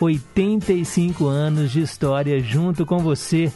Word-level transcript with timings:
85 0.00 1.26
anos 1.26 1.70
de 1.70 1.80
história 1.80 2.40
junto 2.40 2.86
com 2.86 2.98
você. 2.98 3.52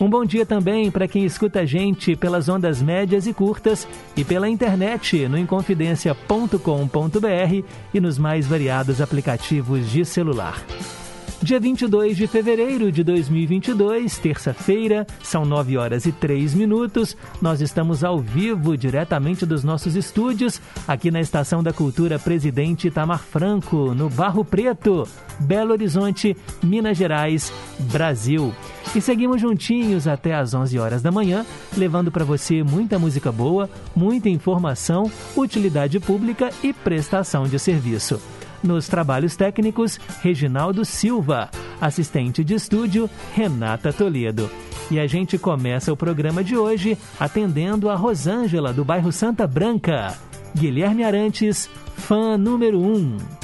Um 0.00 0.10
bom 0.10 0.24
dia 0.24 0.44
também 0.44 0.90
para 0.90 1.06
quem 1.06 1.24
escuta 1.24 1.60
a 1.60 1.64
gente 1.64 2.16
pelas 2.16 2.48
ondas 2.48 2.82
médias 2.82 3.26
e 3.26 3.32
curtas 3.32 3.86
e 4.16 4.24
pela 4.24 4.48
internet 4.48 5.28
no 5.28 5.38
inconfidencia.com.br 5.38 7.64
e 7.92 8.00
nos 8.00 8.18
mais 8.18 8.46
variados 8.46 9.00
aplicativos 9.00 9.90
de 9.90 10.04
celular. 10.04 10.64
Dia 11.44 11.60
22 11.60 12.16
de 12.16 12.26
fevereiro 12.26 12.90
de 12.90 13.04
2022, 13.04 14.16
terça-feira, 14.16 15.06
são 15.22 15.44
9 15.44 15.76
horas 15.76 16.06
e 16.06 16.10
3 16.10 16.54
minutos. 16.54 17.14
Nós 17.38 17.60
estamos 17.60 18.02
ao 18.02 18.18
vivo, 18.18 18.78
diretamente 18.78 19.44
dos 19.44 19.62
nossos 19.62 19.94
estúdios, 19.94 20.58
aqui 20.88 21.10
na 21.10 21.20
Estação 21.20 21.62
da 21.62 21.70
Cultura 21.70 22.18
Presidente 22.18 22.88
Itamar 22.88 23.18
Franco, 23.18 23.94
no 23.94 24.08
Barro 24.08 24.42
Preto, 24.42 25.06
Belo 25.38 25.72
Horizonte, 25.72 26.34
Minas 26.62 26.96
Gerais, 26.96 27.52
Brasil. 27.92 28.50
E 28.96 29.00
seguimos 29.02 29.38
juntinhos 29.38 30.08
até 30.08 30.34
às 30.34 30.54
11 30.54 30.78
horas 30.78 31.02
da 31.02 31.12
manhã, 31.12 31.44
levando 31.76 32.10
para 32.10 32.24
você 32.24 32.62
muita 32.62 32.98
música 32.98 33.30
boa, 33.30 33.68
muita 33.94 34.30
informação, 34.30 35.12
utilidade 35.36 36.00
pública 36.00 36.48
e 36.62 36.72
prestação 36.72 37.46
de 37.46 37.58
serviço. 37.58 38.18
Nos 38.64 38.88
trabalhos 38.88 39.36
técnicos, 39.36 40.00
Reginaldo 40.22 40.86
Silva. 40.86 41.50
Assistente 41.78 42.42
de 42.42 42.54
estúdio, 42.54 43.10
Renata 43.34 43.92
Toledo. 43.92 44.50
E 44.90 44.98
a 44.98 45.06
gente 45.06 45.36
começa 45.36 45.92
o 45.92 45.96
programa 45.96 46.42
de 46.42 46.56
hoje 46.56 46.96
atendendo 47.20 47.90
a 47.90 47.94
Rosângela, 47.94 48.72
do 48.72 48.82
bairro 48.82 49.12
Santa 49.12 49.46
Branca. 49.46 50.16
Guilherme 50.56 51.04
Arantes, 51.04 51.68
fã 51.94 52.38
número 52.38 52.80
1. 52.80 52.96
Um. 52.96 53.43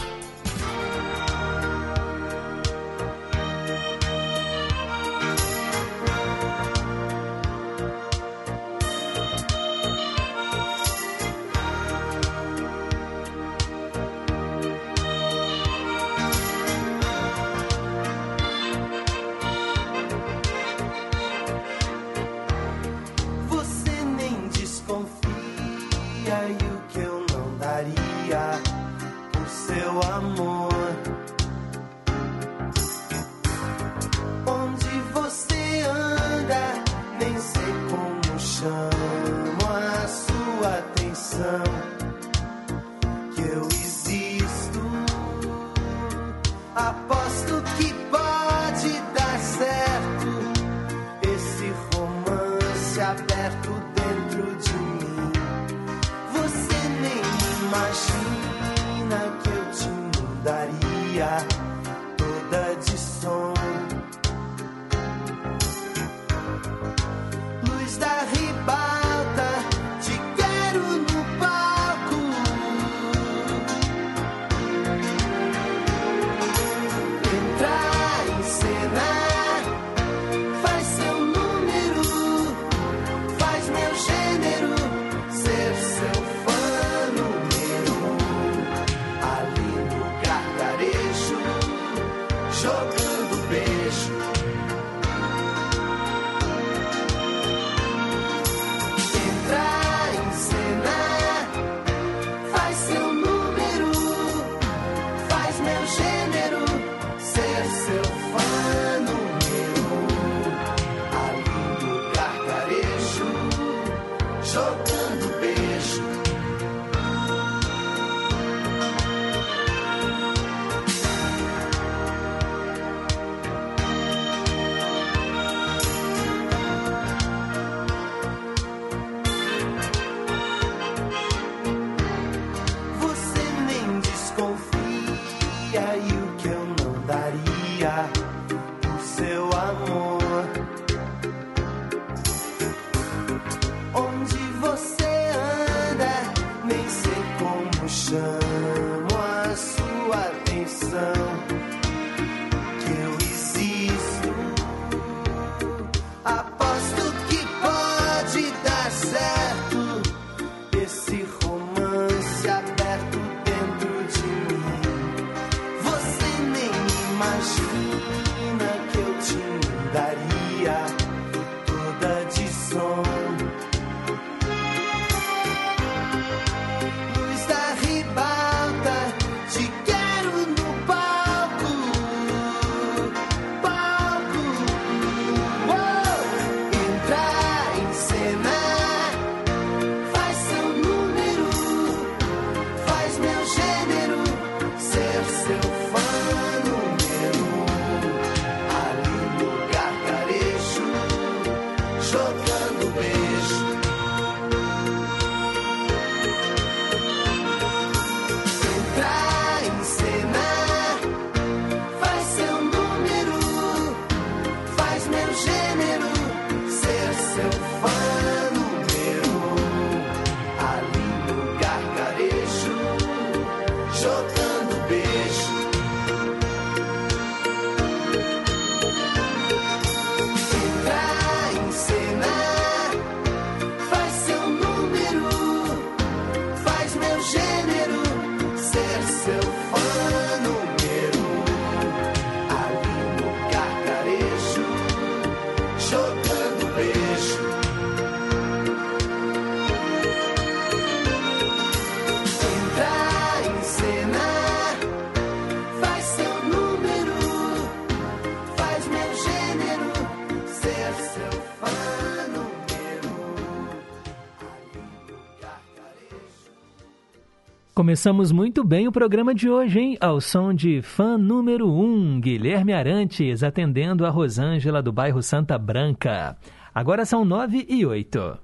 Começamos 267.80 268.30
muito 268.30 268.62
bem 268.62 268.86
o 268.86 268.92
programa 268.92 269.34
de 269.34 269.48
hoje, 269.48 269.80
hein? 269.80 269.96
Ao 270.02 270.20
som 270.20 270.52
de 270.52 270.82
fã 270.82 271.16
número 271.16 271.66
1, 271.66 271.82
um, 271.82 272.20
Guilherme 272.20 272.74
Arantes, 272.74 273.42
atendendo 273.42 274.04
a 274.04 274.10
Rosângela 274.10 274.82
do 274.82 274.92
bairro 274.92 275.22
Santa 275.22 275.56
Branca. 275.56 276.36
Agora 276.74 277.06
são 277.06 277.24
nove 277.24 277.64
e 277.66 277.86
oito. 277.86 278.36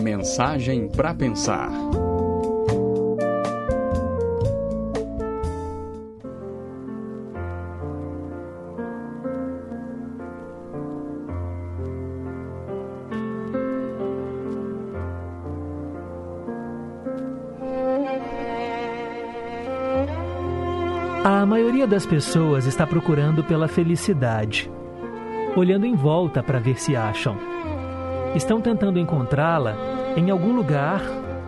Mensagem 0.00 0.86
para 0.86 1.12
pensar. 1.12 1.71
Maioria 21.82 21.86
das 21.86 22.06
pessoas 22.06 22.66
está 22.66 22.86
procurando 22.86 23.42
pela 23.42 23.66
felicidade, 23.66 24.70
olhando 25.56 25.84
em 25.84 25.94
volta 25.96 26.40
para 26.42 26.60
ver 26.60 26.80
se 26.80 26.94
acham. 26.94 27.36
Estão 28.36 28.60
tentando 28.60 29.00
encontrá-la 29.00 29.74
em 30.16 30.30
algum 30.30 30.52
lugar 30.52 31.02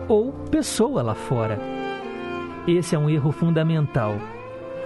ou 0.09 0.33
pessoa 0.51 1.01
lá 1.01 1.15
fora. 1.15 1.57
Esse 2.67 2.95
é 2.95 2.99
um 2.99 3.09
erro 3.09 3.31
fundamental. 3.31 4.15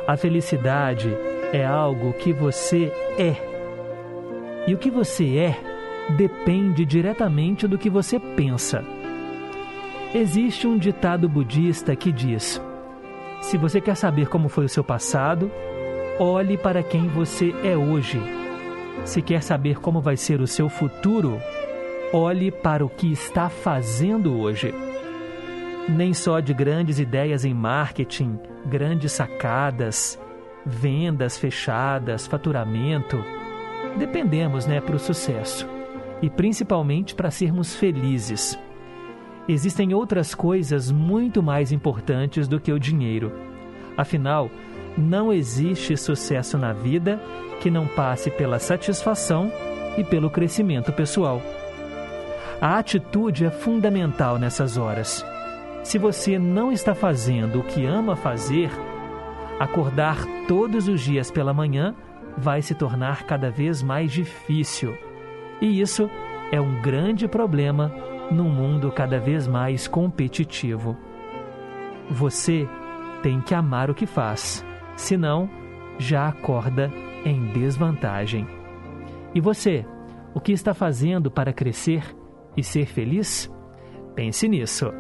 A 0.08 0.16
felicidade 0.16 1.10
é 1.52 1.66
algo 1.66 2.14
que 2.14 2.32
você 2.32 2.94
é. 3.18 3.36
E 4.68 4.74
o 4.76 4.78
que 4.78 4.92
você 4.92 5.38
é 5.38 5.60
depende 6.16 6.86
diretamente 6.86 7.68
do 7.68 7.78
que 7.78 7.90
você 7.90 8.20
pensa. 8.20 8.84
Existe 10.14 10.68
um 10.68 10.78
ditado 10.78 11.28
budista 11.28 11.96
que 11.96 12.12
diz: 12.12 12.62
se 13.42 13.58
você 13.58 13.80
quer 13.80 13.96
saber 13.96 14.28
como 14.28 14.50
foi 14.50 14.66
o 14.66 14.70
seu 14.70 14.84
passado, 14.84 15.52
olhe 16.20 16.58
para 16.58 16.84
quem 16.84 17.08
você 17.08 17.54
é 17.64 17.76
hoje. 17.76 18.22
Se 19.06 19.22
quer 19.22 19.42
saber 19.42 19.80
como 19.80 20.02
vai 20.02 20.18
ser 20.18 20.42
o 20.42 20.48
seu 20.48 20.70
futuro, 20.70 21.40
olhe 22.12 22.52
para 22.52 22.86
o 22.86 22.90
que 22.90 23.12
está 23.12 23.50
fazendo 23.50 24.38
hoje. 24.38 24.74
Nem 25.88 26.14
só 26.14 26.40
de 26.40 26.54
grandes 26.54 27.00
ideias 27.00 27.46
em 27.46 27.54
marketing, 27.54 28.38
grandes 28.66 29.14
sacadas, 29.14 30.20
vendas 30.66 31.38
fechadas, 31.38 32.28
faturamento, 32.28 33.24
dependemos, 33.98 34.66
né, 34.66 34.82
para 34.82 34.96
o 34.96 35.00
sucesso 35.00 35.68
e 36.22 36.30
principalmente 36.30 37.16
para 37.16 37.32
sermos 37.32 37.76
felizes 37.76 38.60
existem 39.52 39.96
outras 39.96 40.36
coisas 40.36 40.92
muito 40.92 41.42
mais 41.42 41.72
importantes 41.72 42.48
do 42.48 42.60
que 42.60 42.72
o 42.72 42.80
dinheiro. 42.80 43.32
Afinal, 43.98 44.50
não 44.96 45.34
existe 45.34 45.98
sucesso 45.98 46.56
na 46.56 46.72
vida 46.72 47.20
que 47.60 47.72
não 47.72 47.88
passe 47.88 48.30
pela 48.30 48.60
satisfação 48.60 49.52
e 49.98 50.04
pelo 50.04 50.30
crescimento 50.30 50.94
pessoal. 50.94 51.42
A 52.62 52.78
atitude 52.78 53.46
é 53.46 53.50
fundamental 53.50 54.38
nessas 54.38 54.78
horas. 54.78 55.26
Se 55.84 55.98
você 55.98 56.38
não 56.38 56.72
está 56.72 56.94
fazendo 56.94 57.60
o 57.60 57.64
que 57.64 57.86
ama 57.86 58.16
fazer, 58.16 58.70
acordar 59.60 60.18
todos 60.48 60.88
os 60.88 61.02
dias 61.02 61.32
pela 61.32 61.54
manhã 61.54 61.96
vai 62.38 62.62
se 62.62 62.76
tornar 62.76 63.24
cada 63.24 63.50
vez 63.50 63.82
mais 63.82 64.12
difícil. 64.12 64.96
E 65.60 65.82
isso 65.82 66.08
é 66.52 66.62
um 66.62 66.82
grande 66.82 67.28
problema 67.28 67.92
num 68.32 68.50
mundo 68.50 68.92
cada 68.92 69.20
vez 69.20 69.48
mais 69.48 69.88
competitivo. 69.88 70.98
Você 72.10 72.68
tem 73.22 73.42
que 73.42 73.54
amar 73.54 73.90
o 73.90 73.96
que 73.96 74.06
faz, 74.06 74.66
senão 74.96 75.50
já 75.98 76.28
acorda 76.28 76.92
em 77.26 77.52
desvantagem. 77.52 78.48
E 79.34 79.42
você, 79.42 79.86
o 80.34 80.40
que 80.40 80.52
está 80.52 80.74
fazendo 80.74 81.30
para 81.30 81.54
crescer 81.54 82.04
e 82.56 82.64
ser 82.64 82.86
feliz? 82.86 83.52
Pense 84.16 84.48
nisso. 84.48 84.92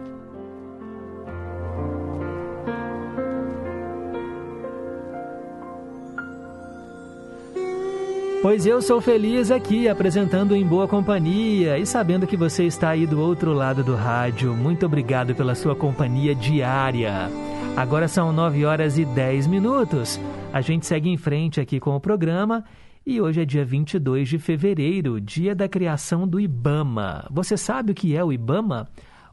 Pois 8.41 8.65
eu 8.65 8.81
sou 8.81 9.01
feliz 9.01 9.51
aqui 9.51 9.89
apresentando 9.89 10.55
em 10.55 10.65
boa 10.65 10.87
companhia 10.87 11.77
e 11.77 11.85
sabendo 11.85 12.25
que 12.25 12.37
você 12.37 12.63
está 12.63 12.91
aí 12.91 13.05
do 13.05 13.19
outro 13.19 13.51
lado 13.51 13.83
do 13.83 13.95
rádio. 13.95 14.55
Muito 14.55 14.85
obrigado 14.85 15.35
pela 15.35 15.53
sua 15.53 15.75
companhia 15.75 16.33
diária. 16.33 17.29
Agora 17.75 18.07
são 18.07 18.31
9 18.31 18.63
horas 18.63 18.97
e 18.97 19.03
10 19.03 19.45
minutos. 19.45 20.17
A 20.53 20.61
gente 20.61 20.85
segue 20.85 21.09
em 21.09 21.17
frente 21.17 21.59
aqui 21.59 21.81
com 21.81 21.93
o 21.97 21.99
programa 21.99 22.63
e 23.05 23.19
hoje 23.19 23.41
é 23.41 23.45
dia 23.45 23.65
22 23.65 24.29
de 24.29 24.39
fevereiro, 24.39 25.19
dia 25.19 25.53
da 25.53 25.67
criação 25.67 26.25
do 26.25 26.39
IBAMA. 26.39 27.27
Você 27.29 27.57
sabe 27.57 27.91
o 27.91 27.95
que 27.95 28.15
é 28.15 28.23
o 28.23 28.31
IBAMA? 28.31 28.87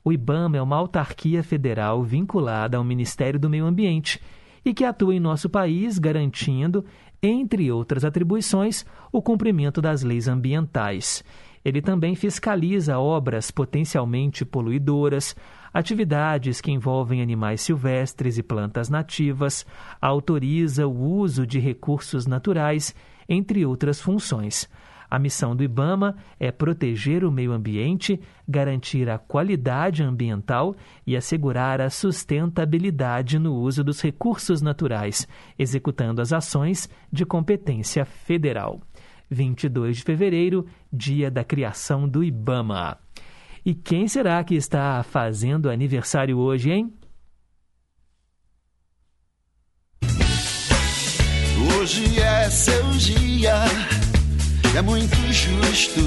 O 0.05 0.13
IBAMA 0.13 0.57
é 0.57 0.63
uma 0.63 0.77
autarquia 0.77 1.45
federal 1.45 2.03
vinculada 2.03 2.77
ao 2.77 2.83
Ministério 2.83 3.39
do 3.39 3.49
Meio 3.49 3.67
Ambiente 3.67 4.21
e 4.65 4.75
que 4.75 4.85
atua 4.85 5.15
em 5.15 5.21
nosso 5.21 5.49
país 5.49 5.97
garantindo 5.97 6.85
entre 7.23 7.71
outras 7.71 8.05
atribuições, 8.05 8.85
o 9.13 9.23
cumprimento 9.23 9.81
das 9.81 10.03
leis 10.03 10.29
ambientais. 10.29 11.25
Ele 11.65 11.83
também 11.83 12.15
fiscaliza 12.15 12.99
obras 12.99 13.51
potencialmente 13.51 14.45
poluidoras, 14.45 15.35
atividades 15.75 16.61
que 16.61 16.71
envolvem 16.71 17.21
animais 17.21 17.61
silvestres 17.61 18.39
e 18.39 18.43
plantas 18.43 18.89
nativas, 18.89 19.67
autoriza 20.01 20.87
o 20.87 20.97
uso 20.97 21.47
de 21.47 21.59
recursos 21.59 22.27
naturais, 22.27 22.95
entre 23.29 23.67
outras 23.67 24.01
funções. 24.01 24.69
A 25.11 25.19
missão 25.19 25.55
do 25.55 25.63
IBAMA 25.63 26.17
é 26.39 26.51
proteger 26.51 27.25
o 27.25 27.31
meio 27.31 27.53
ambiente, 27.53 28.21
garantir 28.49 29.09
a 29.09 29.19
qualidade 29.19 30.03
ambiental 30.03 30.75
e 31.07 31.17
assegurar 31.17 31.81
a 31.81 31.91
sustentabilidade 31.91 33.39
no 33.39 33.55
uso 33.55 33.85
dos 33.85 34.01
recursos 34.01 34.61
naturais, 34.61 35.27
executando 35.59 36.21
as 36.21 36.33
ações 36.33 36.89
de 37.13 37.25
competência 37.25 38.05
federal. 38.05 38.81
22 39.31 39.99
de 39.99 40.03
fevereiro, 40.03 40.67
dia 40.93 41.31
da 41.31 41.45
criação 41.45 42.09
do 42.09 42.23
IBAMA. 42.23 42.99
E 43.65 43.75
quem 43.75 44.07
será 44.07 44.43
que 44.45 44.55
está 44.55 45.03
fazendo 45.03 45.69
aniversário 45.69 46.39
hoje, 46.39 46.71
hein? 46.71 46.93
Hoje 51.79 52.21
é 52.21 52.49
seu 52.51 52.91
dia 52.93 53.65
é 54.77 54.83
muito 54.83 55.17
justo 55.33 56.03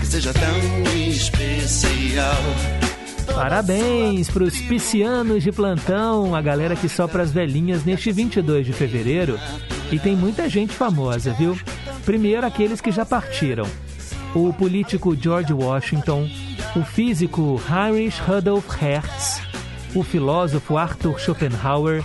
que 0.00 0.06
seja 0.06 0.32
tão 0.32 0.98
especial. 1.06 2.34
Parabéns 3.32 4.28
para 4.28 4.42
os 4.42 4.58
piscianos 4.62 5.44
de 5.44 5.52
plantão, 5.52 6.34
a 6.34 6.42
galera 6.42 6.74
que 6.74 6.88
sopra 6.88 7.22
as 7.22 7.30
velhinhas 7.30 7.84
neste 7.84 8.10
22 8.10 8.66
de 8.66 8.72
fevereiro. 8.72 9.38
E 9.92 10.00
tem 10.00 10.16
muita 10.16 10.48
gente 10.48 10.74
famosa, 10.74 11.32
viu? 11.32 11.56
Primeiro, 12.04 12.44
aqueles 12.44 12.80
que 12.80 12.90
já 12.90 13.06
partiram. 13.06 13.68
O 14.34 14.52
político 14.52 15.14
George 15.14 15.52
Washington, 15.52 16.28
o 16.74 16.82
físico 16.82 17.62
Heinrich 17.70 18.20
Rudolf 18.22 18.68
Hertz, 18.80 19.40
o 19.94 20.02
filósofo 20.02 20.76
Arthur 20.76 21.20
Schopenhauer 21.20 22.02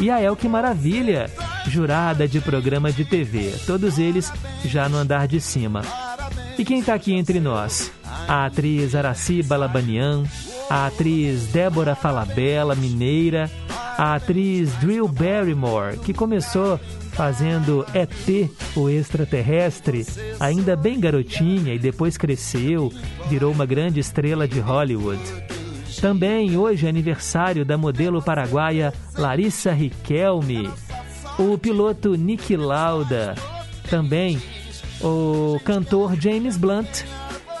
e 0.00 0.10
a 0.10 0.20
Elke 0.20 0.48
Maravilha, 0.48 1.30
jurada 1.68 2.28
de 2.28 2.40
programa 2.40 2.92
de 2.92 3.04
TV, 3.04 3.54
todos 3.66 3.98
eles 3.98 4.32
já 4.64 4.88
no 4.88 4.96
andar 4.96 5.26
de 5.26 5.40
cima. 5.40 5.82
E 6.58 6.64
quem 6.64 6.80
está 6.80 6.94
aqui 6.94 7.14
entre 7.14 7.40
nós? 7.40 7.90
A 8.28 8.46
atriz 8.46 8.94
Araci 8.94 9.42
Balabanian, 9.42 10.24
a 10.68 10.86
atriz 10.86 11.46
Débora 11.46 11.94
Falabella, 11.94 12.74
mineira, 12.74 13.50
a 13.96 14.14
atriz 14.14 14.72
Drew 14.74 15.08
Barrymore, 15.08 15.98
que 15.98 16.12
começou 16.12 16.78
fazendo 17.12 17.86
ET, 17.94 18.50
o 18.76 18.90
extraterrestre, 18.90 20.04
ainda 20.38 20.76
bem 20.76 21.00
garotinha 21.00 21.72
e 21.72 21.78
depois 21.78 22.18
cresceu, 22.18 22.92
virou 23.28 23.50
uma 23.50 23.64
grande 23.64 24.00
estrela 24.00 24.46
de 24.46 24.60
Hollywood. 24.60 25.55
Também 26.00 26.56
hoje 26.56 26.86
é 26.86 26.88
aniversário 26.88 27.64
da 27.64 27.76
modelo 27.78 28.22
paraguaia 28.22 28.92
Larissa 29.16 29.72
Riquelme, 29.72 30.70
o 31.38 31.56
piloto 31.56 32.14
Nick 32.14 32.56
Lauda, 32.56 33.34
também 33.88 34.40
o 35.00 35.58
cantor 35.64 36.14
James 36.20 36.56
Blunt. 36.56 37.04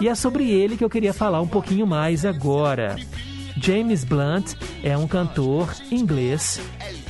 E 0.00 0.08
é 0.08 0.14
sobre 0.14 0.50
ele 0.50 0.76
que 0.76 0.84
eu 0.84 0.90
queria 0.90 1.14
falar 1.14 1.40
um 1.40 1.48
pouquinho 1.48 1.86
mais 1.86 2.24
agora. 2.24 2.96
James 3.58 4.04
Blunt 4.04 4.54
é 4.82 4.96
um 4.96 5.08
cantor 5.08 5.74
inglês. 5.90 6.60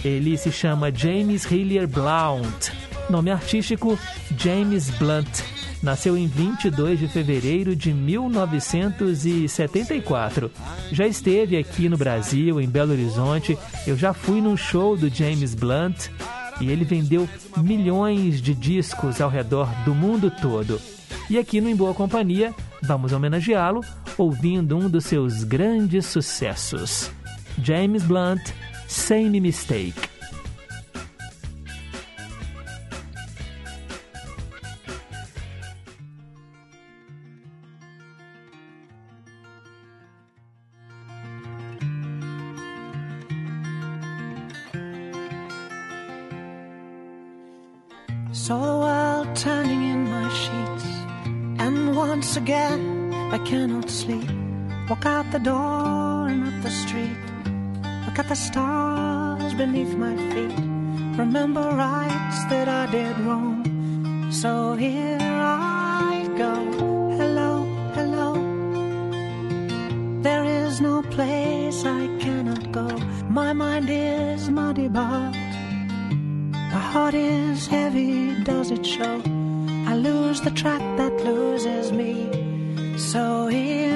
Ele 0.05 0.37
se 0.37 0.53
chama 0.53 0.93
James 0.95 1.45
Hillier 1.45 1.89
Blount. 1.89 2.71
Nome 3.11 3.31
artístico 3.31 3.99
James 4.37 4.91
Blunt. 4.91 5.56
Nasceu 5.83 6.17
em 6.17 6.27
22 6.27 6.99
de 6.99 7.09
fevereiro 7.09 7.77
de 7.77 7.93
1974. 7.93 10.51
Já 10.91 11.07
esteve 11.07 11.57
aqui 11.57 11.89
no 11.89 11.97
Brasil, 11.97 12.61
em 12.61 12.69
Belo 12.69 12.93
Horizonte. 12.93 13.57
Eu 13.87 13.97
já 13.97 14.13
fui 14.13 14.41
num 14.41 14.57
show 14.57 14.97
do 14.97 15.09
James 15.09 15.55
Blunt 15.55 16.09
e 16.61 16.71
ele 16.71 16.85
vendeu 16.85 17.29
milhões 17.59 18.41
de 18.41 18.55
discos 18.55 19.21
ao 19.21 19.29
redor 19.29 19.69
do 19.85 19.95
mundo 19.95 20.31
todo. 20.31 20.81
E 21.29 21.39
aqui 21.39 21.61
no 21.61 21.69
Em 21.69 21.77
Boa 21.77 21.93
Companhia, 21.93 22.55
vamos 22.83 23.13
homenageá-lo 23.13 23.83
ouvindo 24.17 24.77
um 24.77 24.89
dos 24.89 25.05
seus 25.05 25.45
grandes 25.45 26.07
sucessos. 26.07 27.11
James 27.63 28.03
Blunt, 28.03 28.41
Same 28.87 29.41
Mistake. 29.41 30.16
Out 55.27 55.33
the 55.33 55.39
door 55.39 56.29
and 56.29 56.45
up 56.47 56.63
the 56.63 56.71
street. 56.71 57.17
Look 58.07 58.19
at 58.19 58.29
the 58.29 58.35
stars 58.35 59.55
beneath 59.55 59.95
my 59.95 60.17
feet. 60.33 60.59
Remember 61.19 61.61
rights 61.61 62.45
that 62.51 62.69
I 62.69 62.87
did 62.91 63.19
wrong. 63.21 63.65
So 64.31 64.75
here 64.75 65.19
I 65.21 66.29
go. 66.37 66.55
Hello, 67.21 67.65
hello. 67.95 68.31
There 70.23 70.45
is 70.45 70.81
no 70.81 71.03
place 71.03 71.85
I 71.85 72.07
cannot 72.19 72.73
go. 72.73 72.89
My 73.29 73.53
mind 73.53 73.89
is 73.91 74.49
muddy, 74.51 74.89
but 74.89 75.33
my 76.75 76.85
heart 76.93 77.15
is 77.15 77.67
heavy. 77.67 78.35
Does 78.45 78.71
it 78.71 78.85
show? 78.85 79.23
I 79.91 79.95
lose 79.97 80.41
the 80.41 80.51
track 80.51 80.83
that 80.99 81.13
loses 81.25 81.93
me. 81.93 82.15
So 82.99 83.47
here 83.47 83.96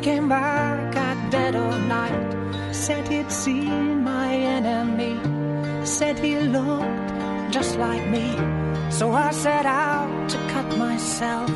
came 0.00 0.28
back 0.28 0.94
at 0.96 1.30
dead 1.30 1.56
of 1.56 1.86
night. 1.86 2.74
Said 2.74 3.08
he'd 3.08 3.32
seen 3.32 4.04
my 4.04 4.28
enemy, 4.34 5.16
said 5.84 6.18
he 6.18 6.38
looked 6.38 7.08
just 7.50 7.78
like 7.78 8.06
me. 8.08 8.28
So 8.90 9.12
I 9.12 9.30
set 9.30 9.66
out 9.66 10.28
to 10.28 10.36
cut 10.52 10.68
myself, 10.76 11.50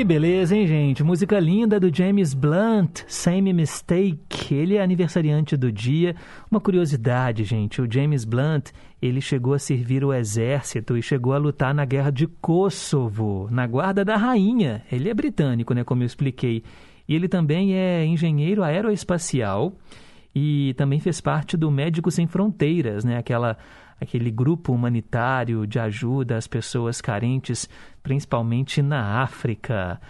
Que 0.00 0.04
beleza, 0.04 0.56
hein, 0.56 0.66
gente? 0.66 1.04
Música 1.04 1.38
linda 1.38 1.78
do 1.78 1.94
James 1.94 2.32
Blunt, 2.32 3.02
Same 3.06 3.52
Mistake. 3.52 4.54
Ele 4.54 4.76
é 4.76 4.82
aniversariante 4.82 5.58
do 5.58 5.70
dia. 5.70 6.16
Uma 6.50 6.58
curiosidade, 6.58 7.44
gente, 7.44 7.82
o 7.82 7.92
James 7.92 8.24
Blunt, 8.24 8.70
ele 9.02 9.20
chegou 9.20 9.52
a 9.52 9.58
servir 9.58 10.02
o 10.02 10.14
exército 10.14 10.96
e 10.96 11.02
chegou 11.02 11.34
a 11.34 11.38
lutar 11.38 11.74
na 11.74 11.84
guerra 11.84 12.08
de 12.08 12.26
Kosovo, 12.26 13.46
na 13.50 13.66
guarda 13.66 14.02
da 14.02 14.16
rainha. 14.16 14.82
Ele 14.90 15.10
é 15.10 15.12
britânico, 15.12 15.74
né, 15.74 15.84
como 15.84 16.02
eu 16.02 16.06
expliquei. 16.06 16.64
E 17.06 17.14
ele 17.14 17.28
também 17.28 17.74
é 17.74 18.02
engenheiro 18.02 18.62
aeroespacial 18.62 19.74
e 20.34 20.72
também 20.78 20.98
fez 20.98 21.20
parte 21.20 21.58
do 21.58 21.70
Médicos 21.70 22.14
Sem 22.14 22.26
Fronteiras, 22.26 23.04
né, 23.04 23.18
aquela 23.18 23.58
aquele 24.00 24.30
grupo 24.30 24.72
humanitário 24.72 25.66
de 25.66 25.78
ajuda 25.78 26.36
às 26.36 26.46
pessoas 26.46 27.00
carentes, 27.00 27.68
principalmente 28.02 28.80
na 28.80 29.22
África. 29.22 30.00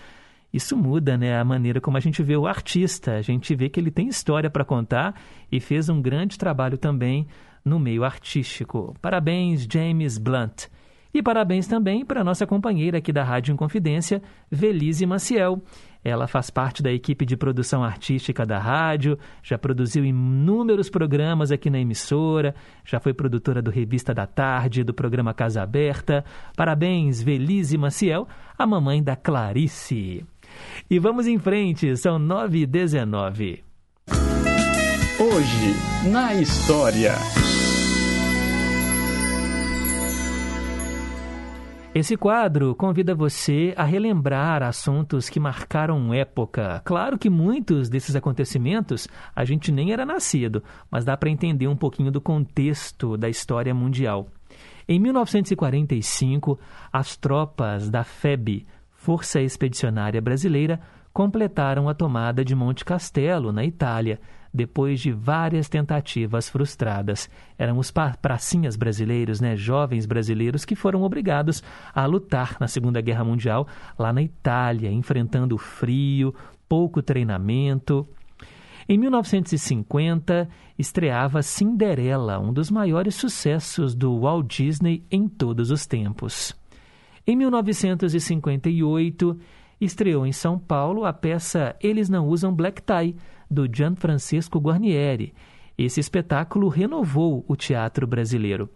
Isso 0.53 0.77
muda 0.77 1.17
né, 1.17 1.39
a 1.39 1.45
maneira 1.45 1.81
como 1.81 1.97
a 1.97 2.01
gente 2.01 2.23
vê 2.23 2.37
o 2.37 2.47
artista. 2.47 3.13
A 3.17 3.23
gente 3.23 3.55
vê 3.55 3.69
que 3.69 3.79
ele 3.79 3.91
tem 3.91 4.09
história 4.09 4.51
para 4.51 4.65
contar 4.65 5.15
e 5.51 5.61
fez 5.61 5.89
um 5.89 6.01
grande 6.01 6.39
trabalho 6.39 6.77
também 6.77 7.27
no 7.65 7.79
meio 7.79 8.05
artístico. 8.05 8.95
Parabéns, 9.01 9.67
James 9.71 10.19
Blunt. 10.19 10.67
E 11.13 11.23
parabéns 11.23 11.67
também 11.67 12.05
para 12.05 12.23
nossa 12.23 12.47
companheira 12.47 12.99
aqui 12.99 13.13
da 13.13 13.25
Rádio 13.25 13.53
Inconfidência, 13.53 14.23
Velise 14.51 15.05
Maciel. 15.07 15.63
Ela 16.03 16.27
faz 16.27 16.49
parte 16.49 16.83
da 16.83 16.91
equipe 16.91 17.27
de 17.27 17.37
produção 17.37 17.85
artística 17.85 18.47
da 18.47 18.59
rádio, 18.59 19.19
já 19.43 19.59
produziu 19.59 20.05
inúmeros 20.05 20.89
programas 20.89 21.53
aqui 21.53 21.69
na 21.69 21.79
emissora, 21.79 22.55
já 22.85 22.99
foi 22.99 23.13
produtora 23.13 23.61
do 23.61 23.71
Revista 23.71 24.15
da 24.15 24.27
Tarde, 24.27 24.83
do 24.83 24.95
programa 24.95 25.35
Casa 25.35 25.63
Aberta. 25.63 26.25
Parabéns, 26.57 27.21
Velise 27.21 27.77
Maciel, 27.77 28.27
a 28.57 28.67
mamãe 28.67 29.03
da 29.03 29.15
Clarice. 29.15 30.25
E 30.89 30.99
vamos 30.99 31.27
em 31.27 31.39
frente, 31.39 31.97
são 31.97 32.19
9 32.19 32.61
e 32.61 32.67
19. 32.67 33.63
Hoje, 35.21 36.11
na 36.11 36.35
história. 36.35 37.13
Esse 41.93 42.17
quadro 42.17 42.73
convida 42.77 43.17
você 43.17 43.75
a 43.77 43.83
relembrar 43.83 44.63
assuntos 44.63 45.29
que 45.29 45.41
marcaram 45.41 46.15
época. 46.15 46.81
Claro 46.85 47.19
que 47.19 47.29
muitos 47.29 47.89
desses 47.89 48.15
acontecimentos 48.15 49.09
a 49.35 49.45
gente 49.45 49.73
nem 49.73 49.93
era 49.93 50.07
nascido, 50.07 50.63
mas 50.89 51.05
dá 51.05 51.17
para 51.17 51.31
entender 51.31 51.67
um 51.67 51.75
pouquinho 51.75 52.13
do 52.13 52.21
contexto 52.21 53.17
da 53.17 53.29
história 53.29 53.75
mundial. 53.75 54.29
Em 54.87 55.01
1945, 55.01 56.61
as 56.93 57.17
tropas 57.17 57.91
da 57.91 58.05
FEB, 58.05 58.69
Força 58.93 59.41
Expedicionária 59.41 60.21
Brasileira, 60.21 60.81
completaram 61.13 61.89
a 61.89 61.95
tomada 61.95 62.45
de 62.45 62.55
Monte 62.55 62.85
Castelo, 62.85 63.51
na 63.51 63.65
Itália, 63.65 64.21
depois 64.53 65.01
de 65.01 65.13
várias 65.13 65.69
tentativas 65.69 66.49
frustradas. 66.49 67.31
Eram 67.59 67.79
os 67.79 67.93
pracinhas 68.21 68.77
brasileiros, 68.77 69.41
né, 69.41 69.57
jovens 69.57 70.07
brasileiros 70.07 70.65
que 70.65 70.75
foram 70.75 71.03
obrigados 71.03 71.63
a 71.95 72.05
lutar 72.07 72.57
na 72.61 72.69
Segunda 72.69 73.01
Guerra 73.01 73.25
Mundial 73.25 73.67
lá 73.99 74.13
na 74.13 74.23
Itália, 74.23 74.91
enfrentando 74.91 75.55
o 75.55 75.59
frio, 75.59 76.35
pouco 76.69 77.03
treinamento. 77.03 78.07
Em 78.89 78.99
1950, 78.99 80.49
estreava 80.77 81.43
Cinderela, 81.43 82.41
um 82.41 82.53
dos 82.53 82.71
maiores 82.71 83.15
sucessos 83.15 83.95
do 83.95 84.21
Walt 84.21 84.49
Disney 84.49 85.05
em 85.11 85.29
todos 85.29 85.71
os 85.71 85.87
tempos. 85.87 86.57
Em 87.25 87.37
1958, 87.37 89.39
estreou 89.81 90.27
em 90.27 90.33
São 90.33 90.59
Paulo 90.59 91.05
a 91.05 91.13
peça 91.13 91.77
Eles 91.81 92.09
Não 92.09 92.27
Usam 92.27 92.53
Black 92.53 92.83
Tie, 92.83 93.15
do 93.51 93.67
Gianfrancesco 93.67 94.59
Guarnieri. 94.59 95.35
Esse 95.77 95.99
espetáculo 95.99 96.69
renovou 96.69 97.45
o 97.49 97.57
teatro 97.57 98.07
brasileiro. 98.07 98.69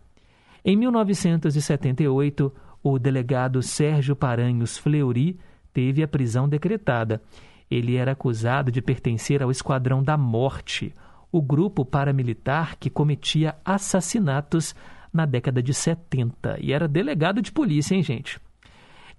Em 0.64 0.76
1978, 0.76 2.52
o 2.82 2.98
delegado 2.98 3.62
Sérgio 3.62 4.16
Paranhos 4.16 4.76
Fleury 4.78 5.38
teve 5.72 6.02
a 6.02 6.08
prisão 6.08 6.48
decretada. 6.48 7.22
Ele 7.70 7.96
era 7.96 8.12
acusado 8.12 8.72
de 8.72 8.82
pertencer 8.82 9.42
ao 9.42 9.50
Esquadrão 9.50 10.02
da 10.02 10.16
Morte, 10.16 10.94
o 11.30 11.42
grupo 11.42 11.84
paramilitar 11.84 12.78
que 12.78 12.88
cometia 12.88 13.56
assassinatos 13.64 14.74
na 15.12 15.26
década 15.26 15.62
de 15.62 15.74
70 15.74 16.58
e 16.60 16.72
era 16.72 16.88
delegado 16.88 17.42
de 17.42 17.50
polícia, 17.52 17.94
hein, 17.94 18.02
gente? 18.02 18.40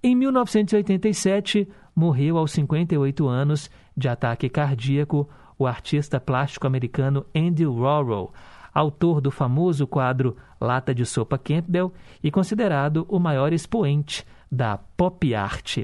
Em 0.02 0.14
1987, 0.14 1.68
morreu 1.94 2.38
aos 2.38 2.52
58 2.52 3.26
anos 3.26 3.70
de 3.96 4.08
ataque 4.08 4.48
cardíaco 4.48 5.28
o 5.58 5.66
artista 5.66 6.20
plástico 6.20 6.66
americano 6.66 7.24
Andy 7.34 7.66
Warhol, 7.66 8.32
autor 8.72 9.20
do 9.20 9.30
famoso 9.30 9.86
quadro 9.86 10.36
Lata 10.60 10.94
de 10.94 11.04
Sopa 11.06 11.38
Campbell 11.38 11.92
e 12.22 12.30
considerado 12.30 13.06
o 13.08 13.18
maior 13.18 13.52
expoente 13.52 14.24
da 14.50 14.76
pop 14.76 15.34
art. 15.34 15.78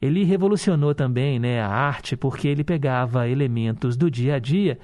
Ele 0.00 0.24
revolucionou 0.24 0.94
também 0.94 1.38
né, 1.38 1.60
a 1.60 1.68
arte 1.68 2.16
porque 2.16 2.48
ele 2.48 2.64
pegava 2.64 3.28
elementos 3.28 3.96
do 3.96 4.10
dia 4.10 4.36
a 4.36 4.38
dia 4.38 4.78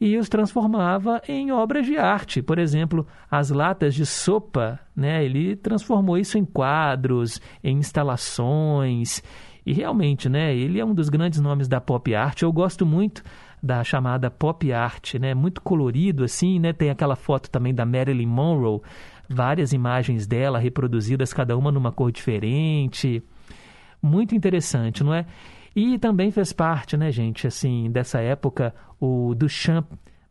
e 0.00 0.16
os 0.18 0.28
transformava 0.28 1.22
em 1.28 1.52
obras 1.52 1.86
de 1.86 1.96
arte. 1.96 2.42
Por 2.42 2.58
exemplo, 2.58 3.06
as 3.30 3.50
latas 3.50 3.94
de 3.94 4.04
sopa, 4.04 4.80
né, 4.94 5.24
ele 5.24 5.56
transformou 5.56 6.18
isso 6.18 6.36
em 6.36 6.44
quadros, 6.44 7.40
em 7.62 7.78
instalações. 7.78 9.22
E 9.64 9.72
realmente, 9.72 10.28
né, 10.28 10.54
ele 10.54 10.78
é 10.78 10.84
um 10.84 10.94
dos 10.94 11.08
grandes 11.08 11.40
nomes 11.40 11.68
da 11.68 11.80
pop 11.80 12.14
art. 12.14 12.42
Eu 12.42 12.52
gosto 12.52 12.84
muito 12.84 13.22
da 13.64 13.82
chamada 13.82 14.30
pop 14.30 14.70
art, 14.70 15.14
né? 15.14 15.32
Muito 15.32 15.62
colorido 15.62 16.22
assim, 16.22 16.58
né? 16.58 16.74
Tem 16.74 16.90
aquela 16.90 17.16
foto 17.16 17.48
também 17.48 17.74
da 17.74 17.86
Marilyn 17.86 18.26
Monroe, 18.26 18.82
várias 19.26 19.72
imagens 19.72 20.26
dela 20.26 20.58
reproduzidas, 20.58 21.32
cada 21.32 21.56
uma 21.56 21.72
numa 21.72 21.90
cor 21.90 22.12
diferente. 22.12 23.22
Muito 24.02 24.34
interessante, 24.34 25.02
não 25.02 25.14
é? 25.14 25.24
E 25.74 25.98
também 25.98 26.30
fez 26.30 26.52
parte, 26.52 26.94
né, 26.96 27.10
gente, 27.10 27.46
assim, 27.46 27.90
dessa 27.90 28.20
época, 28.20 28.72
o 29.00 29.34
Duchamp, 29.34 29.86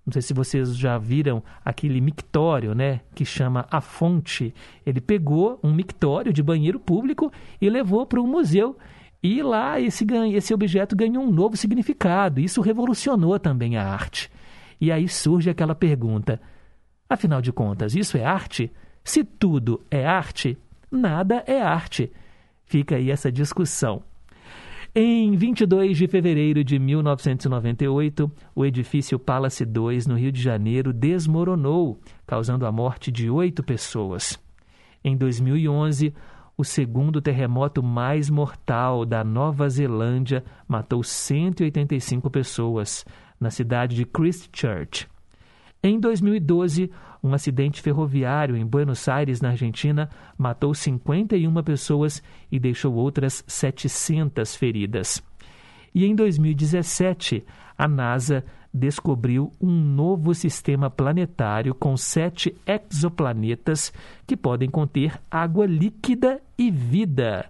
não 0.06 0.14
sei 0.14 0.22
se 0.22 0.34
vocês 0.34 0.78
já 0.78 0.98
viram 0.98 1.44
aquele 1.66 2.00
mictório, 2.00 2.76
né, 2.76 3.02
que 3.16 3.26
chama 3.26 3.66
A 3.70 3.82
Fonte. 3.82 4.54
Ele 4.86 5.02
pegou 5.02 5.60
um 5.62 5.74
mictório 5.74 6.32
de 6.32 6.44
banheiro 6.44 6.80
público 6.80 7.32
e 7.60 7.70
levou 7.70 8.06
para 8.06 8.22
um 8.22 8.28
museu 8.28 8.78
e 9.24 9.42
lá 9.42 9.80
esse, 9.80 10.06
esse 10.34 10.54
objeto 10.54 10.98
ganhou 10.98 11.24
um 11.24 11.32
novo 11.32 11.56
significado. 11.56 12.42
Isso 12.42 12.60
revolucionou 12.60 13.40
também 13.40 13.78
a 13.78 13.88
arte. 13.88 14.30
E 14.82 14.92
aí 14.92 15.08
surge 15.08 15.50
aquela 15.50 15.74
pergunta: 15.74 16.42
afinal 17.10 17.42
de 17.42 17.54
contas, 17.54 17.96
isso 17.96 18.18
é 18.18 18.26
arte? 18.26 18.70
Se 19.02 19.24
tudo 19.24 19.82
é 19.90 20.06
arte, 20.06 20.58
nada 20.92 21.42
é 21.48 21.62
arte. 21.62 22.12
Fica 22.66 22.98
aí 22.98 23.10
essa 23.10 23.32
discussão. 23.32 24.04
Em 24.96 25.36
22 25.36 25.98
de 25.98 26.08
fevereiro 26.08 26.64
de 26.64 26.78
1998, 26.78 28.32
o 28.54 28.66
edifício 28.66 29.18
Palace 29.18 29.66
2, 29.66 30.06
no 30.06 30.16
Rio 30.16 30.32
de 30.32 30.42
Janeiro, 30.42 30.94
desmoronou, 30.94 32.00
causando 32.28 32.66
a 32.66 32.72
morte 32.72 33.12
de 33.12 33.30
oito 33.30 33.64
pessoas. 33.64 34.40
Em 35.04 35.18
2011, 35.18 36.14
o 36.64 36.66
segundo 36.66 37.22
terremoto 37.22 37.84
mais 37.84 38.30
mortal 38.30 39.04
da 39.04 39.22
Nova 39.22 39.68
Zelândia 39.68 40.46
matou 40.66 41.04
185 41.04 42.30
pessoas 42.30 43.06
na 43.38 43.52
cidade 43.52 43.98
de 43.98 44.06
Christchurch. 44.06 45.06
Em 45.84 46.00
2012, 46.00 46.90
um 47.22 47.34
acidente 47.34 47.82
ferroviário 47.82 48.56
em 48.56 48.66
Buenos 48.66 49.10
Aires, 49.10 49.42
na 49.42 49.50
Argentina, 49.50 50.10
matou 50.38 50.74
51 50.74 51.62
pessoas 51.64 52.24
e 52.50 52.58
deixou 52.58 52.94
outras 52.94 53.44
700 53.46 54.56
feridas. 54.56 55.22
E 55.94 56.06
em 56.06 56.16
2017, 56.16 57.46
a 57.78 57.90
NASA 57.90 58.42
descobriu 58.74 59.52
um 59.62 59.72
novo 59.72 60.34
sistema 60.34 60.90
planetário 60.90 61.76
com 61.76 61.96
sete 61.96 62.56
exoplanetas 62.66 63.94
que 64.26 64.36
podem 64.36 64.70
conter 64.70 65.20
água 65.30 65.66
líquida 65.66 66.42
e 66.58 66.72
vida. 66.72 67.46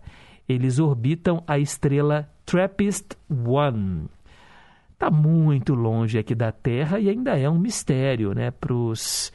Eles 0.50 0.80
orbitam 0.80 1.42
a 1.48 1.58
estrela 1.58 2.30
TRAPPIST-1. 2.46 4.06
Está 4.92 5.10
muito 5.10 5.74
longe 5.74 6.20
aqui 6.20 6.36
da 6.36 6.52
Terra 6.52 7.00
e 7.00 7.10
ainda 7.10 7.40
é 7.40 7.50
um 7.50 7.58
mistério 7.58 8.34
né, 8.34 8.52
para 8.52 8.74
os 8.74 9.32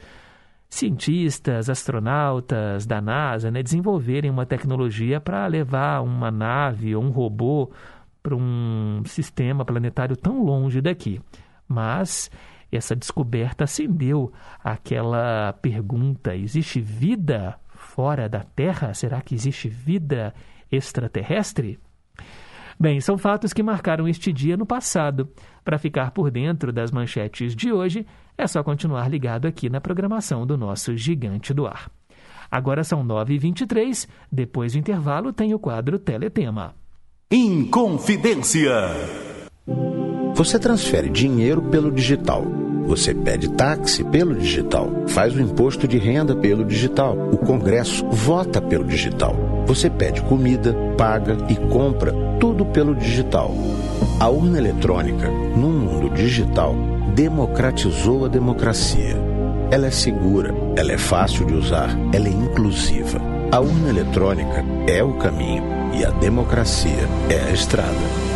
cientistas, 0.69 1.69
astronautas 1.69 2.85
da 2.85 3.01
NASA 3.01 3.49
né, 3.49 3.63
desenvolverem 3.63 4.29
uma 4.29 4.45
tecnologia 4.45 5.19
para 5.19 5.47
levar 5.47 6.01
uma 6.01 6.29
nave 6.29 6.95
ou 6.95 7.03
um 7.03 7.09
robô 7.09 7.71
para 8.21 8.35
um 8.35 9.01
sistema 9.05 9.65
planetário 9.65 10.15
tão 10.15 10.43
longe 10.43 10.81
daqui. 10.81 11.19
Mas 11.69 12.31
essa 12.71 12.95
descoberta 12.95 13.65
acendeu 13.65 14.33
aquela 14.63 15.53
pergunta: 15.53 16.35
existe 16.35 16.81
vida 16.81 17.59
fora 17.75 18.27
da 18.27 18.43
Terra? 18.43 18.93
Será 18.93 19.21
que 19.21 19.35
existe 19.35 19.69
vida 19.69 20.33
extraterrestre? 20.71 21.79
Bem, 22.79 23.01
são 23.01 23.17
fatos 23.17 23.51
que 23.51 23.61
marcaram 23.61 24.07
este 24.07 24.31
dia 24.31 24.55
no 24.55 24.65
passado. 24.65 25.29
Para 25.65 25.77
ficar 25.77 26.11
por 26.11 26.31
dentro 26.31 26.71
das 26.71 26.91
manchetes 26.91 27.53
de 27.53 27.73
hoje, 27.73 28.05
é 28.37 28.47
só 28.47 28.63
continuar 28.63 29.09
ligado 29.09 29.47
aqui 29.47 29.69
na 29.69 29.81
programação 29.81 30.47
do 30.47 30.57
nosso 30.57 30.95
Gigante 30.95 31.53
do 31.53 31.67
Ar. 31.67 31.91
Agora 32.49 32.83
são 32.83 33.05
9h23, 33.05 34.07
depois 34.31 34.73
do 34.73 34.79
intervalo 34.79 35.33
tem 35.33 35.53
o 35.53 35.59
quadro 35.59 35.99
Teletema. 35.99 36.73
Inconfidência. 37.29 38.71
Você 40.39 40.57
transfere 40.57 41.09
dinheiro 41.09 41.61
pelo 41.61 41.91
digital. 41.91 42.45
Você 42.85 43.13
pede 43.13 43.49
táxi 43.49 44.05
pelo 44.05 44.33
digital. 44.33 44.89
Faz 45.09 45.35
o 45.35 45.41
imposto 45.41 45.85
de 45.85 45.97
renda 45.97 46.33
pelo 46.33 46.63
digital. 46.63 47.17
O 47.33 47.37
Congresso 47.37 48.07
vota 48.09 48.61
pelo 48.61 48.85
digital. 48.85 49.35
Você 49.67 49.89
pede 49.89 50.21
comida, 50.21 50.73
paga 50.97 51.35
e 51.49 51.57
compra 51.67 52.13
tudo 52.39 52.65
pelo 52.65 52.95
digital. 52.95 53.53
A 54.17 54.29
urna 54.29 54.59
eletrônica, 54.59 55.29
no 55.29 55.67
mundo 55.67 56.09
digital, 56.09 56.73
democratizou 57.13 58.23
a 58.23 58.29
democracia. 58.29 59.17
Ela 59.69 59.87
é 59.87 59.91
segura, 59.91 60.55
ela 60.77 60.93
é 60.93 60.97
fácil 60.97 61.45
de 61.47 61.53
usar, 61.53 61.89
ela 62.13 62.29
é 62.29 62.31
inclusiva. 62.31 63.19
A 63.51 63.59
urna 63.59 63.89
eletrônica 63.89 64.63
é 64.87 65.03
o 65.03 65.15
caminho 65.15 65.63
e 65.93 66.05
a 66.05 66.11
democracia 66.11 67.09
é 67.29 67.49
a 67.49 67.51
estrada. 67.51 68.28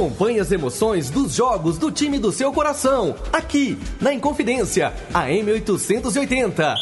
Acompanhe 0.00 0.40
as 0.40 0.50
emoções 0.50 1.10
dos 1.10 1.34
jogos 1.34 1.76
do 1.76 1.90
time 1.90 2.18
do 2.18 2.32
seu 2.32 2.50
coração, 2.54 3.14
aqui 3.30 3.78
na 4.00 4.14
Inconfidência, 4.14 4.94
a 5.12 5.26
M880. 5.26 6.74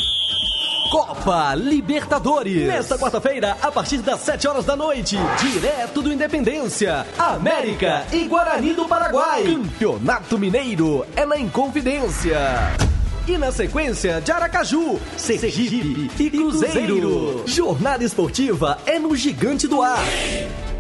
Copa 0.89 1.53
Libertadores. 1.57 2.69
Nesta 2.69 2.97
quarta-feira, 2.97 3.59
a 3.61 3.73
partir 3.73 3.99
das 3.99 4.21
7 4.21 4.47
horas 4.47 4.65
da 4.65 4.77
noite, 4.77 5.17
direto 5.41 6.01
do 6.01 6.13
Independência, 6.13 7.05
América 7.19 8.07
e 8.13 8.23
Guarani 8.23 8.73
do 8.73 8.87
Paraguai. 8.87 9.43
Campeonato 9.43 10.39
Mineiro 10.39 11.05
é 11.17 11.27
na 11.27 11.37
Inconfidência. 11.37 12.39
E 13.27 13.37
na 13.37 13.51
sequência, 13.51 14.21
de 14.21 14.31
Aracaju, 14.31 15.01
Sergipe 15.17 16.09
e 16.21 16.31
Cruzeiro. 16.31 17.43
Jornada 17.47 18.05
esportiva 18.05 18.79
é 18.87 18.97
no 18.97 19.17
Gigante 19.17 19.67
do 19.67 19.83
Ar. 19.83 19.99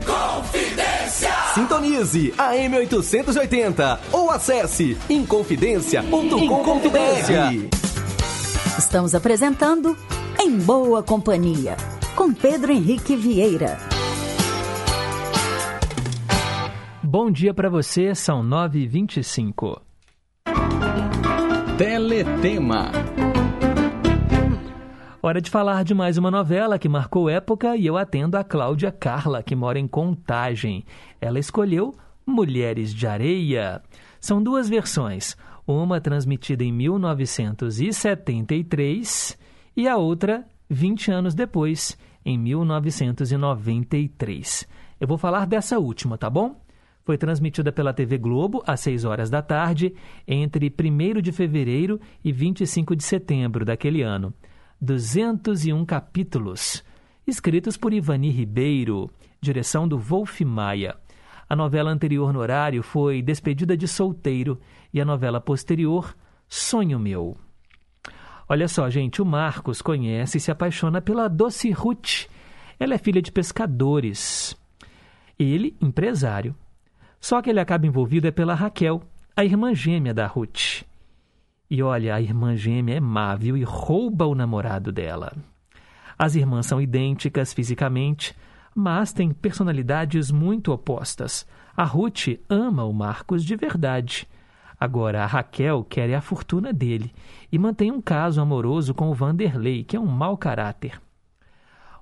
Confidência! 0.08 1.30
Sintonize 1.52 2.32
a 2.38 2.54
M880 2.54 3.98
ou 4.10 4.30
acesse 4.30 4.96
inconfidencia.com.br. 5.10 7.76
Estamos 8.78 9.14
apresentando 9.14 9.94
Em 10.40 10.56
Boa 10.56 11.02
Companhia, 11.02 11.76
com 12.16 12.32
Pedro 12.32 12.72
Henrique 12.72 13.14
Vieira. 13.14 13.76
Bom 17.02 17.30
dia 17.30 17.52
para 17.52 17.68
você, 17.68 18.14
são 18.14 18.42
9h25. 18.42 19.78
Teletema. 21.76 22.90
Hora 25.20 25.40
de 25.40 25.50
falar 25.50 25.82
de 25.82 25.94
mais 25.94 26.16
uma 26.16 26.30
novela 26.30 26.78
que 26.78 26.88
marcou 26.88 27.28
época 27.28 27.76
e 27.76 27.84
eu 27.84 27.96
atendo 27.96 28.36
a 28.36 28.44
Cláudia 28.44 28.92
Carla, 28.92 29.42
que 29.42 29.56
mora 29.56 29.76
em 29.76 29.88
Contagem. 29.88 30.84
Ela 31.20 31.40
escolheu 31.40 31.92
Mulheres 32.24 32.94
de 32.94 33.04
Areia. 33.04 33.82
São 34.20 34.40
duas 34.40 34.68
versões, 34.68 35.36
uma 35.66 36.00
transmitida 36.00 36.62
em 36.62 36.70
1973 36.70 39.36
e 39.76 39.88
a 39.88 39.96
outra 39.96 40.46
20 40.70 41.10
anos 41.10 41.34
depois, 41.34 41.98
em 42.24 42.38
1993. 42.38 44.68
Eu 45.00 45.08
vou 45.08 45.18
falar 45.18 45.48
dessa 45.48 45.80
última, 45.80 46.16
tá 46.16 46.30
bom? 46.30 46.60
Foi 47.04 47.18
transmitida 47.18 47.72
pela 47.72 47.92
TV 47.92 48.18
Globo 48.18 48.62
às 48.64 48.78
6 48.80 49.04
horas 49.04 49.28
da 49.28 49.42
tarde, 49.42 49.92
entre 50.28 50.72
1 50.72 51.20
de 51.20 51.32
fevereiro 51.32 52.00
e 52.22 52.30
25 52.30 52.94
de 52.94 53.02
setembro 53.02 53.64
daquele 53.64 54.02
ano. 54.02 54.32
201 54.80 55.84
capítulos, 55.84 56.84
escritos 57.26 57.76
por 57.76 57.92
Ivani 57.92 58.30
Ribeiro, 58.30 59.10
direção 59.40 59.88
do 59.88 59.98
Wolf 59.98 60.40
Maia. 60.42 60.96
A 61.48 61.56
novela 61.56 61.90
anterior 61.90 62.32
no 62.32 62.38
horário 62.38 62.80
foi 62.80 63.20
Despedida 63.20 63.76
de 63.76 63.88
Solteiro 63.88 64.60
e 64.94 65.00
a 65.00 65.04
novela 65.04 65.40
posterior, 65.40 66.16
Sonho 66.48 66.96
Meu. 66.96 67.36
Olha 68.48 68.68
só, 68.68 68.88
gente, 68.88 69.20
o 69.20 69.26
Marcos 69.26 69.82
conhece 69.82 70.38
e 70.38 70.40
se 70.40 70.50
apaixona 70.52 71.02
pela 71.02 71.26
Doce 71.26 71.72
Ruth. 71.72 72.28
Ela 72.78 72.94
é 72.94 72.98
filha 72.98 73.20
de 73.20 73.32
pescadores. 73.32 74.56
Ele, 75.36 75.76
empresário. 75.82 76.54
Só 77.20 77.42
que 77.42 77.50
ele 77.50 77.58
acaba 77.58 77.84
envolvido 77.84 78.28
é 78.28 78.30
pela 78.30 78.54
Raquel, 78.54 79.02
a 79.34 79.44
irmã 79.44 79.74
gêmea 79.74 80.14
da 80.14 80.26
Ruth. 80.28 80.87
E 81.70 81.82
olha, 81.82 82.14
a 82.14 82.20
irmã 82.20 82.56
gêmea 82.56 82.96
é 82.96 83.00
má, 83.00 83.34
viu? 83.34 83.56
E 83.56 83.62
rouba 83.62 84.26
o 84.26 84.34
namorado 84.34 84.90
dela. 84.90 85.32
As 86.18 86.34
irmãs 86.34 86.66
são 86.66 86.80
idênticas 86.80 87.52
fisicamente, 87.52 88.34
mas 88.74 89.12
têm 89.12 89.30
personalidades 89.30 90.30
muito 90.30 90.72
opostas. 90.72 91.46
A 91.76 91.84
Ruth 91.84 92.40
ama 92.48 92.84
o 92.84 92.92
Marcos 92.92 93.44
de 93.44 93.54
verdade. 93.54 94.26
Agora, 94.80 95.24
a 95.24 95.26
Raquel 95.26 95.84
quer 95.84 96.14
a 96.14 96.20
fortuna 96.20 96.72
dele 96.72 97.12
e 97.50 97.58
mantém 97.58 97.90
um 97.90 98.00
caso 98.00 98.40
amoroso 98.40 98.94
com 98.94 99.10
o 99.10 99.14
Vanderlei, 99.14 99.84
que 99.84 99.96
é 99.96 100.00
um 100.00 100.06
mau 100.06 100.36
caráter. 100.36 101.00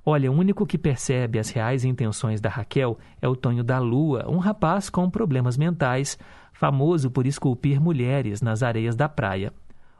Olha, 0.08 0.30
o 0.30 0.34
único 0.34 0.64
que 0.64 0.78
percebe 0.78 1.38
as 1.38 1.50
reais 1.50 1.84
intenções 1.84 2.40
da 2.40 2.48
Raquel 2.48 2.96
é 3.20 3.26
o 3.26 3.34
Tonho 3.34 3.64
da 3.64 3.78
Lua, 3.80 4.24
um 4.28 4.38
rapaz 4.38 4.88
com 4.88 5.10
problemas 5.10 5.56
mentais, 5.56 6.16
famoso 6.58 7.10
por 7.10 7.26
esculpir 7.26 7.80
mulheres 7.80 8.40
nas 8.40 8.62
areias 8.62 8.96
da 8.96 9.08
praia. 9.08 9.52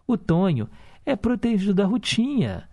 O 0.06 0.16
Tonho 0.16 0.68
é 1.04 1.14
protegido 1.14 1.74
da 1.74 1.84
Rutinha, 1.84 2.68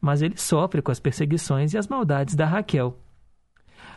mas 0.00 0.22
ele 0.22 0.36
sofre 0.36 0.80
com 0.80 0.92
as 0.92 1.00
perseguições 1.00 1.72
e 1.72 1.78
as 1.78 1.88
maldades 1.88 2.34
da 2.34 2.46
Raquel. 2.46 2.98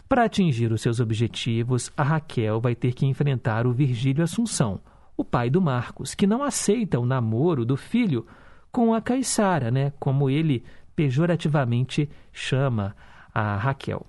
Para 0.09 0.23
atingir 0.23 0.71
os 0.71 0.81
seus 0.81 0.99
objetivos, 0.99 1.91
a 1.95 2.01
Raquel 2.01 2.59
vai 2.59 2.73
ter 2.73 2.93
que 2.93 3.05
enfrentar 3.05 3.67
o 3.67 3.73
Virgílio 3.73 4.23
Assunção, 4.23 4.79
o 5.15 5.23
pai 5.23 5.49
do 5.49 5.61
Marcos, 5.61 6.15
que 6.15 6.25
não 6.25 6.41
aceita 6.41 6.99
o 6.99 7.05
namoro 7.05 7.65
do 7.65 7.77
filho 7.77 8.25
com 8.71 8.93
a 8.93 9.01
Caissara, 9.01 9.69
né, 9.69 9.93
como 9.99 10.29
ele 10.29 10.63
pejorativamente 10.95 12.09
chama 12.31 12.95
a 13.33 13.55
Raquel. 13.55 14.05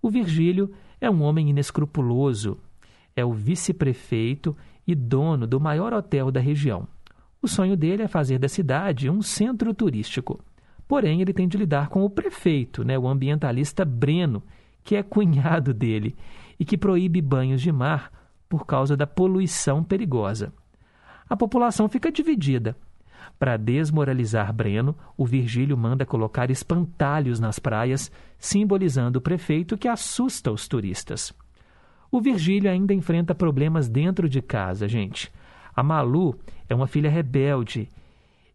O 0.00 0.08
Virgílio 0.08 0.72
é 1.00 1.10
um 1.10 1.22
homem 1.22 1.50
inescrupuloso, 1.50 2.58
é 3.18 3.24
o 3.24 3.32
vice-prefeito 3.32 4.56
e 4.86 4.94
dono 4.94 5.44
do 5.44 5.58
maior 5.58 5.92
hotel 5.92 6.30
da 6.30 6.40
região. 6.40 6.86
O 7.42 7.48
sonho 7.48 7.76
dele 7.76 8.04
é 8.04 8.08
fazer 8.08 8.38
da 8.38 8.48
cidade 8.48 9.10
um 9.10 9.20
centro 9.22 9.74
turístico. 9.74 10.38
Porém, 10.86 11.20
ele 11.20 11.32
tem 11.32 11.48
de 11.48 11.58
lidar 11.58 11.88
com 11.88 12.04
o 12.04 12.10
prefeito, 12.10 12.84
né, 12.84 12.96
o 12.96 13.08
ambientalista 13.08 13.84
Breno, 13.84 14.42
que 14.84 14.94
é 14.94 15.02
cunhado 15.02 15.74
dele 15.74 16.16
e 16.58 16.64
que 16.64 16.78
proíbe 16.78 17.20
banhos 17.20 17.60
de 17.60 17.72
mar 17.72 18.10
por 18.48 18.64
causa 18.64 18.96
da 18.96 19.06
poluição 19.06 19.82
perigosa. 19.82 20.52
A 21.28 21.36
população 21.36 21.88
fica 21.88 22.12
dividida. 22.12 22.76
Para 23.36 23.56
desmoralizar 23.56 24.52
Breno, 24.52 24.96
o 25.16 25.26
Virgílio 25.26 25.76
manda 25.76 26.06
colocar 26.06 26.50
espantalhos 26.50 27.40
nas 27.40 27.58
praias, 27.58 28.10
simbolizando 28.38 29.18
o 29.18 29.22
prefeito 29.22 29.76
que 29.76 29.88
assusta 29.88 30.52
os 30.52 30.68
turistas. 30.68 31.34
O 32.10 32.20
Virgílio 32.20 32.70
ainda 32.70 32.94
enfrenta 32.94 33.34
problemas 33.34 33.88
dentro 33.88 34.28
de 34.28 34.40
casa, 34.40 34.88
gente. 34.88 35.30
A 35.74 35.82
Malu 35.82 36.34
é 36.68 36.74
uma 36.74 36.86
filha 36.86 37.10
rebelde 37.10 37.88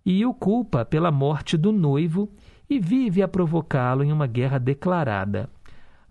e 0.06 0.26
o 0.26 0.34
culpa 0.34 0.84
pela 0.84 1.12
morte 1.12 1.56
do 1.56 1.72
noivo 1.72 2.30
e 2.70 2.80
vive 2.80 3.22
a 3.22 3.28
provocá-lo 3.28 4.04
em 4.04 4.12
uma 4.12 4.28
guerra 4.28 4.58
declarada. 4.58 5.50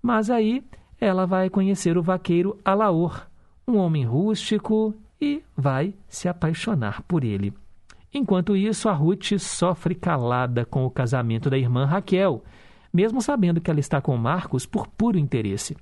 Mas 0.00 0.31
aí 0.31 0.64
ela 1.00 1.26
vai 1.26 1.50
conhecer 1.50 1.98
o 1.98 2.02
vaqueiro 2.02 2.59
Alaor, 2.64 3.26
um 3.66 3.76
homem 3.76 4.05
rústico, 4.05 4.94
e 5.20 5.42
vai 5.57 5.94
se 6.09 6.28
apaixonar 6.28 7.02
por 7.02 7.22
ele. 7.22 7.55
Enquanto 8.12 8.57
isso, 8.57 8.88
a 8.88 8.92
Ruth 8.92 9.38
sofre 9.38 9.94
calada 9.94 10.64
com 10.64 10.85
o 10.85 10.90
casamento 10.90 11.48
da 11.48 11.57
irmã 11.57 11.85
Raquel, 11.85 12.42
mesmo 12.92 13.22
sabendo 13.22 13.61
que 13.61 13.70
ela 13.70 13.81
está 13.81 14.00
com 14.00 14.16
Marcos 14.16 14.66
por 14.66 14.88
puro 14.88 15.18
interesse. 15.18 15.76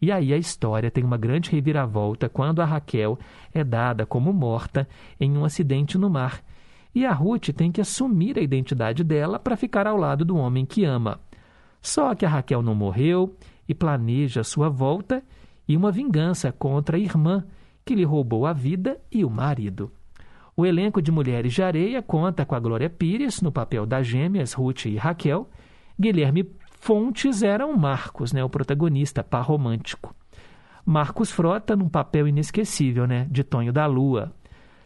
E 0.00 0.12
aí 0.12 0.32
a 0.32 0.36
história 0.36 0.90
tem 0.90 1.04
uma 1.04 1.16
grande 1.16 1.50
reviravolta 1.50 2.28
quando 2.28 2.60
a 2.60 2.64
Raquel 2.64 3.18
é 3.52 3.62
dada 3.62 4.04
como 4.04 4.32
morta 4.32 4.88
em 5.18 5.36
um 5.36 5.44
acidente 5.44 5.96
no 5.96 6.10
mar. 6.10 6.42
E 6.94 7.04
a 7.04 7.12
Ruth 7.12 7.50
tem 7.50 7.72
que 7.72 7.80
assumir 7.80 8.38
a 8.38 8.42
identidade 8.42 9.02
dela 9.02 9.38
para 9.38 9.56
ficar 9.56 9.86
ao 9.86 9.96
lado 9.96 10.24
do 10.24 10.36
homem 10.36 10.64
que 10.64 10.84
ama. 10.84 11.20
Só 11.80 12.14
que 12.14 12.24
a 12.24 12.28
Raquel 12.28 12.62
não 12.62 12.74
morreu 12.74 13.36
e 13.68 13.74
planeja 13.74 14.44
sua 14.44 14.68
volta 14.68 15.22
e 15.66 15.76
uma 15.76 15.90
vingança 15.90 16.52
contra 16.52 16.96
a 16.96 17.00
irmã 17.00 17.44
que 17.84 17.94
lhe 17.94 18.04
roubou 18.04 18.46
a 18.46 18.52
vida 18.52 18.98
e 19.10 19.24
o 19.24 19.30
marido. 19.30 19.90
O 20.56 20.64
elenco 20.64 21.02
de 21.02 21.10
Mulheres 21.10 21.52
de 21.52 21.62
Areia 21.62 22.00
conta 22.00 22.46
com 22.46 22.54
a 22.54 22.60
Glória 22.60 22.88
Pires, 22.88 23.42
no 23.42 23.50
papel 23.50 23.84
das 23.84 24.06
gêmeas 24.06 24.52
Ruth 24.52 24.86
e 24.86 24.96
Raquel. 24.96 25.48
Guilherme 25.98 26.44
Fontes 26.84 27.42
era 27.42 27.66
o 27.66 27.74
Marcos, 27.78 28.30
né, 28.34 28.44
o 28.44 28.48
protagonista, 28.50 29.24
par 29.24 29.46
romântico. 29.46 30.14
Marcos 30.84 31.30
Frota, 31.30 31.74
num 31.74 31.88
papel 31.88 32.28
inesquecível, 32.28 33.06
né, 33.06 33.26
de 33.30 33.42
Tonho 33.42 33.72
da 33.72 33.86
Lua. 33.86 34.34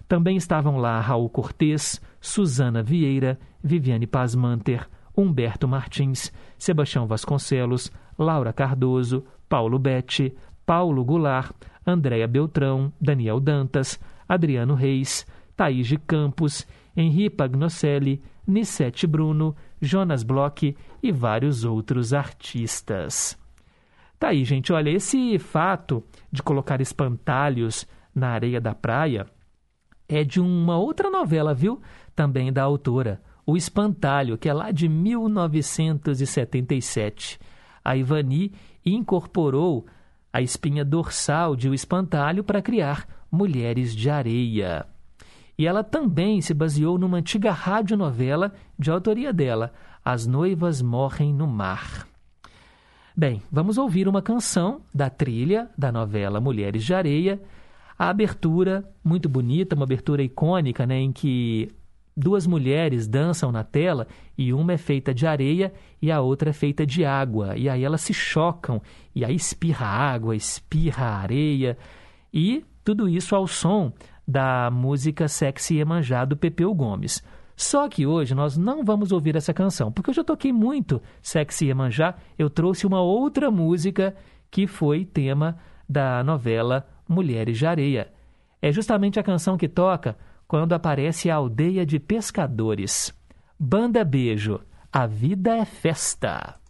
Também 0.06 0.36
estavam 0.36 0.76
lá 0.76 1.00
Raul 1.00 1.28
Cortez, 1.28 2.00
Suzana 2.20 2.84
Vieira, 2.84 3.36
Viviane 3.60 4.06
Pasmanter, 4.06 4.88
Humberto 5.16 5.66
Martins, 5.66 6.32
Sebastião 6.56 7.04
Vasconcelos, 7.04 7.90
Laura 8.16 8.52
Cardoso, 8.52 9.24
Paulo 9.48 9.76
Betti, 9.76 10.32
Paulo 10.64 11.04
Goulart, 11.04 11.50
Andréa 11.84 12.28
Beltrão, 12.28 12.92
Daniel 13.00 13.40
Dantas, 13.40 13.98
Adriano 14.28 14.74
Reis, 14.76 15.26
Thaís 15.56 15.88
de 15.88 15.96
Campos, 15.96 16.64
Henri 16.96 17.28
Pagnocelli, 17.28 18.22
Nissete 18.46 19.04
Bruno, 19.04 19.56
Jonas 19.82 20.22
Bloch 20.22 20.76
e 21.02 21.12
vários 21.12 21.64
outros 21.64 22.12
artistas. 22.12 23.38
Tá 24.18 24.28
aí, 24.28 24.44
gente. 24.44 24.72
Olha, 24.72 24.90
esse 24.90 25.38
fato 25.38 26.02
de 26.30 26.42
colocar 26.42 26.80
espantalhos 26.80 27.86
na 28.14 28.28
areia 28.30 28.60
da 28.60 28.74
praia 28.74 29.26
é 30.08 30.24
de 30.24 30.40
uma 30.40 30.76
outra 30.76 31.10
novela, 31.10 31.54
viu? 31.54 31.80
Também 32.16 32.52
da 32.52 32.62
autora, 32.62 33.22
O 33.46 33.56
Espantalho, 33.56 34.36
que 34.36 34.48
é 34.48 34.52
lá 34.52 34.72
de 34.72 34.88
1977. 34.88 37.38
A 37.84 37.96
Ivani 37.96 38.52
incorporou 38.84 39.86
a 40.32 40.42
espinha 40.42 40.84
dorsal 40.84 41.54
de 41.54 41.68
O 41.68 41.74
Espantalho 41.74 42.42
para 42.42 42.60
criar 42.60 43.06
Mulheres 43.30 43.94
de 43.94 44.10
Areia. 44.10 44.86
E 45.56 45.66
ela 45.66 45.82
também 45.82 46.40
se 46.40 46.54
baseou 46.54 46.98
numa 46.98 47.18
antiga 47.18 47.50
radionovela 47.50 48.52
de 48.78 48.90
autoria 48.90 49.32
dela, 49.32 49.72
As 50.10 50.26
Noivas 50.26 50.80
Morrem 50.80 51.34
no 51.34 51.46
Mar. 51.46 52.08
Bem, 53.14 53.42
vamos 53.52 53.76
ouvir 53.76 54.08
uma 54.08 54.22
canção 54.22 54.80
da 54.94 55.10
trilha 55.10 55.68
da 55.76 55.92
novela 55.92 56.40
Mulheres 56.40 56.82
de 56.82 56.94
Areia. 56.94 57.38
A 57.98 58.08
abertura, 58.08 58.90
muito 59.04 59.28
bonita, 59.28 59.76
uma 59.76 59.84
abertura 59.84 60.22
icônica, 60.22 60.86
né, 60.86 60.98
em 60.98 61.12
que 61.12 61.68
duas 62.16 62.46
mulheres 62.46 63.06
dançam 63.06 63.52
na 63.52 63.62
tela 63.62 64.06
e 64.38 64.50
uma 64.50 64.72
é 64.72 64.78
feita 64.78 65.12
de 65.12 65.26
areia 65.26 65.74
e 66.00 66.10
a 66.10 66.22
outra 66.22 66.48
é 66.48 66.54
feita 66.54 66.86
de 66.86 67.04
água. 67.04 67.54
E 67.54 67.68
aí 67.68 67.84
elas 67.84 68.00
se 68.00 68.14
chocam 68.14 68.80
e 69.14 69.26
aí 69.26 69.34
espirra 69.34 69.84
água, 69.84 70.34
espirra 70.34 71.04
areia 71.04 71.76
e 72.32 72.64
tudo 72.82 73.10
isso 73.10 73.36
ao 73.36 73.46
som 73.46 73.92
da 74.26 74.70
música 74.70 75.28
Sexy 75.28 75.76
Emanjá 75.76 76.24
do 76.24 76.34
Pepeu 76.34 76.72
Gomes. 76.74 77.22
Só 77.58 77.88
que 77.88 78.06
hoje 78.06 78.36
nós 78.36 78.56
não 78.56 78.84
vamos 78.84 79.10
ouvir 79.10 79.34
essa 79.34 79.52
canção, 79.52 79.90
porque 79.90 80.10
eu 80.10 80.14
já 80.14 80.22
toquei 80.22 80.52
muito 80.52 81.02
Sexy 81.20 81.68
Emanjá, 81.68 82.14
eu 82.38 82.48
trouxe 82.48 82.86
uma 82.86 83.00
outra 83.00 83.50
música 83.50 84.14
que 84.48 84.68
foi 84.68 85.04
tema 85.04 85.58
da 85.88 86.22
novela 86.22 86.88
Mulheres 87.08 87.58
de 87.58 87.66
Areia. 87.66 88.12
É 88.62 88.70
justamente 88.70 89.18
a 89.18 89.24
canção 89.24 89.56
que 89.56 89.66
toca 89.66 90.16
quando 90.46 90.72
aparece 90.72 91.28
a 91.28 91.34
aldeia 91.34 91.84
de 91.84 91.98
pescadores. 91.98 93.12
Banda 93.58 94.04
Beijo, 94.04 94.60
a 94.92 95.08
vida 95.08 95.56
é 95.56 95.64
festa. 95.64 96.60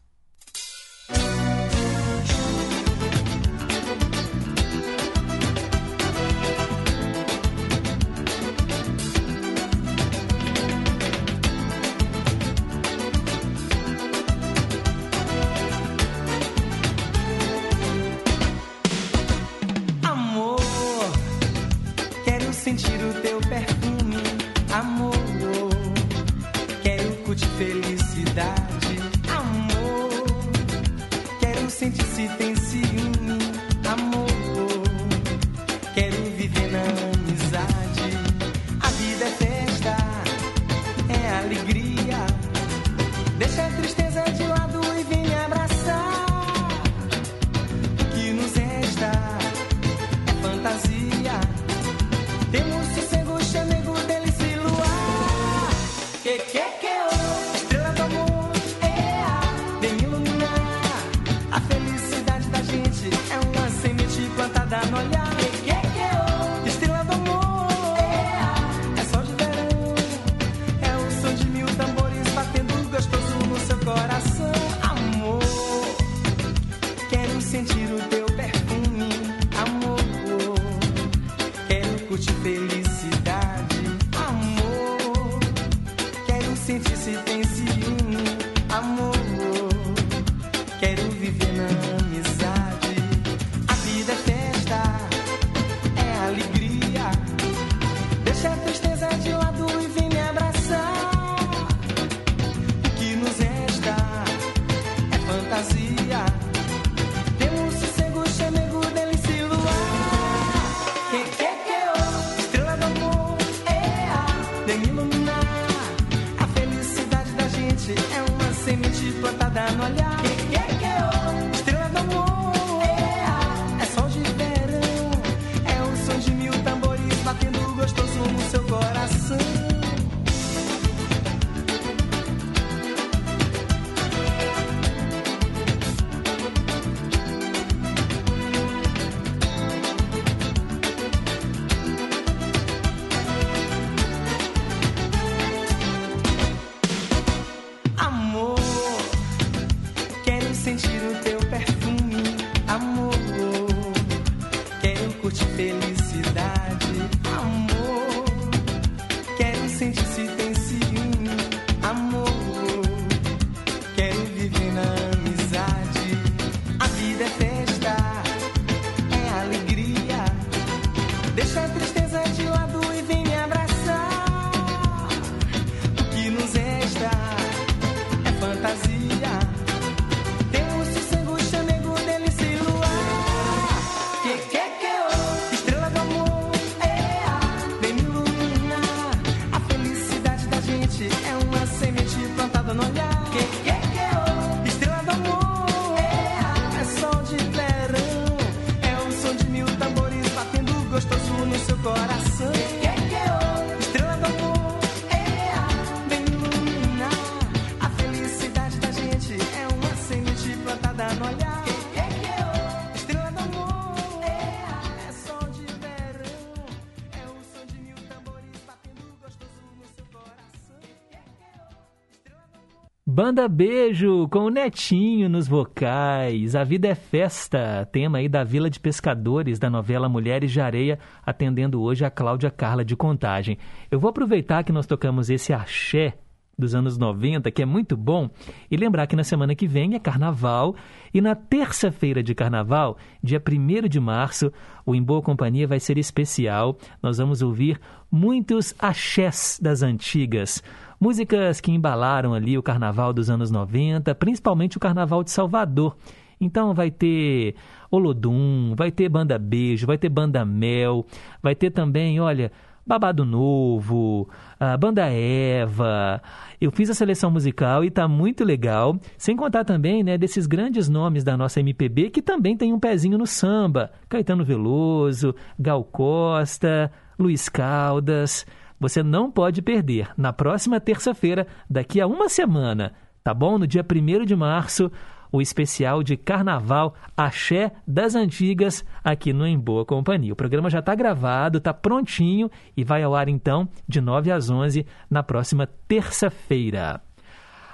Banda 223.10 223.48
Beijo 223.48 224.28
com 224.28 224.40
o 224.40 224.50
Netinho 224.50 225.30
nos 225.30 225.48
vocais. 225.48 226.54
A 226.54 226.62
vida 226.62 226.88
é 226.88 226.94
festa, 226.94 227.88
tema 227.90 228.18
aí 228.18 228.28
da 228.28 228.44
Vila 228.44 228.68
de 228.68 228.78
Pescadores 228.78 229.58
da 229.58 229.70
novela 229.70 230.10
Mulheres 230.10 230.52
de 230.52 230.60
Areia, 230.60 230.98
atendendo 231.24 231.80
hoje 231.80 232.04
a 232.04 232.10
Cláudia 232.10 232.50
Carla 232.50 232.84
de 232.84 232.94
Contagem. 232.94 233.56
Eu 233.90 233.98
vou 233.98 234.10
aproveitar 234.10 234.62
que 234.62 234.72
nós 234.72 234.86
tocamos 234.86 235.30
esse 235.30 235.54
axé 235.54 236.18
dos 236.58 236.74
anos 236.74 236.98
90, 236.98 237.50
que 237.50 237.62
é 237.62 237.64
muito 237.64 237.96
bom, 237.96 238.28
e 238.70 238.76
lembrar 238.76 239.06
que 239.06 239.16
na 239.16 239.22
semana 239.24 239.54
que 239.54 239.66
vem 239.66 239.94
é 239.94 239.98
carnaval, 239.98 240.74
e 241.14 241.20
na 241.20 241.34
terça-feira 241.34 242.22
de 242.22 242.34
carnaval, 242.34 242.98
dia 243.22 243.40
1 243.40 243.88
de 243.88 244.00
março, 244.00 244.52
o 244.84 244.94
Em 244.94 245.02
Boa 245.02 245.22
Companhia 245.22 245.66
vai 245.68 245.78
ser 245.78 245.96
especial. 245.96 246.76
Nós 247.02 247.18
vamos 247.18 247.40
ouvir 247.40 247.80
muitos 248.10 248.74
axés 248.78 249.58
das 249.62 249.82
antigas. 249.82 250.62
Músicas 251.00 251.60
que 251.60 251.70
embalaram 251.70 252.34
ali 252.34 252.58
o 252.58 252.62
carnaval 252.62 253.12
dos 253.12 253.30
anos 253.30 253.50
90, 253.50 254.14
principalmente 254.16 254.76
o 254.76 254.80
carnaval 254.80 255.22
de 255.22 255.30
Salvador. 255.30 255.96
Então 256.40 256.74
vai 256.74 256.90
ter 256.90 257.54
Olodum, 257.90 258.74
vai 258.76 258.90
ter 258.90 259.08
Banda 259.08 259.38
Beijo, 259.38 259.86
vai 259.86 259.98
ter 259.98 260.08
Banda 260.08 260.44
Mel, 260.44 261.06
vai 261.42 261.54
ter 261.54 261.70
também, 261.70 262.20
olha, 262.20 262.50
Babado 262.88 263.24
Novo, 263.24 264.28
a 264.58 264.76
Banda 264.76 265.06
Eva. 265.10 266.22
Eu 266.58 266.70
fiz 266.70 266.88
a 266.88 266.94
seleção 266.94 267.30
musical 267.30 267.84
e 267.84 267.90
tá 267.90 268.08
muito 268.08 268.44
legal. 268.44 268.98
Sem 269.18 269.36
contar 269.36 269.64
também, 269.64 270.02
né, 270.02 270.16
desses 270.16 270.46
grandes 270.46 270.88
nomes 270.88 271.22
da 271.22 271.36
nossa 271.36 271.60
MPB 271.60 272.08
que 272.08 272.22
também 272.22 272.56
tem 272.56 272.72
um 272.72 272.80
pezinho 272.80 273.18
no 273.18 273.26
samba. 273.26 273.90
Caetano 274.08 274.42
Veloso, 274.44 275.34
Gal 275.58 275.84
Costa, 275.84 276.90
Luiz 277.18 277.48
Caldas. 277.48 278.46
Você 278.78 279.02
não 279.02 279.30
pode 279.30 279.60
perder. 279.62 280.10
Na 280.16 280.32
próxima 280.32 280.80
terça-feira, 280.80 281.46
daqui 281.68 282.00
a 282.00 282.06
uma 282.06 282.28
semana, 282.28 282.92
tá 283.22 283.34
bom? 283.34 283.58
No 283.58 283.66
dia 283.66 283.84
1 283.84 284.24
de 284.24 284.36
março, 284.36 284.90
o 285.32 285.40
especial 285.40 286.02
de 286.02 286.16
Carnaval 286.16 286.94
Axé 287.16 287.72
das 287.86 288.14
Antigas 288.14 288.84
aqui 289.02 289.32
no 289.32 289.46
Em 289.46 289.58
Boa 289.58 289.84
Companhia. 289.84 290.32
O 290.32 290.36
programa 290.36 290.70
já 290.70 290.78
está 290.78 290.94
gravado, 290.94 291.58
está 291.58 291.74
prontinho 291.74 292.50
e 292.76 292.84
vai 292.84 293.02
ao 293.02 293.14
ar 293.14 293.28
então 293.28 293.68
de 293.86 294.00
9 294.00 294.30
às 294.30 294.48
11 294.50 294.86
na 295.10 295.22
próxima 295.22 295.68
terça-feira. 295.86 297.02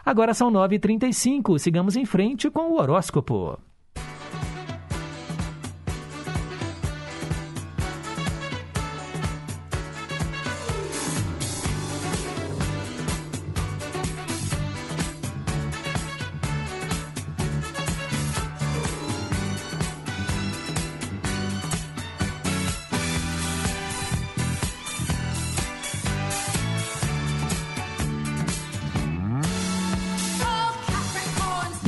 Agora 0.04 0.34
são 0.34 0.52
9h35, 0.52 1.58
sigamos 1.58 1.96
em 1.96 2.04
frente 2.04 2.50
com 2.50 2.72
o 2.72 2.78
horóscopo. 2.78 3.58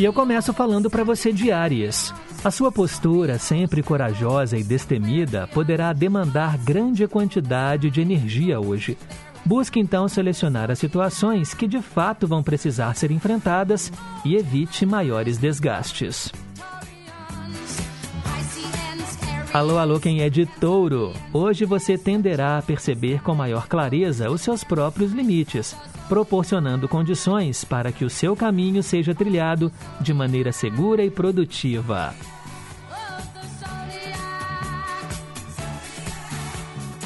Eu 0.06 0.12
começo 0.12 0.52
falando 0.52 0.88
para 0.88 1.02
você 1.02 1.32
de 1.32 1.50
Áries. 1.50 2.14
A 2.44 2.50
sua 2.50 2.70
postura, 2.70 3.40
sempre 3.40 3.82
corajosa 3.82 4.56
e 4.56 4.62
destemida, 4.62 5.48
poderá 5.48 5.92
demandar 5.92 6.56
grande 6.58 7.08
quantidade 7.08 7.90
de 7.90 8.00
energia 8.00 8.60
hoje. 8.60 8.96
Busque 9.44 9.80
então 9.80 10.06
selecionar 10.06 10.70
as 10.70 10.78
situações 10.78 11.54
que 11.54 11.66
de 11.66 11.82
fato 11.82 12.24
vão 12.24 12.40
precisar 12.40 12.94
ser 12.94 13.10
enfrentadas 13.10 13.92
e 14.24 14.36
evite 14.36 14.86
maiores 14.86 15.38
desgastes. 15.38 16.32
Alô, 19.52 19.78
alô, 19.78 19.98
quem 19.98 20.20
é 20.20 20.30
de 20.30 20.46
touro? 20.46 21.14
Hoje 21.32 21.64
você 21.64 21.98
tenderá 21.98 22.58
a 22.58 22.62
perceber 22.62 23.22
com 23.22 23.34
maior 23.34 23.66
clareza 23.66 24.30
os 24.30 24.40
seus 24.40 24.62
próprios 24.62 25.12
limites, 25.12 25.74
proporcionando 26.08 26.88
condições 26.88 27.64
para 27.64 27.92
que 27.92 28.04
o 28.04 28.10
seu 28.10 28.36
caminho 28.36 28.82
seja 28.82 29.14
trilhado 29.14 29.72
de 30.00 30.14
maneira 30.14 30.52
segura 30.52 31.04
e 31.04 31.10
produtiva. 31.10 32.14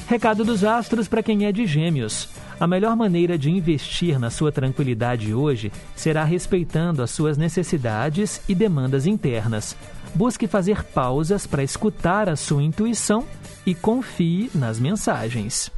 Recado 0.07 0.45
dos 0.45 0.65
astros 0.65 1.07
para 1.07 1.23
quem 1.23 1.47
é 1.47 1.53
de 1.53 1.65
Gêmeos. 1.67 2.29
A 2.59 2.67
melhor 2.67 2.95
maneira 2.95 3.39
de 3.39 3.51
investir 3.51 4.19
na 4.19 4.29
sua 4.29 4.53
tranquilidade 4.53 5.33
hoje 5.33 5.73
será 5.95 6.25
respeitando 6.25 7.03
as 7.03 7.11
suas 7.11 7.39
necessidades 7.39 8.43
e 8.49 8.55
demandas 8.55 9.07
internas. 9.07 9.77
Busque 10.15 10.47
fazer 10.47 10.85
pausas 10.85 11.47
para 11.47 11.63
escutar 11.63 12.29
a 12.29 12.37
sua 12.37 12.63
intuição 12.63 13.25
e 13.65 13.75
confie 13.75 14.51
nas 14.55 14.79
mensagens. 14.79 15.71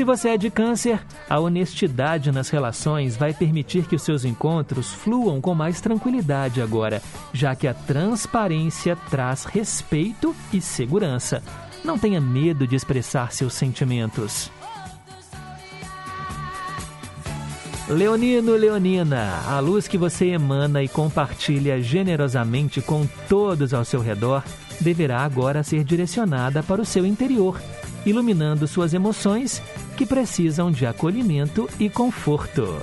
Se 0.00 0.04
você 0.04 0.30
é 0.30 0.38
de 0.38 0.48
câncer, 0.48 0.98
a 1.28 1.38
honestidade 1.38 2.32
nas 2.32 2.48
relações 2.48 3.18
vai 3.18 3.34
permitir 3.34 3.86
que 3.86 3.94
os 3.94 4.00
seus 4.00 4.24
encontros 4.24 4.90
fluam 4.90 5.42
com 5.42 5.54
mais 5.54 5.78
tranquilidade 5.78 6.62
agora, 6.62 7.02
já 7.34 7.54
que 7.54 7.68
a 7.68 7.74
transparência 7.74 8.96
traz 9.10 9.44
respeito 9.44 10.34
e 10.54 10.58
segurança. 10.58 11.42
Não 11.84 11.98
tenha 11.98 12.18
medo 12.18 12.66
de 12.66 12.74
expressar 12.74 13.30
seus 13.30 13.52
sentimentos. 13.52 14.50
Leonino, 17.86 18.56
Leonina, 18.56 19.42
a 19.46 19.60
luz 19.60 19.86
que 19.86 19.98
você 19.98 20.28
emana 20.28 20.82
e 20.82 20.88
compartilha 20.88 21.78
generosamente 21.82 22.80
com 22.80 23.06
todos 23.28 23.74
ao 23.74 23.84
seu 23.84 24.00
redor 24.00 24.42
deverá 24.80 25.18
agora 25.20 25.62
ser 25.62 25.84
direcionada 25.84 26.62
para 26.62 26.80
o 26.80 26.86
seu 26.86 27.04
interior, 27.04 27.60
iluminando 28.04 28.66
suas 28.66 28.94
emoções 28.94 29.62
que 29.96 30.06
precisam 30.06 30.70
de 30.70 30.86
acolhimento 30.86 31.68
e 31.78 31.88
conforto. 31.88 32.76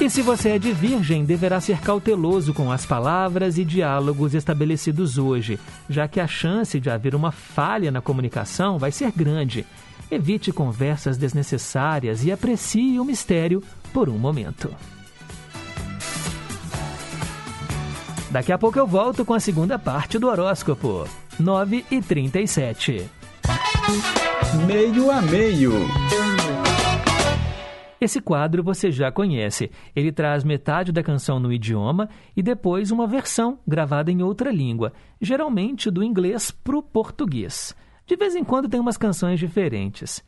E 0.00 0.08
se 0.08 0.22
você 0.22 0.50
é 0.50 0.58
de 0.58 0.72
Virgem, 0.72 1.26
deverá 1.26 1.60
ser 1.60 1.78
cauteloso 1.80 2.54
com 2.54 2.72
as 2.72 2.86
palavras 2.86 3.58
e 3.58 3.64
diálogos 3.66 4.34
estabelecidos 4.34 5.18
hoje, 5.18 5.60
já 5.90 6.08
que 6.08 6.18
a 6.18 6.26
chance 6.26 6.80
de 6.80 6.88
haver 6.88 7.14
uma 7.14 7.30
falha 7.30 7.90
na 7.90 8.00
comunicação 8.00 8.78
vai 8.78 8.90
ser 8.90 9.12
grande. 9.12 9.66
Evite 10.10 10.52
conversas 10.52 11.18
desnecessárias 11.18 12.24
e 12.24 12.32
aprecie 12.32 12.98
o 12.98 13.04
mistério 13.04 13.62
por 13.92 14.08
um 14.08 14.16
momento. 14.16 14.74
Daqui 18.30 18.52
a 18.52 18.58
pouco 18.58 18.78
eu 18.78 18.86
volto 18.86 19.24
com 19.24 19.34
a 19.34 19.40
segunda 19.40 19.76
parte 19.76 20.16
do 20.16 20.28
horóscopo. 20.28 21.04
9 21.38 21.84
e 21.90 22.00
37. 22.00 23.10
Meio 24.68 25.10
a 25.10 25.20
meio. 25.20 25.72
Esse 28.00 28.20
quadro 28.20 28.62
você 28.62 28.92
já 28.92 29.10
conhece. 29.10 29.68
Ele 29.96 30.12
traz 30.12 30.44
metade 30.44 30.92
da 30.92 31.02
canção 31.02 31.40
no 31.40 31.52
idioma 31.52 32.08
e 32.36 32.42
depois 32.42 32.92
uma 32.92 33.04
versão 33.04 33.58
gravada 33.66 34.12
em 34.12 34.22
outra 34.22 34.52
língua, 34.52 34.92
geralmente 35.20 35.90
do 35.90 36.02
inglês 36.02 36.52
para 36.52 36.78
o 36.78 36.82
português. 36.82 37.74
De 38.06 38.14
vez 38.14 38.36
em 38.36 38.44
quando 38.44 38.68
tem 38.68 38.78
umas 38.78 38.96
canções 38.96 39.40
diferentes. 39.40 40.24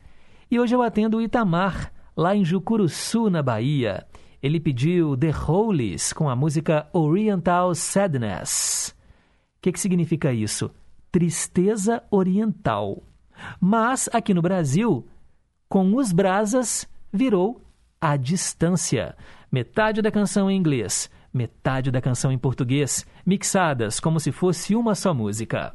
E 0.51 0.59
hoje 0.59 0.75
eu 0.75 0.81
atendo 0.81 1.17
o 1.17 1.21
Itamar, 1.21 1.91
lá 2.17 2.35
em 2.35 2.43
Jucuruçu, 2.43 3.29
na 3.29 3.41
Bahia. 3.41 4.05
Ele 4.43 4.59
pediu 4.59 5.15
The 5.15 5.31
Holies 5.33 6.11
com 6.11 6.29
a 6.29 6.35
música 6.35 6.89
Oriental 6.91 7.73
Sadness. 7.73 8.93
O 9.57 9.61
que, 9.61 9.71
que 9.71 9.79
significa 9.79 10.33
isso? 10.33 10.69
Tristeza 11.09 12.03
Oriental. 12.11 13.01
Mas 13.57 14.09
aqui 14.11 14.33
no 14.33 14.41
Brasil, 14.41 15.07
com 15.69 15.95
os 15.95 16.11
brasas, 16.11 16.85
virou 17.11 17.61
a 18.01 18.17
distância. 18.17 19.15
Metade 19.49 20.01
da 20.01 20.11
canção 20.11 20.51
em 20.51 20.57
inglês, 20.57 21.09
metade 21.33 21.89
da 21.89 22.01
canção 22.01 22.29
em 22.29 22.37
português, 22.37 23.05
mixadas 23.25 23.97
como 23.97 24.19
se 24.19 24.33
fosse 24.33 24.75
uma 24.75 24.93
só 24.93 25.13
música. 25.13 25.73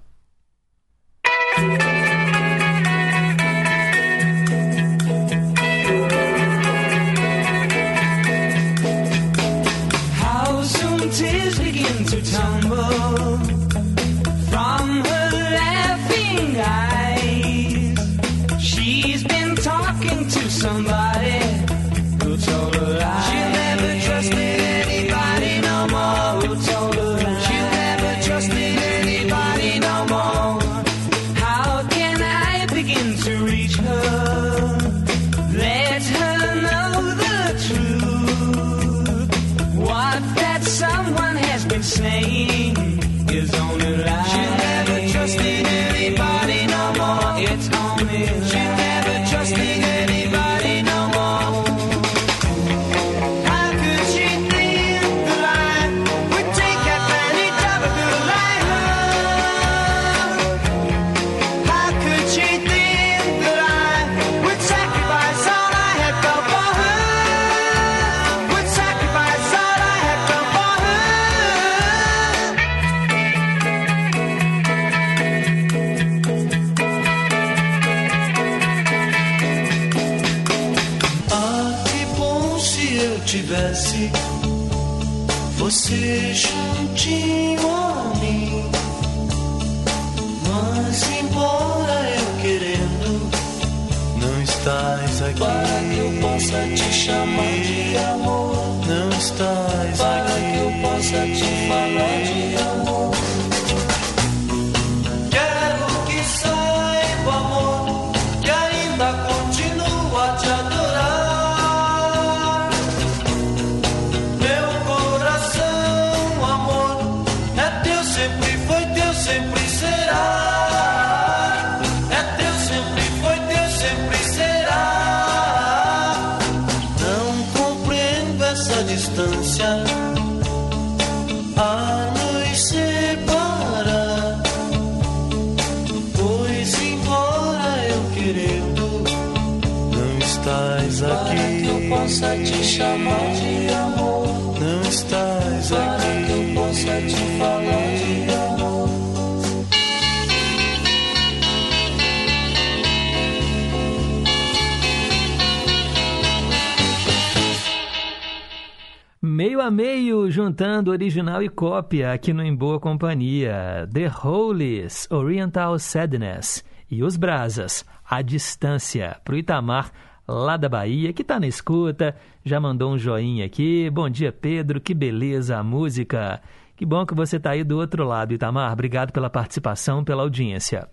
Juntando 160.30 160.90
original 160.90 161.42
e 161.42 161.48
cópia 161.48 162.12
aqui 162.12 162.32
no 162.32 162.42
Em 162.42 162.54
Boa 162.54 162.78
Companhia. 162.80 163.88
The 163.92 164.10
Holies, 164.22 165.06
Oriental 165.10 165.78
Sadness. 165.78 166.64
E 166.90 167.02
Os 167.02 167.16
Brasas, 167.16 167.84
A 168.08 168.22
Distância, 168.22 169.20
para 169.24 169.34
o 169.34 169.36
Itamar, 169.36 169.92
lá 170.28 170.56
da 170.56 170.68
Bahia, 170.68 171.12
que 171.12 171.22
está 171.22 171.40
na 171.40 171.46
escuta, 171.46 172.14
já 172.44 172.60
mandou 172.60 172.92
um 172.92 172.98
joinha 172.98 173.46
aqui. 173.46 173.88
Bom 173.88 174.10
dia, 174.10 174.30
Pedro, 174.30 174.80
que 174.80 174.92
beleza 174.92 175.56
a 175.56 175.62
música. 175.62 176.42
Que 176.76 176.84
bom 176.84 177.06
que 177.06 177.14
você 177.14 177.36
está 177.38 177.50
aí 177.50 177.64
do 177.64 177.78
outro 177.78 178.04
lado, 178.04 178.34
Itamar. 178.34 178.72
Obrigado 178.72 179.12
pela 179.12 179.30
participação, 179.30 180.04
pela 180.04 180.22
audiência. 180.22 180.88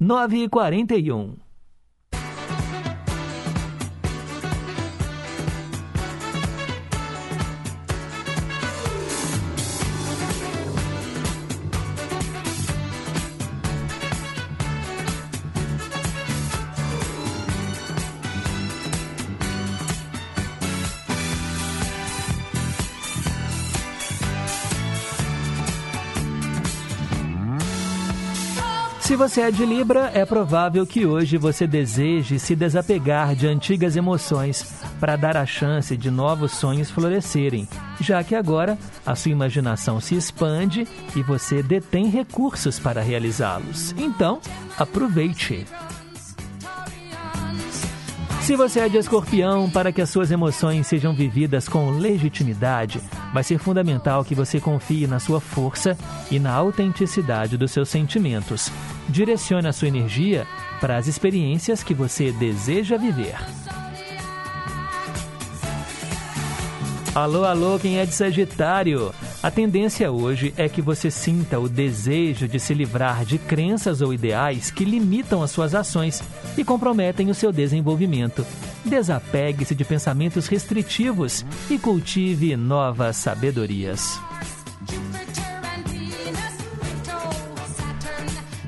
9h41. 0.00 1.36
Você 29.22 29.42
é 29.42 29.52
de 29.52 29.64
Libra, 29.64 30.10
é 30.14 30.26
provável 30.26 30.84
que 30.84 31.06
hoje 31.06 31.38
você 31.38 31.64
deseje 31.64 32.40
se 32.40 32.56
desapegar 32.56 33.36
de 33.36 33.46
antigas 33.46 33.94
emoções 33.94 34.82
para 34.98 35.14
dar 35.14 35.36
a 35.36 35.46
chance 35.46 35.96
de 35.96 36.10
novos 36.10 36.50
sonhos 36.50 36.90
florescerem, 36.90 37.68
já 38.00 38.24
que 38.24 38.34
agora 38.34 38.76
a 39.06 39.14
sua 39.14 39.30
imaginação 39.30 40.00
se 40.00 40.16
expande 40.16 40.88
e 41.14 41.22
você 41.22 41.62
detém 41.62 42.08
recursos 42.08 42.80
para 42.80 43.00
realizá-los. 43.00 43.94
Então, 43.96 44.40
aproveite! 44.76 45.64
Se 48.42 48.56
você 48.56 48.80
é 48.80 48.88
de 48.88 48.96
escorpião, 48.96 49.70
para 49.70 49.92
que 49.92 50.02
as 50.02 50.10
suas 50.10 50.32
emoções 50.32 50.88
sejam 50.88 51.14
vividas 51.14 51.68
com 51.68 51.92
legitimidade, 51.92 53.00
vai 53.32 53.44
ser 53.44 53.56
fundamental 53.56 54.24
que 54.24 54.34
você 54.34 54.60
confie 54.60 55.06
na 55.06 55.20
sua 55.20 55.40
força 55.40 55.96
e 56.28 56.40
na 56.40 56.52
autenticidade 56.52 57.56
dos 57.56 57.70
seus 57.70 57.88
sentimentos. 57.88 58.68
Direcione 59.08 59.68
a 59.68 59.72
sua 59.72 59.86
energia 59.86 60.44
para 60.80 60.96
as 60.96 61.06
experiências 61.06 61.84
que 61.84 61.94
você 61.94 62.32
deseja 62.32 62.96
viver. 62.96 63.36
Alô, 67.14 67.44
alô, 67.44 67.78
quem 67.78 67.98
é 67.98 68.04
de 68.04 68.12
Sagitário? 68.12 69.14
A 69.42 69.50
tendência 69.50 70.08
hoje 70.12 70.54
é 70.56 70.68
que 70.68 70.80
você 70.80 71.10
sinta 71.10 71.58
o 71.58 71.68
desejo 71.68 72.46
de 72.46 72.60
se 72.60 72.72
livrar 72.72 73.24
de 73.24 73.38
crenças 73.38 74.00
ou 74.00 74.14
ideais 74.14 74.70
que 74.70 74.84
limitam 74.84 75.42
as 75.42 75.50
suas 75.50 75.74
ações 75.74 76.22
e 76.56 76.62
comprometem 76.62 77.28
o 77.28 77.34
seu 77.34 77.50
desenvolvimento. 77.50 78.46
Desapegue-se 78.84 79.74
de 79.74 79.84
pensamentos 79.84 80.46
restritivos 80.46 81.44
e 81.68 81.76
cultive 81.76 82.56
novas 82.56 83.16
sabedorias. 83.16 84.20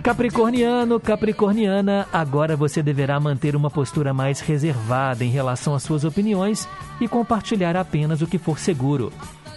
Capricorniano, 0.03 0.99
Capricorniana, 0.99 2.09
agora 2.13 2.57
você 2.57 2.83
deverá 2.83 3.21
manter 3.21 3.55
uma 3.55 3.71
postura 3.71 4.13
mais 4.13 4.41
reservada 4.41 5.25
em 5.25 5.31
relação 5.31 5.73
às 5.73 5.85
suas 5.85 6.05
opiniões 6.05 6.69
e 7.01 7.07
compartilhar 7.07 7.77
apenas 7.77 8.21
o 8.23 8.27
que 8.27 8.39
for 8.39 8.59
seguro. 8.59 9.13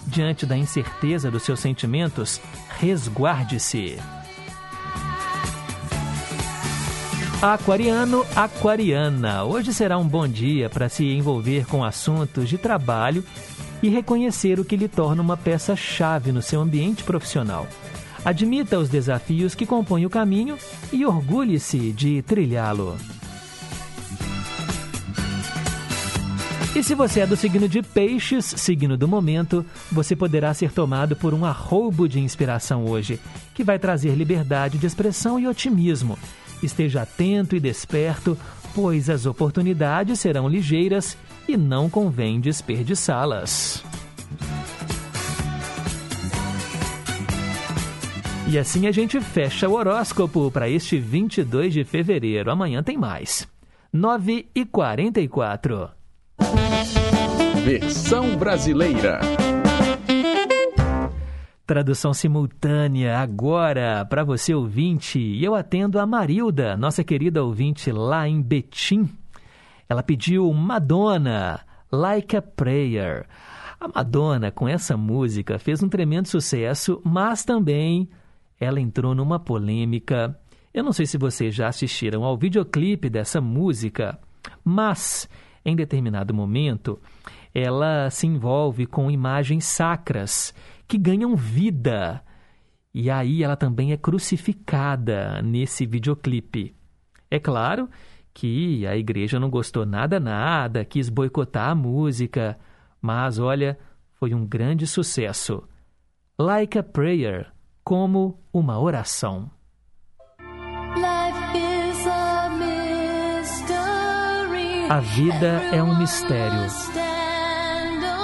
Diante 0.07 0.45
da 0.45 0.57
incerteza 0.57 1.29
dos 1.29 1.43
seus 1.43 1.59
sentimentos, 1.59 2.39
resguarde-se. 2.79 3.97
Aquariano, 7.41 8.25
Aquariana, 8.35 9.43
hoje 9.43 9.73
será 9.73 9.97
um 9.97 10.07
bom 10.07 10.27
dia 10.27 10.69
para 10.69 10.89
se 10.89 11.05
envolver 11.05 11.67
com 11.67 11.83
assuntos 11.83 12.49
de 12.49 12.57
trabalho 12.57 13.23
e 13.83 13.89
reconhecer 13.89 14.59
o 14.59 14.65
que 14.65 14.75
lhe 14.75 14.87
torna 14.87 15.21
uma 15.21 15.37
peça-chave 15.37 16.31
no 16.31 16.41
seu 16.41 16.61
ambiente 16.61 17.03
profissional. 17.03 17.67
Admita 18.25 18.79
os 18.79 18.89
desafios 18.89 19.53
que 19.53 19.65
compõem 19.65 20.05
o 20.05 20.09
caminho 20.09 20.57
e 20.91 21.05
orgulhe-se 21.05 21.91
de 21.91 22.21
trilhá-lo. 22.23 22.97
E 26.78 26.84
se 26.84 26.93
você 26.93 27.21
é 27.21 27.25
do 27.25 27.36
signo 27.36 27.67
de 27.67 27.82
Peixes, 27.82 28.45
signo 28.45 28.95
do 28.95 29.07
momento, 29.07 29.65
você 29.91 30.15
poderá 30.15 30.53
ser 30.53 30.71
tomado 30.71 31.15
por 31.15 31.34
um 31.34 31.43
arroubo 31.43 32.07
de 32.07 32.19
inspiração 32.19 32.86
hoje, 32.86 33.19
que 33.55 33.63
vai 33.63 33.80
trazer 33.80 34.13
liberdade 34.13 34.78
de 34.78 34.86
expressão 34.86 35.39
e 35.39 35.47
otimismo. 35.47 36.19
Esteja 36.61 37.01
atento 37.01 37.55
e 37.55 37.59
desperto, 37.59 38.38
pois 38.75 39.09
as 39.09 39.25
oportunidades 39.25 40.19
serão 40.19 40.47
ligeiras 40.47 41.17
e 41.47 41.57
não 41.57 41.89
convém 41.89 42.39
desperdiçá-las. 42.39 43.84
E 48.47 48.59
assim 48.59 48.86
a 48.86 48.91
gente 48.91 49.19
fecha 49.19 49.67
o 49.67 49.73
horóscopo 49.73 50.51
para 50.51 50.69
este 50.69 50.99
22 50.99 51.73
de 51.73 51.84
fevereiro. 51.84 52.51
Amanhã 52.51 52.84
tem 52.84 52.99
mais. 52.99 53.47
9 53.91 54.47
e 54.53 54.63
44. 54.63 55.96
Versão 57.68 58.38
brasileira. 58.38 59.20
Tradução 61.65 62.13
simultânea 62.13 63.18
agora 63.18 64.05
para 64.05 64.24
você 64.24 64.53
ouvinte. 64.53 65.20
E 65.20 65.43
eu 65.43 65.53
atendo 65.53 65.99
a 65.99 66.05
Marilda, 66.05 66.78
nossa 66.78 67.03
querida 67.03 67.43
ouvinte 67.43 67.91
lá 67.91 68.26
em 68.26 68.41
Betim. 68.41 69.09
Ela 69.89 70.01
pediu 70.01 70.49
Madonna, 70.53 71.59
Like 71.91 72.38
a 72.38 72.41
Prayer. 72.41 73.28
A 73.82 73.89
Madonna, 73.89 74.49
com 74.49 74.65
essa 74.65 74.95
música, 74.95 75.59
fez 75.59 75.84
um 75.84 75.89
tremendo 75.89 76.30
sucesso, 76.30 77.01
mas 77.03 77.43
também 77.43 78.07
ela 78.57 78.80
entrou 78.80 79.13
numa 79.13 79.41
polêmica. 79.41 80.39
Eu 80.74 80.86
não 80.86 80.93
sei 80.93 81.05
se 81.05 81.18
vocês 81.18 81.53
já 81.53 81.68
assistiram 81.68 82.24
ao 82.24 82.38
videoclipe 82.38 83.09
dessa 83.09 83.41
música, 83.41 84.18
mas 84.63 85.28
em 85.65 85.76
determinado 85.76 86.34
momento 86.34 86.97
ela 87.59 88.07
se 88.11 88.27
envolve 88.27 88.85
com 88.85 89.09
imagens 89.09 89.65
sacras 89.65 90.53
que 90.87 90.95
ganham 90.95 91.35
vida. 91.35 92.23
E 92.93 93.09
aí 93.09 93.41
ela 93.41 93.55
também 93.55 93.91
é 93.91 93.97
crucificada 93.97 95.41
nesse 95.41 95.83
videoclipe. 95.83 96.75
É 97.31 97.39
claro 97.39 97.89
que 98.31 98.85
a 98.85 98.95
igreja 98.95 99.39
não 99.39 99.49
gostou 99.49 99.87
nada, 99.87 100.19
nada, 100.19 100.85
quis 100.85 101.09
boicotar 101.09 101.71
a 101.71 101.75
música, 101.75 102.59
mas 103.01 103.39
olha, 103.39 103.75
foi 104.13 104.35
um 104.35 104.45
grande 104.45 104.85
sucesso. 104.85 105.67
Like 106.37 106.77
a 106.77 106.83
Prayer 106.83 107.51
como 107.83 108.39
uma 108.53 108.79
oração. 108.79 109.49
A 114.89 114.99
vida 114.99 115.47
é 115.73 115.81
um 115.81 115.97
mistério. 115.97 117.06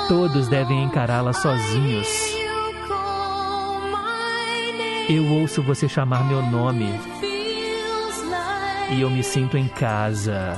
Todos 0.08 0.47
devem 0.47 0.84
encará-la 0.84 1.34
sozinhos. 1.34 2.08
Eu 5.10 5.26
ouço 5.28 5.62
você 5.62 5.88
chamar 5.88 6.24
meu 6.26 6.41
nome 6.41 6.88
e 8.89 9.01
eu 9.01 9.10
me 9.10 9.24
sinto 9.24 9.58
em 9.58 9.68
casa. 9.68 10.56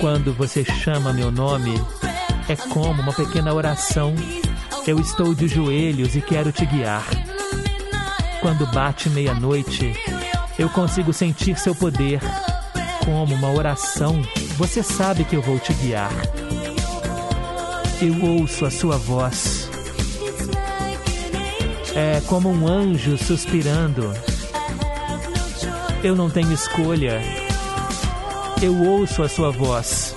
Quando 0.00 0.32
você 0.34 0.64
chama 0.64 1.12
meu 1.12 1.32
nome, 1.32 1.74
é 2.48 2.54
como 2.54 3.02
uma 3.02 3.12
pequena 3.12 3.52
oração. 3.52 4.14
Eu 4.86 5.00
estou 5.00 5.34
de 5.34 5.48
joelhos 5.48 6.14
e 6.14 6.20
quero 6.20 6.52
te 6.52 6.64
guiar. 6.64 7.25
Quando 8.46 8.64
bate 8.66 9.10
meia-noite, 9.10 9.92
eu 10.56 10.70
consigo 10.70 11.12
sentir 11.12 11.58
seu 11.58 11.74
poder. 11.74 12.20
Como 13.04 13.34
uma 13.34 13.50
oração, 13.50 14.22
você 14.56 14.84
sabe 14.84 15.24
que 15.24 15.34
eu 15.34 15.42
vou 15.42 15.58
te 15.58 15.74
guiar. 15.74 16.12
Eu 18.00 18.24
ouço 18.24 18.64
a 18.64 18.70
sua 18.70 18.98
voz. 18.98 19.68
É 21.96 22.22
como 22.28 22.48
um 22.48 22.68
anjo 22.68 23.18
suspirando. 23.18 24.14
Eu 26.04 26.14
não 26.14 26.30
tenho 26.30 26.52
escolha 26.52 27.20
eu 28.62 28.74
ouço 28.82 29.22
a 29.22 29.28
sua 29.28 29.50
voz 29.50 30.14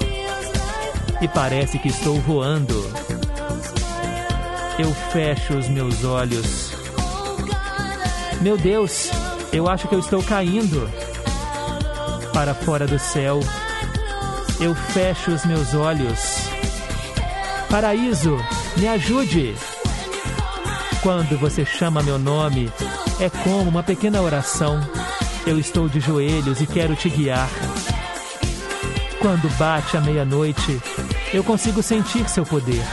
e 1.20 1.28
parece 1.28 1.78
que 1.78 1.90
estou 1.90 2.20
voando. 2.22 2.76
Eu 4.78 4.94
fecho 5.12 5.58
os 5.58 5.68
meus 5.68 6.06
olhos. 6.06 6.69
Meu 8.42 8.58
Deus, 8.58 9.10
eu 9.52 9.68
acho 9.68 9.88
que 9.90 9.96
eu 9.96 10.00
estou 10.00 10.24
caindo 10.24 10.90
para 12.34 12.54
fora 12.54 12.88
do 12.88 12.98
céu. 12.98 13.42
Eu 14.62 14.74
fecho 14.74 15.32
os 15.32 15.44
meus 15.44 15.74
olhos. 15.74 16.50
Paraíso, 17.70 18.38
me 18.78 18.88
ajude. 18.88 19.56
Quando 21.04 21.38
você 21.38 21.66
chama 21.66 22.02
meu 22.02 22.18
nome, 22.18 22.72
é 23.20 23.30
como 23.30 23.70
uma 23.70 23.84
pequena 23.84 24.22
oração. 24.22 24.80
Eu 25.46 25.60
estou 25.60 25.90
de 25.90 26.00
joelhos 26.00 26.62
e 26.62 26.66
quero 26.66 26.96
te 26.96 27.10
guiar. 27.10 27.50
Quando 29.20 29.50
bate 29.58 29.98
a 29.98 30.02
meia-noite, 30.02 30.82
eu 31.34 31.44
consigo 31.44 31.84
sentir 31.84 32.30
seu 32.30 32.46
poder. 32.46 32.84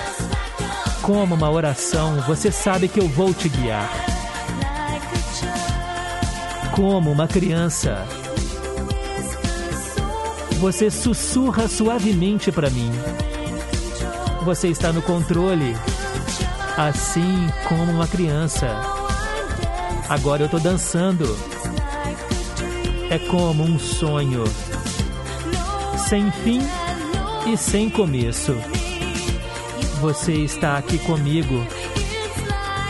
Como 1.03 1.36
uma 1.36 1.51
oração, 1.51 2.20
você 2.22 2.51
sabe 2.51 2.88
que 2.88 2.99
eu 2.99 3.09
vou 3.09 3.32
te 3.32 3.49
guiar. 3.49 4.15
Como 6.77 7.11
uma 7.11 7.27
criança, 7.27 8.07
você 10.61 10.91
sussurra 10.91 11.68
suavemente 11.68 12.53
para 12.53 12.68
mim. 12.68 12.93
Você 14.45 14.68
está 14.68 14.93
no 14.93 15.01
controle, 15.01 15.74
assim 16.77 17.47
como 17.66 17.91
uma 17.91 18.07
criança. 18.07 18.68
Agora 20.07 20.43
eu 20.43 20.45
estou 20.45 20.61
dançando. 20.61 21.24
É 23.09 23.18
como 23.31 23.64
um 23.64 23.79
sonho 23.79 24.45
sem 25.97 26.31
fim 26.31 26.61
e 27.51 27.57
sem 27.57 27.89
começo. 27.89 28.55
Você 30.03 30.35
está 30.35 30.77
aqui 30.77 30.99
comigo. 30.99 31.66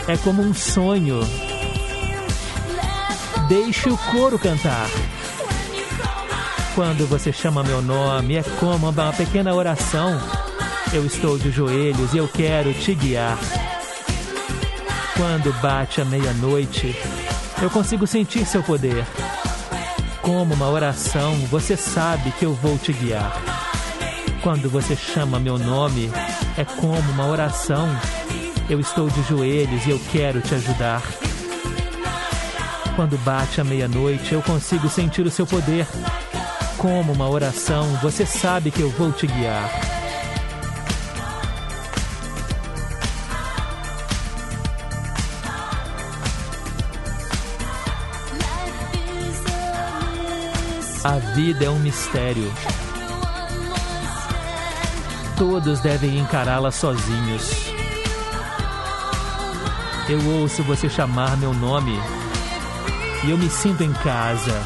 É 0.09 0.17
como 0.17 0.41
um 0.41 0.53
sonho. 0.53 1.21
Deixe 3.47 3.89
o 3.89 3.97
coro 3.97 4.37
cantar. 4.37 4.87
Quando 6.75 7.07
você 7.07 7.31
chama 7.31 7.63
meu 7.63 7.81
nome, 7.81 8.35
é 8.35 8.43
como 8.59 8.89
uma 8.89 9.13
pequena 9.13 9.53
oração. 9.53 10.19
Eu 10.93 11.05
estou 11.05 11.37
de 11.37 11.51
joelhos 11.51 12.13
e 12.13 12.17
eu 12.17 12.27
quero 12.27 12.73
te 12.73 12.93
guiar. 12.93 13.37
Quando 15.15 15.51
bate 15.61 16.01
a 16.01 16.05
meia-noite, 16.05 16.95
eu 17.61 17.69
consigo 17.69 18.05
sentir 18.05 18.45
seu 18.45 18.61
poder 18.61 19.05
como 20.27 20.53
uma 20.53 20.67
oração, 20.67 21.35
você 21.49 21.77
sabe 21.77 22.31
que 22.31 22.45
eu 22.45 22.53
vou 22.53 22.77
te 22.77 22.91
guiar. 22.91 23.41
Quando 24.43 24.69
você 24.69 24.93
chama 24.93 25.39
meu 25.39 25.57
nome, 25.57 26.11
é 26.57 26.65
como 26.65 27.11
uma 27.11 27.27
oração. 27.27 27.87
Eu 28.69 28.77
estou 28.77 29.09
de 29.09 29.23
joelhos 29.23 29.85
e 29.85 29.91
eu 29.91 30.01
quero 30.11 30.41
te 30.41 30.53
ajudar. 30.53 31.01
Quando 32.97 33.15
bate 33.19 33.61
a 33.61 33.63
meia-noite, 33.63 34.33
eu 34.33 34.41
consigo 34.41 34.89
sentir 34.89 35.23
o 35.23 35.29
seu 35.29 35.45
poder. 35.45 35.85
Como 36.79 37.13
uma 37.13 37.29
oração, 37.29 37.85
você 38.01 38.25
sabe 38.25 38.71
que 38.71 38.81
eu 38.81 38.89
vou 38.89 39.11
te 39.11 39.27
guiar. 39.27 39.69
A 51.03 51.19
vida 51.35 51.65
é 51.65 51.69
um 51.69 51.77
mistério. 51.77 52.51
Todos 55.37 55.81
devem 55.81 56.17
encará-la 56.17 56.71
sozinhos. 56.71 57.71
Eu 60.09 60.41
ouço 60.41 60.63
você 60.63 60.89
chamar 60.89 61.37
meu 61.37 61.53
nome 61.53 62.16
e 63.27 63.31
eu 63.31 63.37
me 63.37 63.49
sinto 63.49 63.83
em 63.83 63.91
casa. 63.91 64.63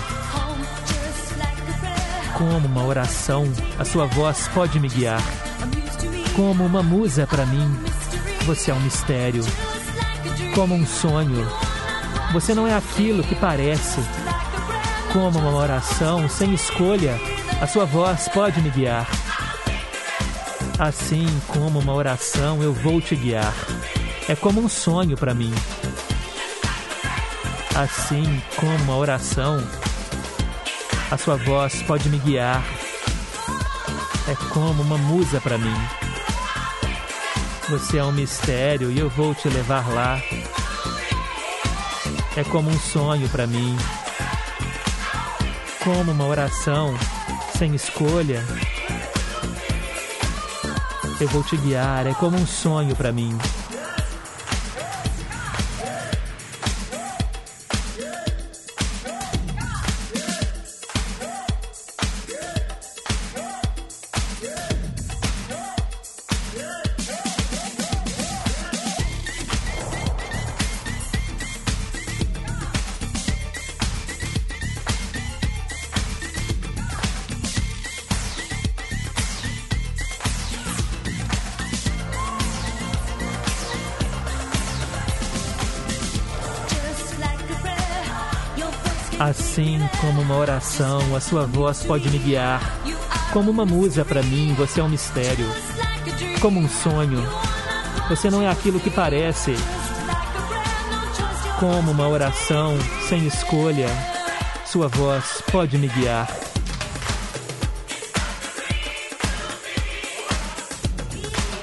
Como 2.38 2.68
uma 2.68 2.86
oração, 2.86 3.44
a 3.80 3.84
sua 3.84 4.06
voz 4.06 4.48
pode 4.54 4.80
me 4.80 4.88
guiar. 4.88 5.22
Como 6.36 6.64
uma 6.64 6.84
musa 6.84 7.26
para 7.26 7.44
mim, 7.46 7.76
você 8.46 8.70
é 8.70 8.74
um 8.74 8.80
mistério. 8.80 9.44
Como 10.54 10.76
um 10.76 10.86
sonho, 10.86 11.48
você 12.32 12.54
não 12.54 12.68
é 12.68 12.76
aquilo 12.76 13.24
que 13.24 13.34
parece 13.34 14.00
como 15.12 15.40
uma 15.40 15.56
oração 15.56 16.30
sem 16.30 16.54
escolha, 16.54 17.20
a 17.60 17.68
sua 17.68 17.86
voz 17.86 18.30
pode 18.30 18.62
me 18.62 18.70
guiar. 18.70 19.10
Assim 20.80 21.28
como 21.48 21.80
uma 21.80 21.94
oração, 21.94 22.62
eu 22.62 22.74
vou 22.74 23.02
te 23.02 23.16
guiar. 23.16 23.54
É 24.30 24.36
como 24.36 24.62
um 24.62 24.70
sonho 24.70 25.18
para 25.18 25.34
mim. 25.34 25.52
Assim 27.76 28.42
como 28.58 28.76
uma 28.84 28.98
oração, 28.98 29.58
a 31.10 31.18
sua 31.18 31.38
voz 31.38 31.82
pode 31.84 32.10
me 32.10 32.20
guiar. 32.20 32.64
É 34.28 34.36
como 34.54 34.82
uma 34.84 34.98
musa 34.98 35.40
para 35.40 35.58
mim. 35.58 35.76
Você 37.70 37.98
é 37.98 38.04
um 38.04 38.12
mistério 38.12 38.92
e 38.92 39.00
eu 39.00 39.10
vou 39.10 39.34
te 39.34 39.48
levar 39.48 39.88
lá. 39.90 40.22
É 42.36 42.44
como 42.44 42.70
um 42.70 42.80
sonho 42.80 43.30
para 43.30 43.48
mim. 43.48 43.78
Como 45.84 46.12
uma 46.12 46.26
oração 46.26 46.94
sem 47.58 47.74
escolha. 47.74 48.46
Eu 51.20 51.28
vou 51.30 51.44
te 51.44 51.56
guiar, 51.56 52.08
é 52.08 52.14
como 52.14 52.38
um 52.38 52.46
sonho 52.46 52.96
para 52.96 53.12
mim. 53.12 53.38
Como 90.62 90.70
uma 90.70 91.02
oração, 91.02 91.16
a 91.16 91.20
sua 91.20 91.46
voz 91.46 91.84
pode 91.84 92.10
me 92.10 92.20
guiar. 92.20 92.62
Como 93.34 93.50
uma 93.50 93.66
musa 93.66 94.06
para 94.06 94.22
mim, 94.22 94.54
você 94.56 94.80
é 94.80 94.84
um 94.84 94.90
mistério. 94.90 95.46
Como 96.40 96.60
um 96.60 96.70
sonho, 96.70 97.28
você 98.08 98.30
não 98.30 98.42
é 98.42 98.50
aquilo 98.50 98.80
que 98.80 98.90
parece. 98.90 99.56
Como 101.60 101.92
uma 101.92 102.08
oração 102.08 102.78
sem 103.08 103.26
escolha, 103.26 103.88
sua 104.66 104.88
voz 104.88 105.42
pode 105.52 105.78
me 105.78 105.88
guiar. 105.88 106.28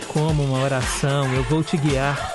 Como 0.09 0.43
uma 0.43 0.59
oração, 0.65 1.33
eu 1.35 1.45
vou 1.45 1.63
te 1.63 1.77
guiar. 1.77 2.35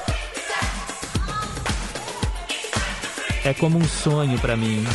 É 3.43 3.53
como 3.53 3.77
um 3.77 3.85
sonho 3.85 4.39
para 4.39 4.55
mim. 4.55 4.85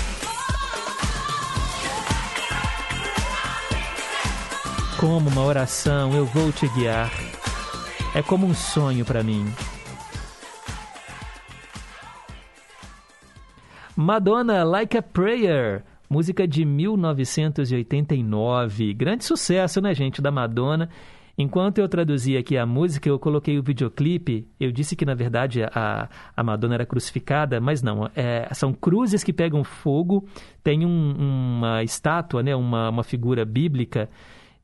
Como 4.99 5.31
uma 5.31 5.45
oração, 5.45 6.13
eu 6.13 6.25
vou 6.25 6.51
te 6.51 6.67
guiar. 6.71 7.13
É 8.17 8.21
como 8.21 8.45
um 8.45 8.53
sonho 8.53 9.05
para 9.05 9.23
mim. 9.23 9.45
Madonna 13.97 14.65
Like 14.65 14.99
a 14.99 15.03
Prayer, 15.03 15.85
música 16.11 16.49
de 16.49 16.65
1989. 16.65 18.93
Grande 18.93 19.25
sucesso, 19.25 19.81
né, 19.81 19.95
gente, 19.95 20.21
da 20.21 20.33
Madonna. 20.33 20.91
Enquanto 21.39 21.79
eu 21.79 21.89
traduzia 21.89 22.41
aqui 22.41 22.59
a 22.59 22.67
música, 22.67 23.09
eu 23.09 23.21
coloquei 23.21 23.57
o 23.57 23.63
videoclipe. 23.63 24.49
Eu 24.59 24.73
disse 24.73 24.97
que, 24.97 25.07
na 25.07 25.15
verdade, 25.15 25.63
a, 25.63 26.09
a 26.37 26.43
Madonna 26.43 26.75
era 26.75 26.85
crucificada, 26.85 27.61
mas 27.61 27.85
não. 27.85 28.11
É, 28.17 28.53
são 28.53 28.73
cruzes 28.73 29.23
que 29.23 29.33
pegam 29.33 29.63
fogo. 29.63 30.27
Tem 30.65 30.85
um, 30.85 31.15
uma 31.17 31.85
estátua, 31.85 32.43
né, 32.43 32.57
uma, 32.57 32.91
uma 32.91 33.05
figura 33.05 33.45
bíblica 33.45 34.11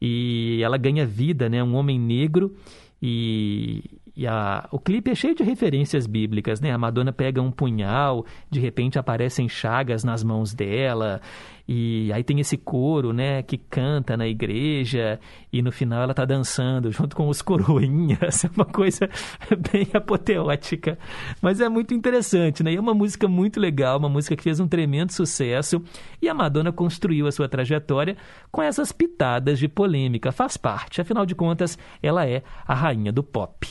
e 0.06 0.62
ela 0.62 0.76
ganha 0.76 1.06
vida, 1.06 1.48
né? 1.48 1.64
Um 1.64 1.74
homem 1.74 1.98
negro 1.98 2.54
e, 3.00 3.82
e 4.14 4.26
a, 4.26 4.68
o 4.70 4.78
clipe 4.78 5.10
é 5.10 5.14
cheio 5.14 5.34
de 5.34 5.42
referências 5.42 6.06
bíblicas, 6.06 6.60
né? 6.60 6.72
A 6.72 6.76
Madonna 6.76 7.10
pega 7.10 7.40
um 7.40 7.50
punhal, 7.50 8.26
de 8.50 8.60
repente 8.60 8.98
aparecem 8.98 9.48
chagas 9.48 10.04
nas 10.04 10.22
mãos 10.22 10.52
dela, 10.52 11.22
e 11.66 12.12
aí 12.12 12.22
tem 12.22 12.40
esse 12.40 12.58
coro, 12.58 13.12
né, 13.12 13.42
que 13.42 13.56
canta 13.56 14.16
na 14.16 14.26
igreja 14.26 15.18
e 15.50 15.62
no 15.62 15.72
final 15.72 16.02
ela 16.02 16.12
tá 16.12 16.24
dançando 16.26 16.92
junto 16.92 17.16
com 17.16 17.28
os 17.28 17.40
coroinhas. 17.42 18.44
É 18.44 18.50
uma 18.54 18.66
coisa 18.66 19.08
bem 19.72 19.88
apoteótica, 19.94 20.98
mas 21.40 21.60
é 21.60 21.68
muito 21.68 21.94
interessante, 21.94 22.62
né? 22.62 22.72
E 22.72 22.76
é 22.76 22.80
uma 22.80 22.92
música 22.92 23.26
muito 23.26 23.58
legal, 23.58 23.98
uma 23.98 24.08
música 24.08 24.36
que 24.36 24.42
fez 24.42 24.60
um 24.60 24.68
tremendo 24.68 25.12
sucesso 25.12 25.82
e 26.20 26.28
a 26.28 26.34
Madonna 26.34 26.70
construiu 26.70 27.26
a 27.26 27.32
sua 27.32 27.48
trajetória 27.48 28.16
com 28.52 28.62
essas 28.62 28.92
pitadas 28.92 29.58
de 29.58 29.66
polêmica. 29.66 30.30
Faz 30.30 30.56
parte, 30.56 31.00
afinal 31.00 31.24
de 31.24 31.34
contas, 31.34 31.78
ela 32.02 32.26
é 32.26 32.42
a 32.66 32.74
rainha 32.74 33.12
do 33.12 33.22
pop. 33.22 33.66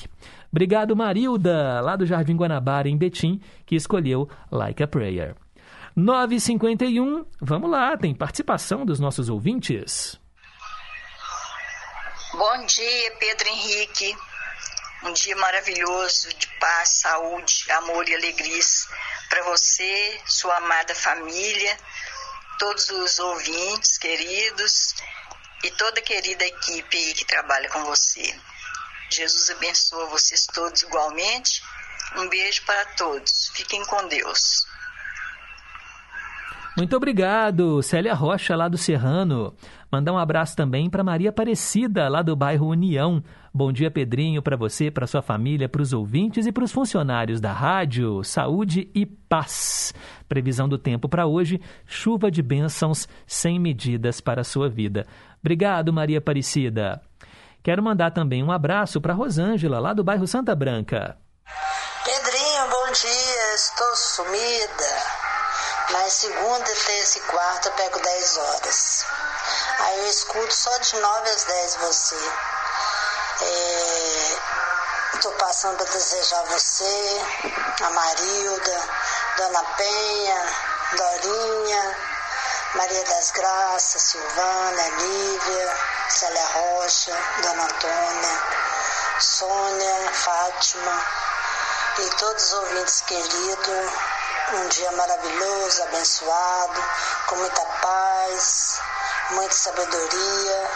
Obrigado, 0.52 0.96
Marilda, 0.96 1.82
lá 1.82 1.96
do 1.96 2.06
Jardim 2.06 2.36
Guanabara, 2.36 2.90
em 2.90 2.98
Betim, 2.98 3.40
que 3.66 3.76
escolheu 3.76 4.28
Like 4.52 4.82
a 4.84 4.88
Prayer. 4.88 5.43
9h51, 5.98 7.26
vamos 7.40 7.70
lá, 7.70 7.96
tem 7.96 8.16
participação 8.16 8.86
dos 8.86 9.00
nossos 9.00 9.30
ouvintes. 9.30 10.20
Bom 12.34 12.66
dia, 12.66 13.12
Pedro 13.20 13.48
Henrique. 13.48 14.18
Um 15.04 15.14
dia 15.14 15.36
maravilhoso 15.36 16.34
de 16.34 16.48
paz, 16.60 16.90
saúde, 17.02 17.72
amor 17.72 18.08
e 18.10 18.16
alegrias 18.16 18.88
para 19.30 19.44
você, 19.44 20.22
sua 20.26 20.58
amada 20.58 20.96
família, 20.96 21.78
todos 22.58 22.90
os 22.90 23.20
ouvintes 23.20 23.98
queridos 23.98 24.96
e 25.64 25.70
toda 25.72 26.00
a 26.00 26.04
querida 26.04 26.46
equipe 26.46 27.14
que 27.14 27.26
trabalha 27.26 27.70
com 27.70 27.84
você. 27.86 28.36
Jesus 29.10 29.52
abençoa 29.52 30.08
vocês 30.08 30.48
todos 30.48 30.82
igualmente. 30.82 31.62
Um 32.16 32.28
beijo 32.30 32.64
para 32.66 32.86
todos. 32.96 33.52
Fiquem 33.54 33.86
com 33.86 34.08
Deus. 34.08 34.66
Muito 36.76 36.96
obrigado, 36.98 37.84
Célia 37.84 38.16
Rocha, 38.16 38.56
lá 38.56 38.68
do 38.68 38.80
Serrano. 38.80 39.54
Mandar 39.92 40.12
um 40.12 40.18
abraço 40.18 40.56
também 40.56 40.90
para 40.90 41.04
Maria 41.04 41.30
Aparecida, 41.30 42.10
lá 42.10 42.24
do 42.24 42.36
bairro 42.36 42.66
União. 42.66 43.24
Bom 43.54 43.72
dia, 43.72 43.92
Pedrinho, 43.92 44.42
para 44.42 44.58
você, 44.58 44.90
para 44.90 45.06
sua 45.06 45.22
família, 45.22 45.70
para 45.70 45.84
os 45.84 45.94
ouvintes 45.94 46.48
e 46.48 46.52
para 46.52 46.64
os 46.64 46.72
funcionários 46.72 47.40
da 47.40 47.54
rádio. 47.54 48.24
Saúde 48.24 48.90
e 48.96 49.06
paz. 49.06 49.94
Previsão 50.28 50.68
do 50.68 50.80
tempo 50.80 51.08
para 51.08 51.28
hoje: 51.28 51.62
chuva 51.86 52.32
de 52.32 52.42
bênçãos 52.42 53.08
sem 53.28 53.60
medidas 53.60 54.20
para 54.20 54.42
a 54.42 54.44
sua 54.44 54.68
vida. 54.68 55.06
Obrigado, 55.42 55.94
Maria 55.94 56.18
Aparecida. 56.18 57.00
Quero 57.62 57.84
mandar 57.84 58.10
também 58.10 58.44
um 58.44 58.52
abraço 58.52 59.00
para 59.00 59.14
Rosângela, 59.14 59.78
lá 59.78 59.94
do 59.94 60.04
bairro 60.04 60.26
Santa 60.26 60.56
Branca. 60.56 61.18
Pedrinho, 62.04 62.68
bom 62.68 62.92
dia. 62.92 63.56
Estou 63.56 63.96
sumida. 63.96 65.03
Segunda, 66.24 66.64
terça 66.64 67.18
e 67.18 67.22
quarta 67.24 67.68
eu 67.68 67.74
pego 67.74 68.00
10 68.00 68.38
horas. 68.38 69.06
Aí 69.80 70.00
eu 70.00 70.10
escuto 70.10 70.54
só 70.54 70.78
de 70.78 70.96
9 70.96 71.30
às 71.30 71.44
10 71.44 71.76
você. 71.76 72.16
Estou 75.16 75.34
é, 75.34 75.38
passando 75.38 75.76
para 75.76 75.86
desejar 75.92 76.42
você, 76.44 77.22
a 77.82 77.90
Marilda, 77.90 78.90
Dona 79.36 79.64
Penha, 79.76 80.56
Dorinha, 80.94 81.98
Maria 82.76 83.04
das 83.04 83.32
Graças, 83.32 84.02
Silvana, 84.04 84.90
Lívia, 85.00 85.78
Célia 86.08 86.46
Rocha, 86.54 87.18
Dona 87.42 87.64
Antônia, 87.66 88.42
Sônia, 89.20 90.12
Fátima 90.14 91.33
e 92.00 92.10
todos 92.16 92.44
os 92.44 92.54
ouvintes 92.54 93.02
queridos 93.02 93.94
um 94.54 94.68
dia 94.68 94.92
maravilhoso, 94.94 95.84
abençoado, 95.84 96.84
com 97.28 97.36
muita 97.36 97.66
paz, 97.66 98.80
muita 99.32 99.54
sabedoria 99.54 100.72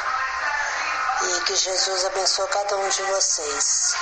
e 1.24 1.42
que 1.42 1.56
Jesus 1.56 2.06
abençoe 2.06 2.48
cada 2.50 2.78
um 2.78 2.90
de 2.90 3.02
vocês. 3.04 3.96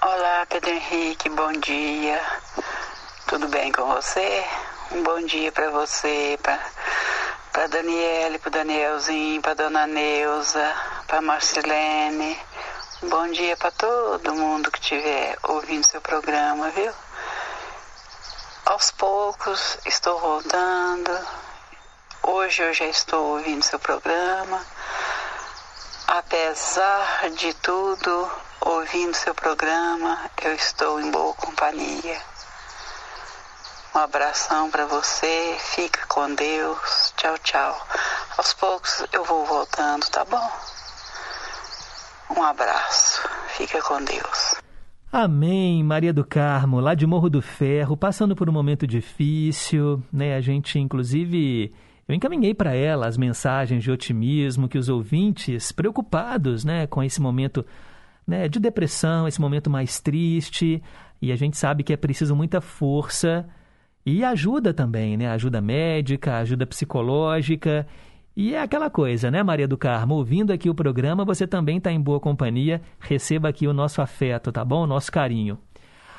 Olá, 0.00 0.46
Pedro 0.48 0.70
Henrique, 0.70 1.28
bom 1.28 1.52
dia. 1.60 2.18
Tudo 3.32 3.48
bem 3.48 3.72
com 3.72 3.86
você? 3.86 4.44
Um 4.90 5.02
bom 5.02 5.22
dia 5.22 5.50
para 5.50 5.70
você, 5.70 6.38
para 6.42 7.66
Daniele, 7.66 8.38
para 8.38 8.50
Danielzinho, 8.50 9.40
para 9.40 9.54
Dona 9.54 9.86
Neuza, 9.86 10.76
para 11.06 11.22
Marcelene. 11.22 12.38
Um 13.02 13.08
bom 13.08 13.28
dia 13.28 13.56
para 13.56 13.70
todo 13.70 14.34
mundo 14.34 14.70
que 14.70 14.78
estiver 14.78 15.38
ouvindo 15.44 15.82
seu 15.86 16.02
programa, 16.02 16.68
viu? 16.72 16.92
Aos 18.66 18.90
poucos 18.90 19.78
estou 19.86 20.20
voltando. 20.20 21.18
Hoje 22.24 22.62
eu 22.62 22.74
já 22.74 22.84
estou 22.84 23.36
ouvindo 23.36 23.62
seu 23.62 23.78
programa. 23.78 24.60
Apesar 26.06 27.30
de 27.30 27.54
tudo, 27.54 28.30
ouvindo 28.60 29.14
seu 29.14 29.34
programa, 29.34 30.20
eu 30.42 30.54
estou 30.54 31.00
em 31.00 31.10
boa 31.10 31.32
companhia. 31.32 32.31
Um 33.94 33.98
abração 33.98 34.70
para 34.70 34.86
você, 34.86 35.54
fica 35.58 36.06
com 36.08 36.34
Deus. 36.34 37.12
Tchau, 37.14 37.36
tchau. 37.44 37.86
Aos 38.38 38.54
poucos 38.54 39.04
eu 39.12 39.22
vou 39.22 39.44
voltando, 39.44 40.08
tá 40.10 40.24
bom? 40.24 40.50
Um 42.34 42.42
abraço, 42.42 43.22
fica 43.48 43.82
com 43.82 44.02
Deus. 44.02 44.54
Amém, 45.12 45.84
Maria 45.84 46.10
do 46.10 46.24
Carmo, 46.24 46.80
lá 46.80 46.94
de 46.94 47.06
Morro 47.06 47.28
do 47.28 47.42
Ferro, 47.42 47.94
passando 47.94 48.34
por 48.34 48.48
um 48.48 48.52
momento 48.52 48.86
difícil, 48.86 50.02
né? 50.10 50.36
A 50.36 50.40
gente, 50.40 50.78
inclusive, 50.78 51.70
eu 52.08 52.14
encaminhei 52.14 52.54
para 52.54 52.74
ela 52.74 53.06
as 53.06 53.18
mensagens 53.18 53.84
de 53.84 53.90
otimismo 53.90 54.70
que 54.70 54.78
os 54.78 54.88
ouvintes, 54.88 55.70
preocupados, 55.70 56.64
né, 56.64 56.86
com 56.86 57.02
esse 57.02 57.20
momento 57.20 57.62
né, 58.26 58.48
de 58.48 58.58
depressão, 58.58 59.28
esse 59.28 59.40
momento 59.40 59.68
mais 59.68 60.00
triste, 60.00 60.82
e 61.20 61.30
a 61.30 61.36
gente 61.36 61.58
sabe 61.58 61.82
que 61.82 61.92
é 61.92 61.96
preciso 61.96 62.34
muita 62.34 62.62
força 62.62 63.46
e 64.04 64.24
ajuda 64.24 64.74
também, 64.74 65.16
né? 65.16 65.28
Ajuda 65.28 65.60
médica, 65.60 66.38
ajuda 66.38 66.66
psicológica. 66.66 67.86
E 68.34 68.54
é 68.54 68.62
aquela 68.62 68.88
coisa, 68.88 69.30
né, 69.30 69.42
Maria 69.42 69.68
do 69.68 69.76
Carmo? 69.76 70.14
Ouvindo 70.14 70.52
aqui 70.52 70.70
o 70.70 70.74
programa, 70.74 71.24
você 71.24 71.46
também 71.46 71.76
está 71.76 71.92
em 71.92 72.00
boa 72.00 72.18
companhia. 72.18 72.80
Receba 72.98 73.48
aqui 73.48 73.66
o 73.66 73.74
nosso 73.74 74.00
afeto, 74.00 74.50
tá 74.50 74.64
bom? 74.64 74.84
O 74.84 74.86
nosso 74.86 75.12
carinho. 75.12 75.58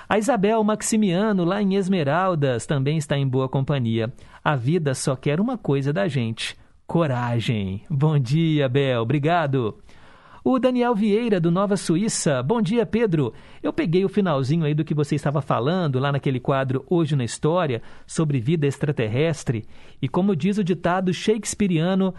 A 0.07 0.17
Isabel 0.17 0.63
Maximiano, 0.63 1.43
lá 1.43 1.61
em 1.61 1.75
Esmeraldas, 1.75 2.65
também 2.65 2.97
está 2.97 3.17
em 3.17 3.27
boa 3.27 3.49
companhia. 3.49 4.13
A 4.43 4.55
vida 4.55 4.93
só 4.93 5.15
quer 5.15 5.39
uma 5.39 5.57
coisa 5.57 5.91
da 5.91 6.07
gente: 6.07 6.55
coragem. 6.85 7.81
Bom 7.89 8.19
dia, 8.19 8.69
Bel. 8.69 9.01
Obrigado. 9.01 9.82
O 10.45 10.59
Daniel 10.59 10.93
Vieira, 10.93 11.39
do 11.39 11.49
Nova 11.49 11.77
Suíça. 11.77 12.43
Bom 12.43 12.61
dia, 12.61 12.85
Pedro. 12.85 13.33
Eu 13.61 13.71
peguei 13.71 14.03
o 14.03 14.09
finalzinho 14.09 14.65
aí 14.65 14.73
do 14.73 14.83
que 14.83 14.93
você 14.93 15.15
estava 15.15 15.41
falando 15.41 15.99
lá 15.99 16.11
naquele 16.11 16.37
quadro 16.37 16.85
Hoje 16.89 17.15
na 17.15 17.23
História 17.23 17.81
sobre 18.05 18.41
vida 18.41 18.67
extraterrestre. 18.67 19.63
E 20.01 20.09
como 20.09 20.35
diz 20.35 20.57
o 20.57 20.63
ditado 20.63 21.13
shakespeariano, 21.13 22.13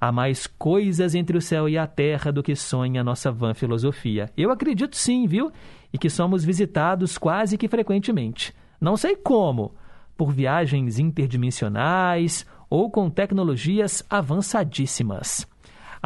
há 0.00 0.10
mais 0.10 0.46
coisas 0.46 1.14
entre 1.14 1.36
o 1.36 1.42
céu 1.42 1.68
e 1.68 1.76
a 1.76 1.86
terra 1.86 2.32
do 2.32 2.42
que 2.42 2.56
sonha 2.56 3.02
a 3.02 3.04
nossa 3.04 3.30
vã 3.30 3.52
filosofia. 3.52 4.30
Eu 4.34 4.50
acredito 4.50 4.96
sim, 4.96 5.26
viu? 5.26 5.52
E 5.92 5.98
que 5.98 6.08
somos 6.08 6.46
visitados 6.46 7.18
quase 7.18 7.58
que 7.58 7.68
frequentemente. 7.68 8.54
Não 8.80 8.96
sei 8.96 9.14
como, 9.14 9.74
por 10.16 10.32
viagens 10.32 10.98
interdimensionais 10.98 12.46
ou 12.70 12.90
com 12.90 13.10
tecnologias 13.10 14.02
avançadíssimas. 14.08 15.46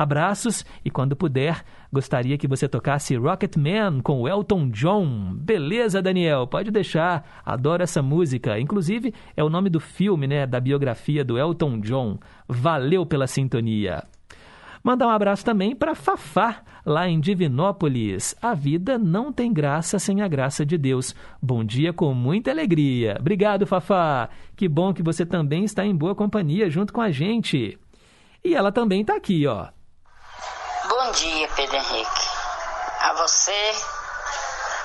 Abraços 0.01 0.64
e 0.82 0.90
quando 0.90 1.14
puder, 1.14 1.62
gostaria 1.92 2.38
que 2.38 2.48
você 2.48 2.66
tocasse 2.66 3.14
Rocket 3.16 3.55
Man 3.59 4.01
com 4.01 4.26
Elton 4.26 4.70
John. 4.70 5.34
Beleza, 5.34 6.01
Daniel? 6.01 6.46
Pode 6.46 6.70
deixar. 6.70 7.42
Adoro 7.44 7.82
essa 7.82 8.01
música. 8.01 8.59
Inclusive, 8.59 9.12
é 9.36 9.44
o 9.44 9.51
nome 9.51 9.68
do 9.68 9.78
filme, 9.78 10.26
né, 10.26 10.46
da 10.46 10.59
biografia 10.59 11.22
do 11.22 11.36
Elton 11.36 11.80
John. 11.80 12.18
Valeu 12.48 13.05
pela 13.05 13.26
sintonia. 13.26 14.03
Mandar 14.82 15.07
um 15.07 15.11
abraço 15.11 15.44
também 15.44 15.76
para 15.76 15.94
Fafá, 15.94 16.62
lá 16.86 17.07
em 17.07 17.20
Divinópolis. 17.20 18.34
A 18.40 18.55
vida 18.55 18.96
não 18.96 19.30
tem 19.30 19.53
graça 19.53 19.98
sem 19.98 20.22
a 20.22 20.28
graça 20.28 20.64
de 20.64 20.78
Deus. 20.78 21.14
Bom 21.42 21.62
dia 21.62 21.92
com 21.92 22.14
muita 22.14 22.51
alegria. 22.51 23.18
Obrigado, 23.20 23.66
Fafá. 23.66 24.30
Que 24.57 24.66
bom 24.66 24.94
que 24.94 25.03
você 25.03 25.26
também 25.26 25.62
está 25.64 25.84
em 25.84 25.94
boa 25.94 26.14
companhia 26.14 26.70
junto 26.70 26.90
com 26.90 27.03
a 27.03 27.11
gente. 27.11 27.78
E 28.42 28.55
ela 28.55 28.72
também 28.72 29.03
está 29.03 29.14
aqui, 29.14 29.46
ó. 29.46 29.68
Bom 31.11 31.15
dia, 31.17 31.49
Pedro 31.57 31.77
Henrique. 31.77 32.29
A 33.01 33.13
você, 33.15 33.85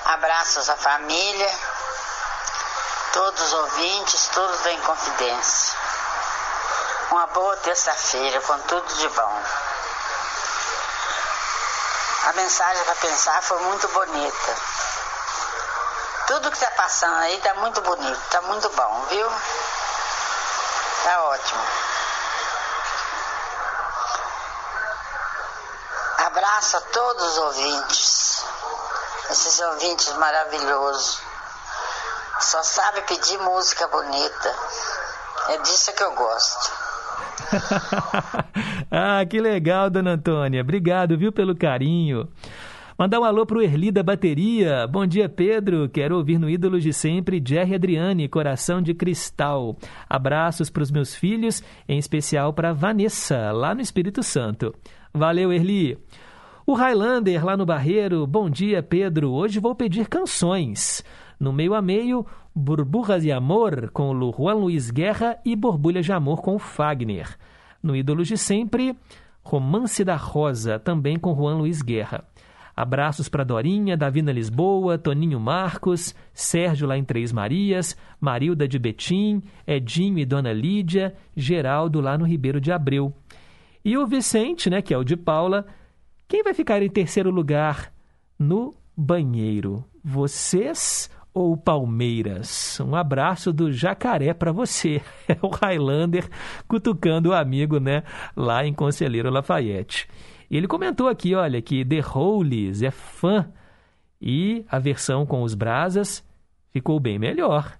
abraços 0.05 0.67
à 0.71 0.75
família, 0.75 1.59
todos 3.13 3.43
os 3.43 3.53
ouvintes, 3.53 4.27
todos 4.33 4.59
da 4.61 4.71
Inconfidência. 4.71 5.77
Uma 7.11 7.27
boa 7.27 7.55
terça-feira 7.57 8.41
com 8.41 8.57
tudo 8.61 8.95
de 8.95 9.07
bom. 9.09 9.43
A 12.23 12.33
mensagem 12.33 12.83
para 12.85 12.95
pensar 12.95 13.43
foi 13.43 13.59
muito 13.59 13.87
bonita. 13.89 14.55
Tudo 16.25 16.49
que 16.49 16.57
está 16.57 16.71
passando 16.71 17.19
aí 17.19 17.37
está 17.37 17.53
muito 17.53 17.81
bonito, 17.81 18.19
está 18.19 18.41
muito 18.41 18.67
bom, 18.71 19.05
viu? 19.11 19.31
Tá 21.03 21.21
ótimo. 21.25 21.94
Abraço 26.35 26.75
a 26.75 26.81
todos 26.81 27.23
os 27.23 27.37
ouvintes, 27.37 28.45
esses 29.31 29.57
ouvintes 29.61 30.13
maravilhosos. 30.17 31.21
Só 32.41 32.61
sabe 32.61 33.03
pedir 33.03 33.37
música 33.37 33.87
bonita. 33.87 34.53
É 35.47 35.57
disso 35.59 35.95
que 35.95 36.03
eu 36.03 36.13
gosto. 36.13 36.71
ah, 38.91 39.25
que 39.25 39.39
legal, 39.39 39.89
dona 39.89 40.15
Antônia. 40.15 40.59
Obrigado, 40.59 41.17
viu, 41.17 41.31
pelo 41.31 41.55
carinho. 41.55 42.27
Mandar 42.99 43.21
um 43.21 43.23
alô 43.23 43.45
pro 43.45 43.61
Erli 43.61 43.89
da 43.89 44.03
Bateria. 44.03 44.85
Bom 44.87 45.07
dia, 45.07 45.29
Pedro. 45.29 45.87
Quero 45.87 46.17
ouvir 46.17 46.37
no 46.37 46.49
Ídolos 46.49 46.83
de 46.83 46.91
Sempre 46.91 47.41
Jerry 47.45 47.75
Adriane, 47.75 48.27
Coração 48.27 48.81
de 48.81 48.93
Cristal. 48.93 49.77
Abraços 50.09 50.69
para 50.69 50.83
os 50.83 50.91
meus 50.91 51.15
filhos, 51.15 51.63
em 51.87 51.97
especial 51.97 52.51
para 52.51 52.73
Vanessa, 52.73 53.53
lá 53.53 53.73
no 53.73 53.79
Espírito 53.79 54.21
Santo. 54.21 54.75
Valeu, 55.13 55.53
Erli. 55.53 55.97
O 56.67 56.73
Highlander 56.73 57.45
lá 57.45 57.55
no 57.55 57.63
Barreiro. 57.63 58.25
Bom 58.25 58.49
dia, 58.49 58.81
Pedro. 58.81 59.31
Hoje 59.31 59.59
vou 59.59 59.75
pedir 59.75 60.07
canções. 60.07 61.03
No 61.39 61.53
meio 61.53 61.75
a 61.75 61.81
meio, 61.81 62.25
Burburras 62.55 63.21
de 63.21 63.31
Amor 63.31 63.91
com 63.91 64.09
o 64.09 64.31
Juan 64.31 64.55
Luiz 64.55 64.89
Guerra 64.89 65.37
e 65.45 65.55
Borbulhas 65.55 66.05
de 66.05 66.11
Amor 66.11 66.41
com 66.41 66.55
o 66.55 66.59
Fagner. 66.59 67.37
No 67.83 67.95
Ídolos 67.95 68.27
de 68.27 68.35
Sempre, 68.35 68.97
Romance 69.43 70.03
da 70.03 70.15
Rosa, 70.15 70.79
também 70.79 71.19
com 71.19 71.35
Juan 71.35 71.57
Luiz 71.57 71.83
Guerra. 71.83 72.23
Abraços 72.75 73.29
para 73.29 73.43
Dorinha, 73.43 73.95
Davina 73.95 74.31
Lisboa, 74.31 74.97
Toninho 74.97 75.39
Marcos, 75.39 76.15
Sérgio 76.33 76.87
lá 76.87 76.97
em 76.97 77.03
Três 77.03 77.31
Marias, 77.31 77.95
Marilda 78.19 78.67
de 78.67 78.79
Betim, 78.79 79.43
Edinho 79.67 80.17
e 80.17 80.25
Dona 80.25 80.51
Lídia, 80.51 81.13
Geraldo 81.37 82.01
lá 82.01 82.17
no 82.17 82.25
Ribeiro 82.25 82.59
de 82.59 82.71
Abreu. 82.71 83.13
E 83.83 83.95
o 83.99 84.07
Vicente, 84.07 84.67
né, 84.67 84.81
que 84.81 84.95
é 84.95 84.97
o 84.97 85.03
de 85.03 85.15
Paula, 85.15 85.67
quem 86.27 86.43
vai 86.43 86.53
ficar 86.53 86.81
em 86.81 86.89
terceiro 86.89 87.29
lugar 87.29 87.93
no 88.37 88.75
banheiro? 88.95 89.85
Vocês 90.03 91.09
ou 91.33 91.55
Palmeiras? 91.55 92.79
Um 92.79 92.95
abraço 92.95 93.53
do 93.53 93.71
Jacaré 93.71 94.33
para 94.33 94.51
você. 94.51 95.01
É 95.27 95.37
o 95.41 95.49
Highlander 95.49 96.29
cutucando 96.67 97.29
o 97.29 97.33
amigo, 97.33 97.79
né, 97.79 98.03
lá 98.35 98.65
em 98.65 98.73
Conselheiro 98.73 99.29
Lafayette. 99.29 100.07
Ele 100.49 100.67
comentou 100.67 101.07
aqui, 101.07 101.33
olha, 101.33 101.61
que 101.61 101.83
The 101.83 101.99
Hollies 101.99 102.81
é 102.83 102.91
fã 102.91 103.51
e 104.21 104.63
a 104.69 104.79
versão 104.79 105.25
com 105.25 105.41
os 105.41 105.53
brasas 105.55 106.23
ficou 106.71 106.99
bem 106.99 107.17
melhor. 107.17 107.77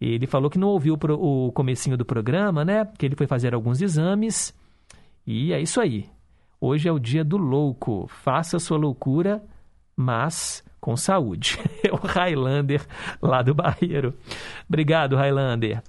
Ele 0.00 0.26
falou 0.26 0.50
que 0.50 0.58
não 0.58 0.68
ouviu 0.68 0.94
o 0.94 1.52
comecinho 1.52 1.96
do 1.96 2.04
programa, 2.04 2.64
né? 2.64 2.84
Que 2.98 3.06
ele 3.06 3.16
foi 3.16 3.26
fazer 3.26 3.54
alguns 3.54 3.80
exames. 3.80 4.54
E 5.26 5.52
é 5.52 5.60
isso 5.60 5.80
aí. 5.80 6.13
Hoje 6.66 6.88
é 6.88 6.92
o 6.92 6.98
dia 6.98 7.22
do 7.22 7.36
louco. 7.36 8.06
Faça 8.08 8.58
sua 8.58 8.78
loucura, 8.78 9.44
mas 9.94 10.64
com 10.80 10.96
saúde. 10.96 11.58
É 11.84 11.92
o 11.92 11.96
Highlander 11.96 12.80
lá 13.20 13.42
do 13.42 13.54
Barreiro. 13.54 14.14
Obrigado, 14.66 15.14
Highlander. 15.14 15.82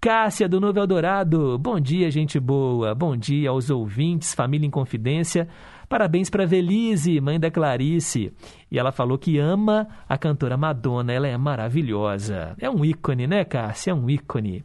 Cássia 0.00 0.48
do 0.48 0.58
Novo 0.58 0.78
Eldorado, 0.78 1.58
bom 1.58 1.78
dia, 1.78 2.10
gente 2.10 2.40
boa. 2.40 2.94
Bom 2.94 3.14
dia 3.14 3.50
aos 3.50 3.68
ouvintes, 3.68 4.32
família 4.32 4.66
em 4.66 4.70
confidência. 4.70 5.46
Parabéns 5.86 6.30
para 6.30 6.46
Velise, 6.46 7.20
mãe 7.20 7.38
da 7.38 7.50
Clarice. 7.50 8.32
E 8.70 8.78
ela 8.78 8.90
falou 8.90 9.18
que 9.18 9.38
ama 9.38 9.86
a 10.08 10.16
cantora 10.16 10.56
Madonna, 10.56 11.12
ela 11.12 11.28
é 11.28 11.36
maravilhosa. 11.36 12.56
É 12.58 12.70
um 12.70 12.82
ícone, 12.82 13.26
né, 13.26 13.44
Cássia? 13.44 13.90
É 13.90 13.94
um 13.94 14.08
ícone. 14.08 14.64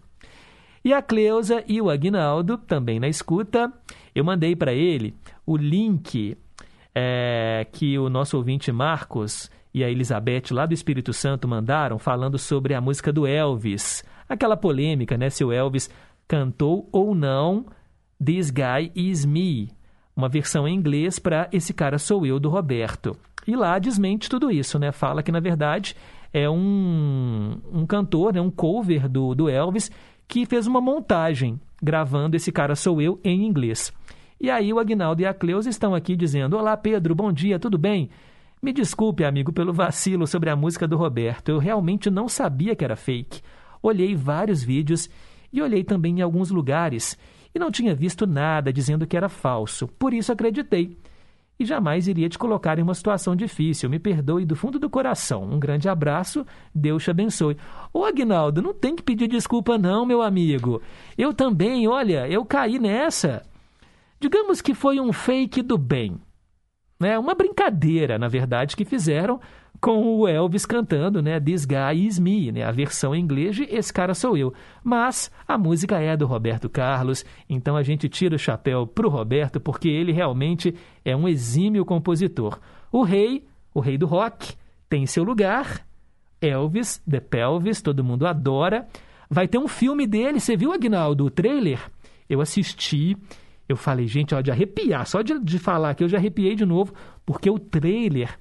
E 0.84 0.93
a 0.93 1.01
Cleusa 1.01 1.62
e 1.68 1.82
o 1.82 1.89
Agnaldo, 1.89 2.57
também 2.57 3.01
na 3.01 3.10
escuta, 3.10 3.72
eu 4.14 4.24
mandei 4.24 4.55
para 4.55 4.74
ele 4.74 5.14
o 5.45 5.57
link 5.57 6.38
é, 6.93 7.68
que 7.72 7.97
o 7.97 8.10
nosso 8.10 8.38
ouvinte 8.38 8.72
Marcos 8.72 9.49
e 9.74 9.84
a 9.84 9.89
Elizabeth 9.89 10.51
lá 10.51 10.66
do 10.66 10.74
Espírito 10.74 11.14
Santo 11.14 11.47
mandaram 11.47 11.99
falando 11.99 12.38
sobre 12.38 12.74
a 12.74 12.82
música 12.82 13.14
do 13.14 13.28
Elvis 13.28 14.03
aquela 14.30 14.55
polêmica, 14.55 15.18
né? 15.18 15.30
Se 15.30 15.43
o 15.43 15.51
Elvis 15.51 15.89
cantou 16.28 16.88
ou 16.91 17.16
não 17.16 17.66
This 18.24 18.51
Guy 18.51 18.91
Is 18.95 19.26
Me, 19.26 19.70
uma 20.16 20.30
versão 20.30 20.68
em 20.68 20.76
inglês 20.76 21.18
para 21.18 21.49
Esse 21.51 21.74
Cara 21.74 21.97
Sou 21.97 22.26
Eu, 22.26 22.39
do 22.39 22.49
Roberto. 22.49 23.18
E 23.47 23.55
lá 23.55 23.80
desmente 23.80 24.30
tudo 24.30 24.51
isso, 24.51 24.78
né? 24.78 24.91
Fala 24.91 25.24
que, 25.24 25.32
na 25.32 25.39
verdade, 25.39 25.95
é 26.32 26.47
um, 26.47 27.60
um 27.74 27.86
cantor, 27.86 28.34
né? 28.34 28.41
um 28.41 28.51
cover 28.51 29.10
do, 29.10 29.34
do 29.34 29.49
Elvis, 29.49 29.89
que 30.28 30.45
fez 30.45 30.68
uma 30.68 30.80
montagem 30.80 31.60
gravando 31.82 32.36
Esse 32.36 32.51
Cara 32.51 32.75
Sou 32.75 33.01
Eu 33.01 33.19
em 33.23 33.45
inglês. 33.45 33.93
E 34.39 34.49
aí 34.49 34.71
o 34.71 34.80
Agnaldo 34.80 35.21
e 35.21 35.25
a 35.25 35.34
Cleusa 35.34 35.69
estão 35.69 35.93
aqui 35.93 36.15
dizendo: 36.15 36.57
Olá, 36.57 36.75
Pedro, 36.77 37.13
bom 37.13 37.32
dia, 37.32 37.59
tudo 37.59 37.77
bem? 37.77 38.09
Me 38.61 38.73
desculpe, 38.73 39.23
amigo, 39.23 39.53
pelo 39.53 39.73
vacilo 39.73 40.27
sobre 40.27 40.49
a 40.49 40.55
música 40.55 40.88
do 40.88 40.97
Roberto. 40.97 41.49
Eu 41.49 41.59
realmente 41.59 42.09
não 42.09 42.27
sabia 42.27 42.75
que 42.75 42.84
era 42.84 42.95
fake. 42.95 43.41
Olhei 43.82 44.15
vários 44.15 44.61
vídeos 44.61 45.09
e 45.51 45.61
olhei 45.61 45.84
também 45.84 46.19
em 46.19 46.21
alguns 46.21 46.51
lugares 46.51 47.17
e 47.53 47.59
não 47.59 47.71
tinha 47.71 47.95
visto 47.95 48.27
nada 48.27 48.71
dizendo 48.71 49.07
que 49.07 49.17
era 49.17 49.30
falso. 49.30 49.88
Por 49.88 50.13
isso 50.13 50.32
acreditei. 50.32 50.97
E 51.60 51.66
jamais 51.66 52.07
iria 52.07 52.30
te 52.30 52.39
colocar 52.39 52.80
em 52.80 52.82
uma 52.82 52.93
situação 52.93 53.36
difícil. 53.36 53.89
Me 53.89 53.99
perdoe 53.99 54.45
do 54.45 54.55
fundo 54.55 54.80
do 54.80 54.89
coração. 54.89 55.43
Um 55.43 55.60
grande 55.60 55.89
abraço. 55.89 56.45
Deus 56.74 57.03
te 57.03 57.12
abençoe. 57.12 57.57
Ô 57.91 58.05
Agnaldo, 58.05 58.62
não 58.62 58.74
tem 58.74 58.95
que 58.95 59.03
pedir 59.03 59.28
desculpa 59.28 59.78
não, 59.78 60.05
meu 60.05 60.22
amigo. 60.22 60.82
Eu 61.18 61.34
também, 61.34 61.86
olha, 61.86 62.30
eu 62.30 62.45
caí 62.45 62.80
nessa. 62.80 63.43
Digamos 64.22 64.62
que 64.62 64.74
foi 64.74 65.01
um 65.01 65.12
fake 65.12 65.62
do 65.62 65.78
bem. 65.78 66.18
Né? 66.97 67.20
Uma 67.20 67.36
brincadeira, 67.36 68.18
na 68.18 68.30
verdade, 68.30 68.76
que 68.76 68.86
fizeram 68.86 69.39
com 69.82 70.17
o 70.17 70.27
Elvis 70.27 70.65
cantando, 70.65 71.21
né, 71.21 71.39
This 71.39 71.65
Guy 71.65 72.05
Is 72.05 72.19
Me, 72.19 72.51
né, 72.51 72.63
a 72.63 72.71
versão 72.71 73.15
em 73.15 73.21
inglês 73.21 73.55
de 73.55 73.63
Esse 73.63 73.93
Cara 73.93 74.13
Sou 74.13 74.38
Eu. 74.38 74.53
Mas 74.84 75.32
a 75.47 75.57
música 75.57 75.99
é 75.99 76.17
do 76.17 76.25
Roberto 76.25 76.69
Carlos, 76.69 77.25
então 77.49 77.77
a 77.77 77.84
gente 77.84 78.09
tira 78.09 78.36
o 78.36 78.39
chapéu 78.39 78.86
pro 78.86 79.09
Roberto 79.09 79.59
porque 79.59 79.88
ele 79.88 80.11
realmente 80.11 80.75
é 81.05 81.15
um 81.15 81.27
exímio 81.27 81.86
compositor. 81.86 82.59
O 82.91 83.03
rei, 83.03 83.45
o 83.73 83.80
rei 83.80 83.97
do 83.97 84.05
rock, 84.05 84.53
tem 84.89 85.05
seu 85.05 85.23
lugar. 85.23 85.86
Elvis, 86.41 87.01
The 87.09 87.19
Pelvis, 87.19 87.82
todo 87.82 88.03
mundo 88.03 88.25
adora. 88.25 88.88
Vai 89.30 89.47
ter 89.47 89.57
um 89.57 89.67
filme 89.67 90.07
dele, 90.07 90.39
você 90.39 90.57
viu, 90.57 90.73
Agnaldo, 90.73 91.25
o 91.25 91.30
trailer? 91.30 91.80
Eu 92.30 92.41
assisti, 92.41 93.15
eu 93.67 93.77
falei, 93.77 94.07
gente, 94.07 94.34
ó, 94.34 94.41
de 94.41 94.49
arrepiar, 94.49 95.05
só 95.05 95.21
de, 95.21 95.39
de 95.39 95.59
falar 95.59 95.93
que 95.93 96.03
eu 96.03 96.09
já 96.09 96.17
arrepiei 96.17 96.55
de 96.55 96.65
novo, 96.65 96.93
porque 97.25 97.49
o 97.49 97.59
trailer 97.59 98.39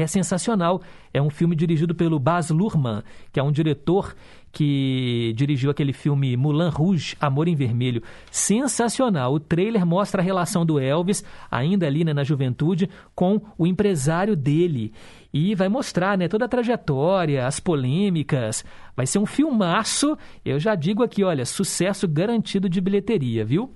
é 0.00 0.06
sensacional. 0.06 0.82
É 1.12 1.20
um 1.20 1.30
filme 1.30 1.56
dirigido 1.56 1.94
pelo 1.94 2.18
Baz 2.18 2.50
Luhrmann, 2.50 3.02
que 3.32 3.40
é 3.40 3.42
um 3.42 3.50
diretor 3.50 4.14
que 4.52 5.34
dirigiu 5.36 5.70
aquele 5.70 5.92
filme 5.92 6.36
Moulin 6.36 6.70
Rouge, 6.70 7.16
Amor 7.20 7.46
em 7.46 7.54
Vermelho. 7.54 8.02
Sensacional. 8.30 9.34
O 9.34 9.40
trailer 9.40 9.84
mostra 9.84 10.22
a 10.22 10.24
relação 10.24 10.64
do 10.64 10.80
Elvis, 10.80 11.22
ainda 11.50 11.86
ali 11.86 12.04
né, 12.04 12.14
na 12.14 12.24
juventude, 12.24 12.88
com 13.14 13.40
o 13.58 13.66
empresário 13.66 14.34
dele. 14.34 14.92
E 15.32 15.54
vai 15.54 15.68
mostrar 15.68 16.16
né, 16.16 16.28
toda 16.28 16.46
a 16.46 16.48
trajetória, 16.48 17.46
as 17.46 17.60
polêmicas. 17.60 18.64
Vai 18.96 19.06
ser 19.06 19.18
um 19.18 19.26
filmaço. 19.26 20.16
Eu 20.44 20.58
já 20.58 20.74
digo 20.74 21.02
aqui, 21.02 21.22
olha, 21.22 21.44
sucesso 21.44 22.08
garantido 22.08 22.68
de 22.68 22.80
bilheteria, 22.80 23.44
viu? 23.44 23.70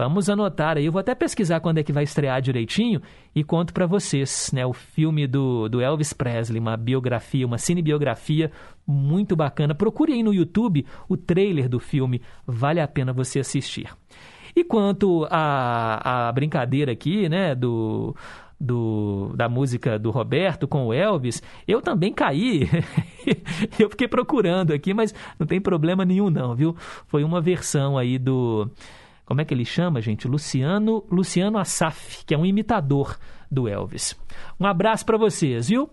Vamos 0.00 0.30
anotar 0.30 0.78
aí, 0.78 0.86
eu 0.86 0.92
vou 0.92 1.00
até 1.00 1.14
pesquisar 1.14 1.60
quando 1.60 1.76
é 1.76 1.82
que 1.82 1.92
vai 1.92 2.04
estrear 2.04 2.40
direitinho 2.40 3.02
e 3.34 3.44
conto 3.44 3.74
para 3.74 3.84
vocês, 3.84 4.50
né, 4.50 4.64
o 4.64 4.72
filme 4.72 5.26
do, 5.26 5.68
do 5.68 5.78
Elvis 5.78 6.14
Presley, 6.14 6.58
uma 6.58 6.74
biografia, 6.74 7.46
uma 7.46 7.58
cinebiografia 7.58 8.50
muito 8.86 9.36
bacana. 9.36 9.74
Procure 9.74 10.14
aí 10.14 10.22
no 10.22 10.32
YouTube 10.32 10.86
o 11.06 11.18
trailer 11.18 11.68
do 11.68 11.78
filme, 11.78 12.22
vale 12.46 12.80
a 12.80 12.88
pena 12.88 13.12
você 13.12 13.40
assistir. 13.40 13.94
E 14.56 14.64
quanto 14.64 15.26
à, 15.30 16.28
à 16.28 16.32
brincadeira 16.32 16.92
aqui, 16.92 17.28
né, 17.28 17.54
do, 17.54 18.16
do, 18.58 19.34
da 19.36 19.50
música 19.50 19.98
do 19.98 20.10
Roberto 20.10 20.66
com 20.66 20.86
o 20.86 20.94
Elvis, 20.94 21.42
eu 21.68 21.82
também 21.82 22.10
caí. 22.10 22.66
eu 23.78 23.90
fiquei 23.90 24.08
procurando 24.08 24.72
aqui, 24.72 24.94
mas 24.94 25.14
não 25.38 25.46
tem 25.46 25.60
problema 25.60 26.06
nenhum 26.06 26.30
não, 26.30 26.54
viu? 26.54 26.74
Foi 27.06 27.22
uma 27.22 27.38
versão 27.42 27.98
aí 27.98 28.18
do 28.18 28.66
como 29.30 29.40
é 29.40 29.44
que 29.44 29.54
ele 29.54 29.64
chama, 29.64 30.02
gente? 30.02 30.26
Luciano, 30.26 31.04
Luciano 31.08 31.56
Assaf, 31.56 32.24
que 32.26 32.34
é 32.34 32.36
um 32.36 32.44
imitador 32.44 33.16
do 33.48 33.68
Elvis. 33.68 34.16
Um 34.58 34.66
abraço 34.66 35.06
para 35.06 35.16
vocês, 35.16 35.68
viu? 35.68 35.88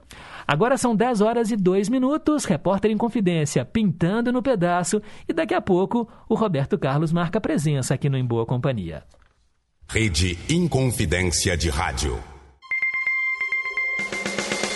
Agora 0.48 0.76
são 0.76 0.96
10 0.96 1.22
horas 1.22 1.52
e 1.52 1.56
2 1.56 1.88
minutos, 1.88 2.46
repórter 2.46 2.90
em 2.90 2.98
confidência, 2.98 3.64
pintando 3.64 4.32
no 4.32 4.42
pedaço, 4.42 5.00
e 5.30 5.34
daqui 5.34 5.54
a 5.54 5.62
pouco 5.62 6.10
o 6.28 6.34
Roberto 6.34 6.80
Carlos 6.80 7.14
marca 7.14 7.40
presença 7.40 7.94
aqui 7.94 8.10
no 8.10 8.18
Em 8.18 8.26
Boa 8.26 8.44
Companhia. 8.44 9.04
Rede 9.88 10.36
Inconfidência 10.50 11.56
de 11.56 11.70
Rádio. 11.70 12.18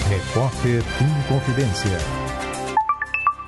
Repórter 0.07 0.83
Inconfidência. 1.01 2.30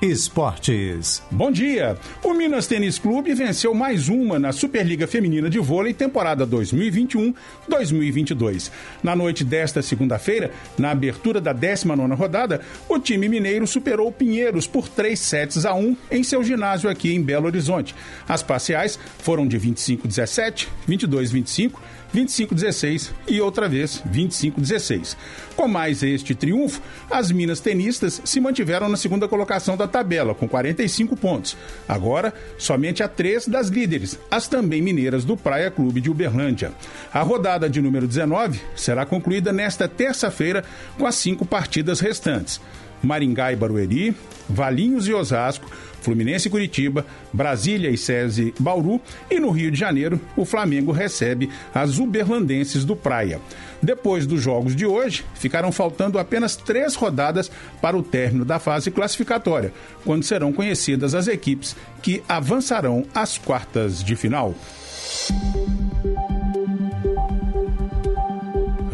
Esportes. 0.04 1.22
Bom 1.30 1.50
dia. 1.50 1.96
O 2.22 2.34
Minas 2.34 2.66
Tênis 2.66 2.98
Clube 2.98 3.32
venceu 3.32 3.72
mais 3.72 4.10
uma 4.10 4.38
na 4.38 4.52
Superliga 4.52 5.06
Feminina 5.06 5.48
de 5.48 5.58
Vôlei 5.58 5.94
temporada 5.94 6.46
2021-2022. 6.46 8.70
Na 9.02 9.16
noite 9.16 9.42
desta 9.42 9.80
segunda-feira, 9.80 10.50
na 10.76 10.90
abertura 10.90 11.40
da 11.40 11.54
19ª 11.54 12.14
rodada, 12.14 12.60
o 12.86 12.98
time 12.98 13.30
mineiro 13.30 13.66
superou 13.66 14.08
o 14.08 14.12
Pinheiros 14.12 14.66
por 14.66 14.88
3 14.88 15.18
sets 15.18 15.64
a 15.64 15.74
1 15.74 15.96
em 16.10 16.22
seu 16.22 16.44
ginásio 16.44 16.90
aqui 16.90 17.14
em 17.14 17.22
Belo 17.22 17.46
Horizonte. 17.46 17.94
As 18.28 18.42
parciais 18.42 18.98
foram 19.18 19.48
de 19.48 19.58
25-17, 19.58 20.68
22-25 20.86 21.72
25-16 22.14 23.10
e 23.26 23.40
outra 23.40 23.68
vez 23.68 24.02
25-16. 24.10 25.16
Com 25.56 25.66
mais 25.66 26.02
este 26.02 26.34
triunfo, 26.34 26.80
as 27.10 27.30
Minas 27.30 27.60
tenistas 27.60 28.22
se 28.24 28.40
mantiveram 28.40 28.88
na 28.88 28.96
segunda 28.96 29.26
colocação 29.26 29.76
da 29.76 29.88
tabela, 29.88 30.34
com 30.34 30.48
45 30.48 31.16
pontos. 31.16 31.56
Agora, 31.88 32.32
somente 32.56 33.02
a 33.02 33.08
três 33.08 33.48
das 33.48 33.68
líderes, 33.68 34.18
as 34.30 34.46
também 34.46 34.80
mineiras 34.80 35.24
do 35.24 35.36
Praia 35.36 35.70
Clube 35.70 36.00
de 36.00 36.10
Uberlândia. 36.10 36.72
A 37.12 37.22
rodada 37.22 37.68
de 37.68 37.80
número 37.80 38.06
19 38.06 38.60
será 38.76 39.04
concluída 39.04 39.52
nesta 39.52 39.88
terça-feira 39.88 40.64
com 40.96 41.06
as 41.06 41.16
cinco 41.16 41.44
partidas 41.44 42.00
restantes. 42.00 42.60
Maringá 43.02 43.52
e 43.52 43.56
Barueri, 43.56 44.16
Valinhos 44.48 45.06
e 45.06 45.12
Osasco, 45.12 45.70
Fluminense 46.04 46.48
e 46.48 46.50
Curitiba, 46.50 47.06
Brasília 47.32 47.88
e 47.88 47.96
SESI 47.96 48.54
Bauru 48.58 49.00
e 49.30 49.40
no 49.40 49.50
Rio 49.50 49.70
de 49.70 49.78
Janeiro 49.78 50.20
o 50.36 50.44
Flamengo 50.44 50.92
recebe 50.92 51.48
as 51.74 51.98
Uberlandenses 51.98 52.84
do 52.84 52.94
Praia. 52.94 53.40
Depois 53.82 54.26
dos 54.26 54.42
jogos 54.42 54.76
de 54.76 54.84
hoje, 54.84 55.24
ficaram 55.34 55.72
faltando 55.72 56.18
apenas 56.18 56.56
três 56.56 56.94
rodadas 56.94 57.50
para 57.80 57.96
o 57.96 58.02
término 58.02 58.44
da 58.44 58.58
fase 58.58 58.90
classificatória, 58.90 59.72
quando 60.04 60.24
serão 60.24 60.52
conhecidas 60.52 61.14
as 61.14 61.26
equipes 61.26 61.74
que 62.02 62.22
avançarão 62.28 63.04
às 63.14 63.38
quartas 63.38 64.04
de 64.04 64.14
final. 64.14 64.54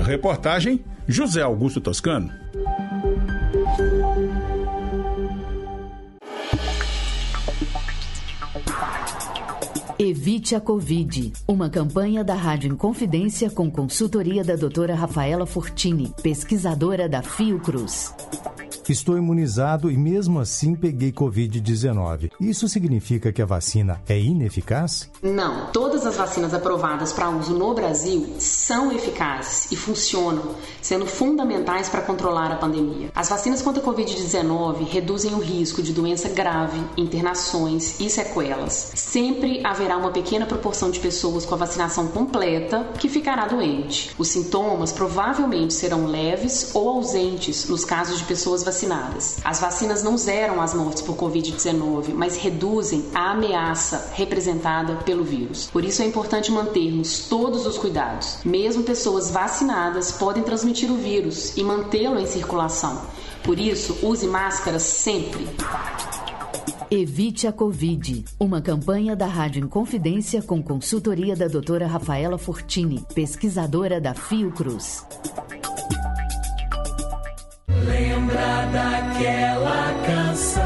Reportagem 0.05 0.85
José 1.09 1.43
Augusto 1.43 1.81
Toscano. 1.81 2.33
Evite 10.03 10.55
a 10.55 10.61
Covid. 10.63 11.31
Uma 11.47 11.69
campanha 11.69 12.25
da 12.25 12.35
Rádio 12.35 12.73
Inconfidência 12.73 13.51
com 13.51 13.71
consultoria 13.71 14.43
da 14.43 14.57
doutora 14.57 14.95
Rafaela 14.95 15.45
Fortini, 15.45 16.11
pesquisadora 16.23 17.07
da 17.07 17.21
Fiocruz. 17.21 18.15
Estou 18.91 19.17
imunizado 19.17 19.89
e 19.89 19.97
mesmo 19.97 20.41
assim 20.41 20.75
peguei 20.75 21.13
Covid-19. 21.13 22.33
Isso 22.41 22.67
significa 22.69 23.33
que 23.33 23.41
a 23.41 23.47
vacina 23.47 24.01
é 24.09 24.19
ineficaz? 24.19 25.09
Não. 25.23 25.71
Todas 25.71 26.05
as 26.05 26.17
vacinas 26.17 26.53
aprovadas 26.53 27.13
para 27.13 27.31
uso 27.31 27.57
no 27.57 27.73
Brasil 27.73 28.35
são 28.41 28.91
eficazes 28.91 29.71
e 29.71 29.77
funcionam, 29.77 30.57
sendo 30.83 31.07
fundamentais 31.07 31.89
para 31.89 32.01
controlar 32.03 32.51
a 32.51 32.57
pandemia. 32.57 33.11
As 33.15 33.29
vacinas 33.29 33.63
contra 33.63 33.81
a 33.81 33.87
Covid-19 33.87 34.85
reduzem 34.89 35.35
o 35.35 35.39
risco 35.39 35.83
de 35.83 35.93
doença 35.93 36.29
grave, 36.29 36.81
internações 36.97 38.01
e 38.01 38.11
sequelas. 38.11 38.93
Sempre 38.97 39.65
haverá 39.65 39.90
uma 39.97 40.11
pequena 40.11 40.47
proporção 40.47 40.91
de 40.91 41.01
pessoas 41.01 41.45
com 41.45 41.55
a 41.55 41.59
vacinação 41.59 42.09
completa 42.09 42.87
que 42.99 43.09
ficará 43.09 43.47
doente. 43.47 44.15
Os 44.19 44.29
sintomas 44.29 44.93
provavelmente 44.93 45.75
serão 45.75 46.07
leves 46.07 46.71
ou 46.75 46.89
ausentes 46.89 47.69
nos 47.69 47.85
casos 47.85 48.19
de 48.19 48.25
pessoas 48.25 48.63
vacinadas. 48.63 49.39
As 49.45 49.61
vacinas 49.61 50.03
não 50.03 50.17
zeram 50.17 50.61
as 50.61 50.75
mortes 50.75 51.03
por 51.03 51.17
Covid-19, 51.17 52.13
mas 52.15 52.37
reduzem 52.37 53.05
a 53.15 53.31
ameaça 53.33 54.11
representada 54.15 54.97
pelo 54.97 55.25
vírus. 55.25 55.69
Por 55.73 55.85
isso 55.85 56.03
é 56.03 56.07
importante 56.07 56.53
mantermos 56.53 57.27
todos 57.29 57.67
os 57.67 57.79
cuidados. 57.79 58.39
Mesmo 58.45 58.83
pessoas 58.83 59.31
vacinadas 59.31 60.13
podem 60.13 60.43
transmitir 60.43 60.91
o 60.91 60.97
vírus 60.97 61.57
e 61.57 61.63
mantê-lo 61.63 62.19
em 62.19 62.27
circulação. 62.27 63.01
Por 63.43 63.59
isso, 63.59 63.97
use 64.03 64.27
máscaras 64.27 64.83
sempre. 64.83 65.49
Evite 66.93 67.47
a 67.47 67.53
Covid. 67.53 68.25
Uma 68.41 68.61
campanha 68.61 69.15
da 69.15 69.27
Rádio 69.27 69.63
Inconfidência 69.63 70.43
com 70.43 70.61
consultoria 70.61 71.37
da 71.37 71.47
doutora 71.47 71.87
Rafaela 71.87 72.37
Fortini, 72.37 73.07
pesquisadora 73.15 74.01
da 74.01 74.13
Fiocruz. 74.13 75.07
Lembra 77.69 78.67
daquela 78.73 79.95
canção, 80.05 80.65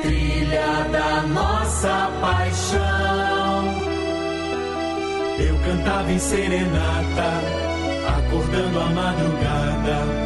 trilha 0.00 0.88
da 0.90 1.22
nossa 1.26 2.10
paixão. 2.18 2.80
Eu 5.38 5.54
cantava 5.66 6.12
em 6.12 6.18
serenata, 6.18 7.42
acordando 8.08 8.80
a 8.80 8.86
madrugada, 8.86 10.25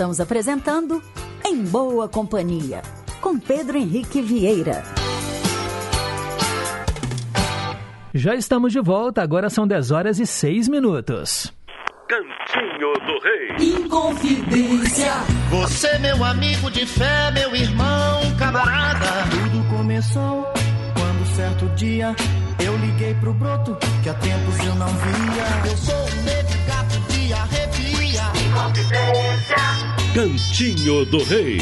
Estamos 0.00 0.18
apresentando 0.18 1.02
Em 1.44 1.62
Boa 1.62 2.08
Companhia, 2.08 2.80
com 3.20 3.38
Pedro 3.38 3.76
Henrique 3.76 4.22
Vieira. 4.22 4.82
Já 8.14 8.34
estamos 8.34 8.72
de 8.72 8.80
volta, 8.80 9.20
agora 9.20 9.50
são 9.50 9.66
10 9.66 9.90
horas 9.90 10.18
e 10.18 10.24
6 10.24 10.68
minutos. 10.68 11.52
Cantinho 12.08 12.94
do 12.94 13.18
Rei. 13.22 13.74
Inconfidência. 13.74 15.12
Você, 15.50 15.98
meu 15.98 16.24
amigo 16.24 16.70
de 16.70 16.86
fé, 16.86 17.30
meu 17.32 17.54
irmão, 17.54 18.22
camarada. 18.38 19.06
Tudo 19.30 19.76
começou 19.76 20.50
quando 20.94 21.36
certo 21.36 21.66
dia 21.74 22.16
eu 22.64 22.74
liguei 22.78 23.12
pro 23.16 23.34
broto 23.34 23.76
que 24.02 24.08
há 24.08 24.14
tempos 24.14 24.58
eu 24.60 24.74
não 24.76 24.88
via. 24.88 25.70
Eu 25.70 25.76
sou 25.76 25.94
um 25.94 26.22
negro 26.22 26.58
gato 26.66 27.12
de 27.12 27.32
arrepia. 27.34 27.99
Inconfidência. 28.50 29.56
Cantinho 30.12 31.04
do 31.06 31.22
Rei. 31.22 31.58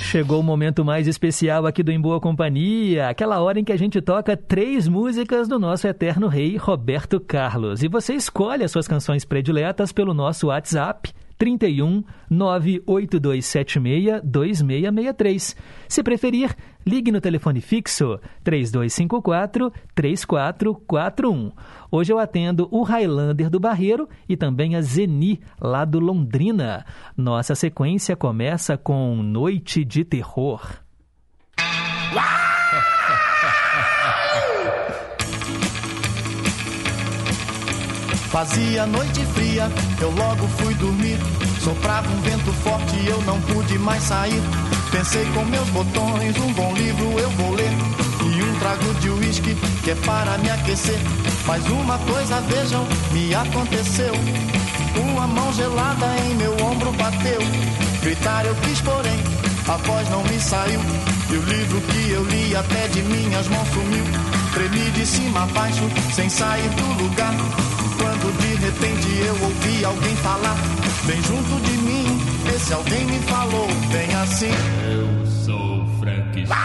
Chegou 0.00 0.40
o 0.40 0.42
momento 0.42 0.82
mais 0.82 1.06
especial 1.06 1.66
aqui 1.66 1.82
do 1.82 1.92
Em 1.92 2.00
Boa 2.00 2.18
Companhia, 2.18 3.10
aquela 3.10 3.40
hora 3.40 3.60
em 3.60 3.64
que 3.64 3.72
a 3.72 3.76
gente 3.76 4.00
toca 4.00 4.36
três 4.38 4.88
músicas 4.88 5.46
do 5.46 5.58
nosso 5.58 5.86
eterno 5.86 6.26
rei 6.26 6.56
Roberto 6.56 7.20
Carlos. 7.20 7.82
E 7.82 7.88
você 7.88 8.14
escolhe 8.14 8.64
as 8.64 8.70
suas 8.70 8.88
canções 8.88 9.26
prediletas 9.26 9.92
pelo 9.92 10.14
nosso 10.14 10.46
WhatsApp 10.46 11.12
31 11.40 12.04
98276 12.28 14.20
2663. 14.22 15.56
Se 15.88 16.02
preferir, 16.02 16.54
ligue 16.86 17.10
no 17.10 17.18
telefone 17.18 17.62
fixo 17.62 18.20
3254 18.44 19.72
3441. 19.94 21.50
Hoje 21.90 22.12
eu 22.12 22.18
atendo 22.18 22.68
o 22.70 22.82
Highlander 22.82 23.48
do 23.48 23.58
Barreiro 23.58 24.06
e 24.28 24.36
também 24.36 24.76
a 24.76 24.82
Zeni, 24.82 25.40
lá 25.58 25.86
do 25.86 25.98
Londrina. 25.98 26.84
Nossa 27.16 27.54
sequência 27.54 28.14
começa 28.14 28.76
com 28.76 29.22
Noite 29.22 29.82
de 29.82 30.04
Terror. 30.04 30.60
Fazia 38.30 38.86
noite 38.86 39.24
fria, 39.34 39.68
eu 40.00 40.08
logo 40.12 40.46
fui 40.58 40.72
dormir. 40.74 41.18
Soprava 41.58 42.08
um 42.08 42.20
vento 42.20 42.52
forte 42.62 42.94
e 42.94 43.08
eu 43.08 43.20
não 43.22 43.40
pude 43.40 43.76
mais 43.76 44.04
sair. 44.04 44.40
Pensei 44.92 45.24
com 45.34 45.44
meus 45.46 45.68
botões, 45.70 46.38
um 46.38 46.52
bom 46.52 46.72
livro 46.74 47.18
eu 47.18 47.28
vou 47.30 47.52
ler. 47.54 47.72
E 48.22 48.42
um 48.42 48.58
trago 48.60 48.94
de 49.00 49.10
uísque 49.10 49.56
que 49.82 49.90
é 49.90 49.94
para 49.96 50.38
me 50.38 50.48
aquecer. 50.48 50.98
Mas 51.44 51.66
uma 51.70 51.98
coisa 51.98 52.40
vejam, 52.42 52.86
me 53.10 53.34
aconteceu. 53.34 54.12
Uma 54.94 55.26
mão 55.26 55.52
gelada 55.52 56.06
em 56.24 56.36
meu 56.36 56.52
ombro 56.64 56.92
bateu. 56.92 57.40
Gritar 58.00 58.46
eu 58.46 58.54
quis, 58.54 58.80
porém, 58.80 59.18
a 59.66 59.76
voz 59.76 60.08
não 60.08 60.22
me 60.22 60.38
saiu. 60.40 60.80
E 61.30 61.36
o 61.36 61.42
livro 61.42 61.80
que 61.80 62.10
eu 62.10 62.24
li 62.26 62.54
até 62.54 62.86
de 62.88 63.02
minhas 63.02 63.48
mãos 63.48 63.68
sumiu. 63.70 64.04
Tremi 64.54 64.90
de 64.92 65.04
cima 65.04 65.42
a 65.42 65.46
baixo, 65.46 65.82
sem 66.14 66.28
sair 66.28 66.68
do 66.70 67.02
lugar. 67.02 67.34
Quando 68.30 68.42
de 68.42 68.54
repente 68.64 69.08
eu 69.26 69.34
ouvi 69.42 69.84
alguém 69.84 70.14
falar, 70.16 70.56
bem 71.04 71.20
junto 71.22 71.60
de 71.62 71.72
mim, 71.78 72.20
esse 72.54 72.72
alguém 72.72 73.04
me 73.06 73.18
falou, 73.20 73.66
bem 73.90 74.14
assim. 74.14 74.52
Eu 74.88 75.26
sou 75.26 75.84
Frankenstein. 75.98 76.56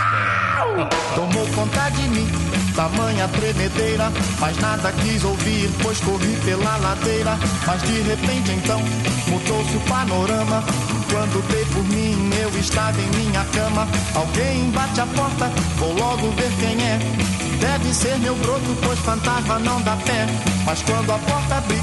Tomou 1.15 1.47
conta 1.55 1.89
de 1.89 2.03
mim, 2.09 2.27
tamanha 2.75 3.27
tremedeira, 3.29 4.11
mas 4.39 4.57
nada 4.59 4.91
quis 4.91 5.23
ouvir, 5.23 5.71
pois 5.81 5.99
corri 6.01 6.37
pela 6.45 6.77
ladeira. 6.77 7.35
Mas 7.65 7.81
de 7.81 8.01
repente 8.01 8.51
então 8.51 8.79
mudou-se 9.27 9.75
o 9.75 9.79
panorama. 9.81 10.63
Quando 11.09 11.47
dei 11.49 11.65
por 11.65 11.83
mim, 11.85 12.29
eu 12.41 12.59
estava 12.59 12.99
em 13.01 13.09
minha 13.17 13.43
cama. 13.45 13.87
Alguém 14.13 14.69
bate 14.69 15.01
a 15.01 15.07
porta, 15.07 15.51
vou 15.77 15.93
logo 15.93 16.29
ver 16.31 16.51
quem 16.59 16.85
é. 16.85 17.34
Deve 17.59 17.93
ser 17.93 18.17
meu 18.19 18.35
broto, 18.35 18.77
pois 18.83 18.99
fantasma 18.99 19.59
não 19.59 19.81
dá 19.81 19.95
pé. 19.97 20.27
Mas 20.65 20.81
quando 20.83 21.11
a 21.11 21.17
porta 21.19 21.55
abri, 21.55 21.79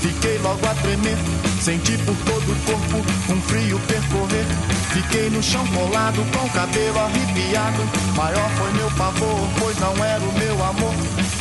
fiquei 0.00 0.38
logo 0.38 0.66
a 0.66 0.74
tremer. 0.74 1.16
Senti 1.60 1.96
por 1.98 2.14
todo 2.16 2.52
o 2.52 2.56
corpo 2.64 3.32
um 3.32 3.40
frio 3.42 3.80
percorrer. 3.80 4.46
Fiquei 4.92 5.30
no 5.30 5.42
chão 5.42 5.66
colado, 5.68 6.24
com 6.32 6.46
o 6.46 6.50
cabelo 6.50 6.98
arrepiado. 6.98 7.82
Maior 8.16 8.50
foi 8.50 8.72
meu 8.72 8.90
pavor, 8.92 9.48
pois 9.58 9.78
não 9.78 10.04
era 10.04 10.22
o 10.22 10.32
meu 10.38 10.64
amor. 10.64 10.94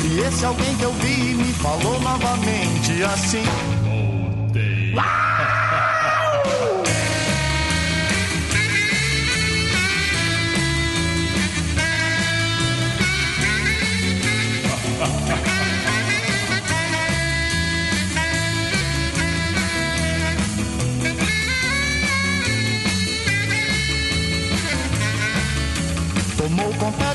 E 0.03 0.19
esse 0.19 0.45
alguém 0.45 0.75
que 0.77 0.83
eu 0.83 0.93
vi 0.93 1.35
me 1.35 1.53
falou 1.53 1.99
novamente 2.01 3.03
assim. 3.03 3.43
Tomou 3.83 4.31
conta 4.95 5.64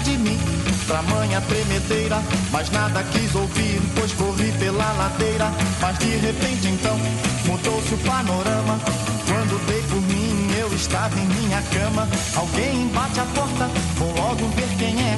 de 0.03 0.17
mim, 0.19 0.39
pra 0.87 1.03
manha 1.03 1.41
tremedeira, 1.43 2.23
mas 2.51 2.71
nada 2.71 3.03
quis 3.05 3.35
ouvir, 3.35 3.81
pois 3.95 4.13
corri 4.13 4.53
pela 4.59 4.93
ladeira. 4.93 5.51
Mas 5.81 5.99
de 5.99 6.17
repente 6.17 6.69
então 6.69 6.99
mudou-se 7.47 7.95
o 7.95 7.99
panorama. 7.99 8.79
Quando 9.27 9.67
dei 9.67 9.83
por 9.83 10.01
mim, 10.03 10.51
eu 10.59 10.73
estava 10.75 11.19
em 11.19 11.27
minha 11.27 11.63
cama. 11.63 12.09
Alguém 12.37 12.89
bate 12.89 13.21
a 13.21 13.25
porta, 13.27 13.71
vou 13.97 14.13
logo 14.15 14.49
ver 14.57 14.69
quem 14.79 15.01
é. 15.01 15.17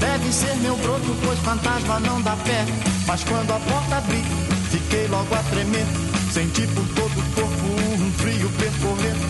Deve 0.00 0.32
ser 0.32 0.54
meu 0.56 0.76
broto, 0.76 1.16
pois 1.24 1.38
fantasma 1.40 2.00
não 2.00 2.20
dá 2.22 2.36
pé. 2.36 2.64
Mas 3.06 3.22
quando 3.24 3.52
a 3.52 3.60
porta 3.60 3.96
abri, 3.96 4.22
fiquei 4.70 5.06
logo 5.08 5.34
a 5.34 5.42
tremer. 5.50 5.86
Senti 6.32 6.66
por 6.68 6.86
todo 6.94 7.18
o 7.18 7.22
corpo 7.34 7.66
um 8.02 8.12
frio 8.12 8.50
percorrer. 8.58 9.21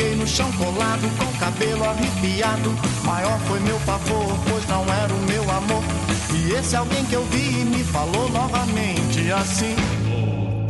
Fiquei 0.00 0.16
no 0.16 0.26
chão 0.26 0.50
colado, 0.52 1.06
com 1.18 1.24
o 1.24 1.38
cabelo 1.38 1.84
arrepiado. 1.84 2.74
Maior 3.04 3.38
foi 3.40 3.60
meu 3.60 3.78
pavor, 3.80 4.34
pois 4.48 4.66
não 4.66 4.82
era 4.90 5.12
o 5.12 5.18
meu 5.26 5.42
amor. 5.50 5.84
E 6.32 6.52
esse 6.52 6.74
alguém 6.74 7.04
que 7.04 7.12
eu 7.12 7.22
vi 7.26 7.66
me 7.66 7.84
falou 7.84 8.30
novamente 8.30 9.30
assim. 9.30 9.76
O 10.10 10.66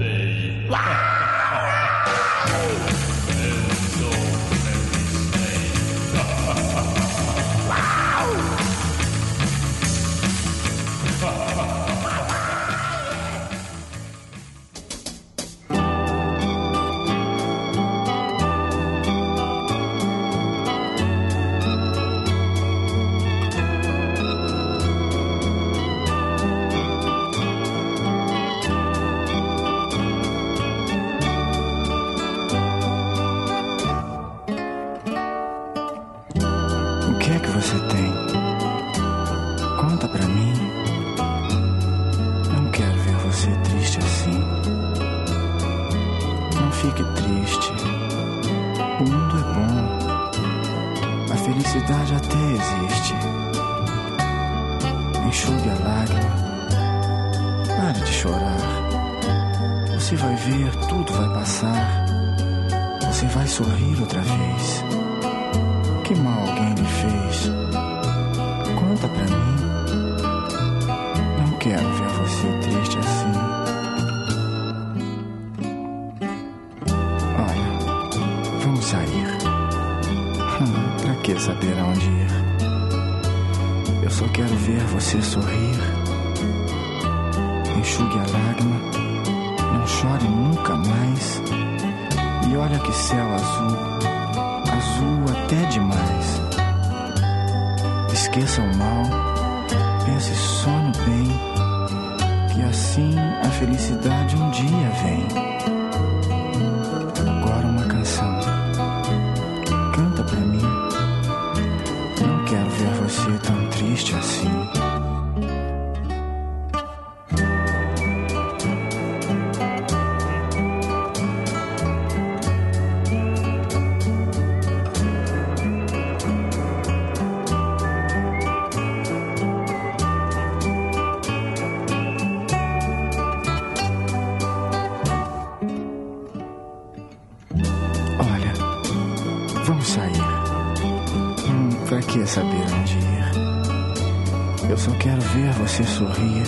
você 145.60 145.84
sorrir. 145.84 146.44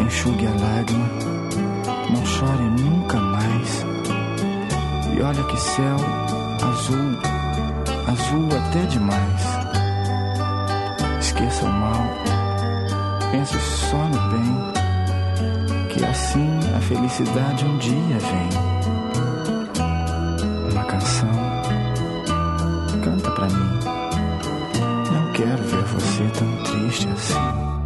Enxugue 0.00 0.46
a 0.46 0.50
lágrima. 0.50 1.08
Não 2.10 2.24
chore 2.26 2.62
nunca 2.80 3.18
mais. 3.18 3.86
E 5.14 5.22
olha 5.22 5.44
que 5.44 5.60
céu 5.60 5.96
azul, 6.62 7.18
azul 8.06 8.48
até 8.56 8.86
demais. 8.86 9.42
Esqueça 11.20 11.64
o 11.66 11.72
mal. 11.72 12.06
Pense 13.30 13.58
só 13.60 13.96
no 13.96 14.30
bem. 14.30 14.72
Que 15.90 16.04
assim 16.04 16.58
a 16.74 16.80
felicidade 16.80 17.64
um 17.66 17.76
dia 17.78 18.18
vem 18.18 18.48
uma 20.72 20.84
canção. 20.84 21.28
Canta 23.04 23.30
pra 23.30 23.46
mim. 23.46 23.78
Não 25.12 25.32
quero 25.32 25.62
ver 25.64 25.84
você 25.84 26.24
tão 26.38 26.51
triste 26.92 27.08
assim. 27.08 27.81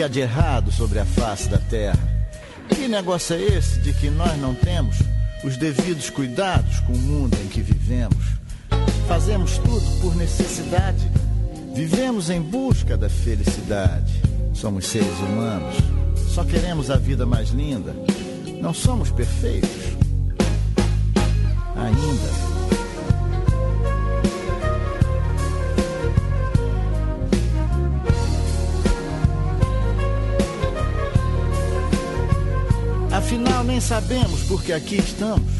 Que 0.00 0.04
há 0.04 0.08
de 0.08 0.20
errado 0.20 0.72
sobre 0.72 0.98
a 0.98 1.04
face 1.04 1.46
da 1.50 1.58
terra? 1.58 2.00
Que 2.70 2.88
negócio 2.88 3.36
é 3.36 3.38
esse 3.38 3.80
de 3.80 3.92
que 3.92 4.08
nós 4.08 4.34
não 4.38 4.54
temos 4.54 4.96
os 5.44 5.58
devidos 5.58 6.08
cuidados 6.08 6.80
com 6.80 6.94
o 6.94 6.98
mundo 6.98 7.36
em 7.44 7.48
que 7.48 7.60
vivemos? 7.60 8.24
Fazemos 9.06 9.58
tudo 9.58 10.00
por 10.00 10.16
necessidade, 10.16 11.06
Vivemos 11.74 12.30
em 12.30 12.40
busca 12.40 12.96
da 12.96 13.10
felicidade. 13.10 14.22
Somos 14.54 14.86
seres 14.86 15.18
humanos. 15.18 15.76
Só 16.34 16.44
queremos 16.44 16.90
a 16.90 16.96
vida 16.96 17.26
mais 17.26 17.50
linda. 17.50 17.94
Não 18.58 18.72
somos 18.72 19.10
perfeitos. 19.10 19.70
Ainda. 21.76 22.39
Sabemos 33.80 34.42
por 34.42 34.62
que 34.62 34.72
aqui 34.72 34.96
estamos. 34.96 35.50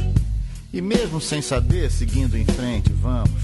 E 0.72 0.80
mesmo 0.80 1.20
sem 1.20 1.42
saber, 1.42 1.90
seguindo 1.90 2.36
em 2.36 2.44
frente, 2.44 2.92
vamos. 2.92 3.42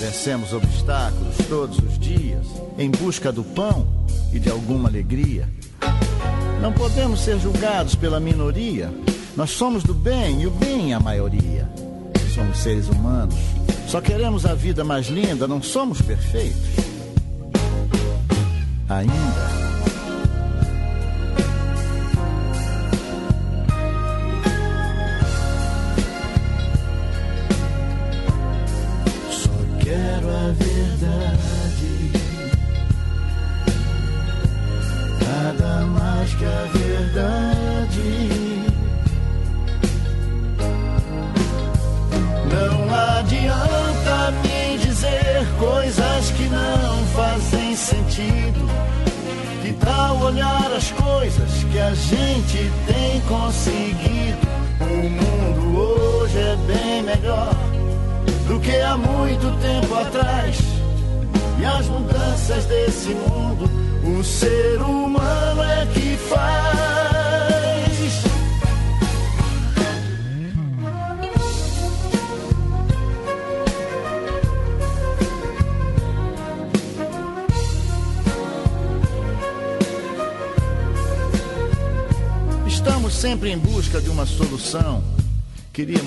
Vencemos 0.00 0.52
obstáculos 0.52 1.36
todos 1.48 1.78
os 1.78 1.98
dias, 1.98 2.46
em 2.78 2.90
busca 2.90 3.32
do 3.32 3.42
pão 3.42 3.86
e 4.32 4.38
de 4.38 4.50
alguma 4.50 4.88
alegria. 4.88 5.48
Não 6.60 6.72
podemos 6.72 7.20
ser 7.20 7.38
julgados 7.38 7.94
pela 7.94 8.20
minoria. 8.20 8.92
Nós 9.36 9.50
somos 9.50 9.82
do 9.82 9.94
bem 9.94 10.42
e 10.42 10.46
o 10.46 10.50
bem 10.50 10.92
é 10.92 10.94
a 10.94 11.00
maioria. 11.00 11.68
Somos 12.34 12.58
seres 12.58 12.88
humanos. 12.88 13.34
Só 13.88 14.00
queremos 14.00 14.46
a 14.46 14.54
vida 14.54 14.84
mais 14.84 15.08
linda, 15.08 15.46
não 15.46 15.62
somos 15.62 16.00
perfeitos. 16.00 16.70
Ainda. 18.88 19.53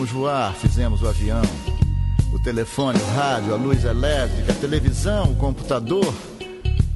Queríamos 0.07 0.11
voar, 0.11 0.53
fizemos 0.53 1.01
o 1.01 1.07
avião. 1.07 1.41
O 2.31 2.39
telefone, 2.39 2.97
o 2.99 3.15
rádio, 3.15 3.53
a 3.53 3.57
luz 3.57 3.83
elétrica, 3.83 4.53
a 4.53 4.55
televisão, 4.55 5.31
o 5.31 5.35
computador. 5.35 6.13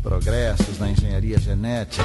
Progressos 0.02 0.80
na 0.80 0.92
engenharia 0.92 1.38
genética. 1.38 2.04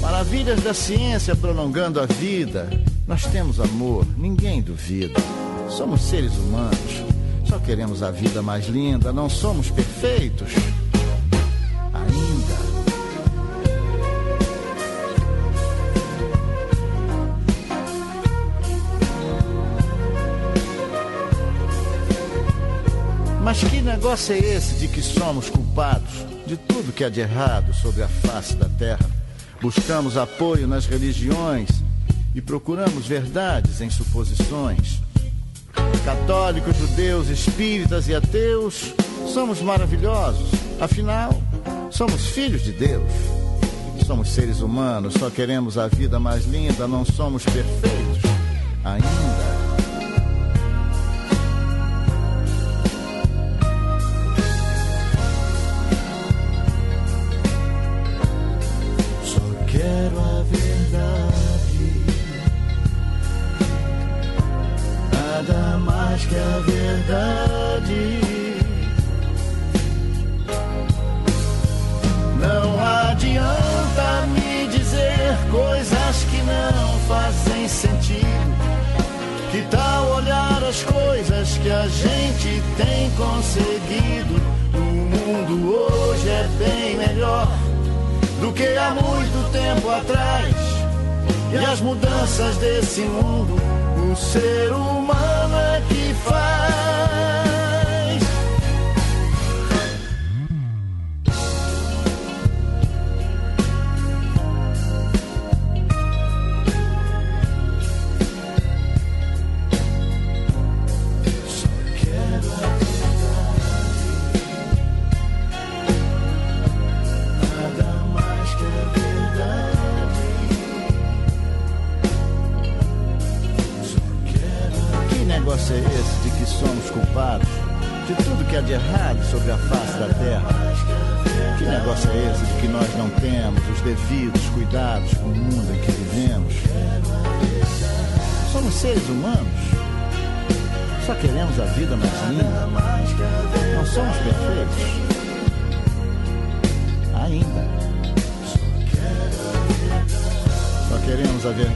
Maravilhas 0.00 0.62
da 0.62 0.72
ciência 0.72 1.34
prolongando 1.34 2.00
a 2.00 2.06
vida. 2.06 2.68
Nós 3.06 3.24
temos 3.26 3.58
amor, 3.58 4.06
ninguém 4.16 4.62
duvida. 4.62 5.20
Somos 5.68 6.02
seres 6.02 6.36
humanos. 6.36 7.02
Só 7.44 7.58
queremos 7.58 8.02
a 8.02 8.10
vida 8.10 8.40
mais 8.40 8.68
linda, 8.68 9.12
não 9.12 9.28
somos 9.28 9.70
perfeitos. 9.70 10.52
Negócio 23.98 24.32
é 24.32 24.38
esse 24.38 24.76
de 24.76 24.86
que 24.86 25.02
somos 25.02 25.50
culpados 25.50 26.24
de 26.46 26.56
tudo 26.56 26.92
que 26.92 27.02
há 27.02 27.08
de 27.08 27.18
errado 27.18 27.74
sobre 27.74 28.04
a 28.04 28.06
face 28.06 28.54
da 28.54 28.68
terra? 28.68 29.04
Buscamos 29.60 30.16
apoio 30.16 30.68
nas 30.68 30.86
religiões 30.86 31.68
e 32.32 32.40
procuramos 32.40 33.08
verdades 33.08 33.80
em 33.80 33.90
suposições. 33.90 35.00
Católicos, 36.04 36.76
judeus, 36.76 37.28
espíritas 37.28 38.06
e 38.06 38.14
ateus, 38.14 38.94
somos 39.26 39.60
maravilhosos. 39.60 40.48
Afinal, 40.80 41.32
somos 41.90 42.28
filhos 42.28 42.62
de 42.62 42.70
Deus. 42.70 43.10
Somos 44.06 44.28
seres 44.28 44.60
humanos, 44.60 45.14
só 45.14 45.28
queremos 45.28 45.76
a 45.76 45.88
vida 45.88 46.20
mais 46.20 46.46
linda, 46.46 46.86
não 46.86 47.04
somos 47.04 47.42
perfeitos. 47.42 48.17
Que 81.68 81.72
a 81.72 81.86
gente 81.86 82.62
tem 82.78 83.10
conseguido? 83.10 84.40
O 84.72 84.78
mundo 84.78 85.74
hoje 85.74 86.26
é 86.26 86.48
bem 86.58 86.96
melhor 86.96 87.46
do 88.40 88.50
que 88.54 88.74
há 88.74 88.92
muito 88.92 89.52
tempo 89.52 89.90
atrás. 89.90 90.54
E 91.52 91.56
as 91.58 91.78
mudanças 91.82 92.56
desse 92.56 93.02
mundo, 93.02 93.54
o 94.10 94.16
ser 94.16 94.72
humano 94.72 95.56
é 95.56 95.82
que 95.90 96.14
faz. 96.24 96.57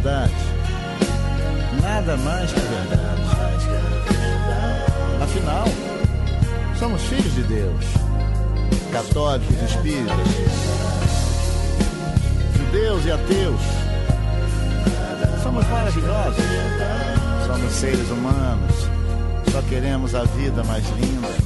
Verdade. 0.03 0.33
Nada 1.81 2.17
mais 2.19 2.53
que 2.53 2.61
verdade. 2.61 3.23
Afinal, 5.23 5.65
somos 6.79 7.01
filhos 7.03 7.35
de 7.35 7.43
Deus. 7.45 7.85
Católicos, 8.91 9.63
espíritas, 9.63 10.17
judeus 12.57 13.07
e 13.07 13.13
ateus. 13.13 13.61
Somos 15.43 15.67
maravilhosos. 15.69 16.45
Somos 17.47 17.73
seres 17.73 18.11
humanos. 18.11 18.89
Só 19.51 19.63
queremos 19.63 20.15
a 20.15 20.25
vida 20.25 20.63
mais 20.65 20.85
linda. 20.91 21.42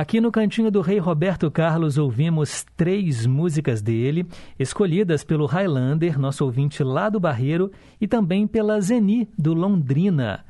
Aqui 0.00 0.18
no 0.18 0.32
Cantinho 0.32 0.70
do 0.70 0.80
Rei 0.80 0.96
Roberto 0.98 1.50
Carlos 1.50 1.98
ouvimos 1.98 2.64
três 2.74 3.26
músicas 3.26 3.82
dele, 3.82 4.26
escolhidas 4.58 5.22
pelo 5.22 5.44
Highlander, 5.44 6.18
nosso 6.18 6.42
ouvinte 6.42 6.82
lá 6.82 7.10
do 7.10 7.20
Barreiro, 7.20 7.70
e 8.00 8.08
também 8.08 8.46
pela 8.46 8.80
Zeni, 8.80 9.28
do 9.36 9.52
Londrina. 9.52 10.42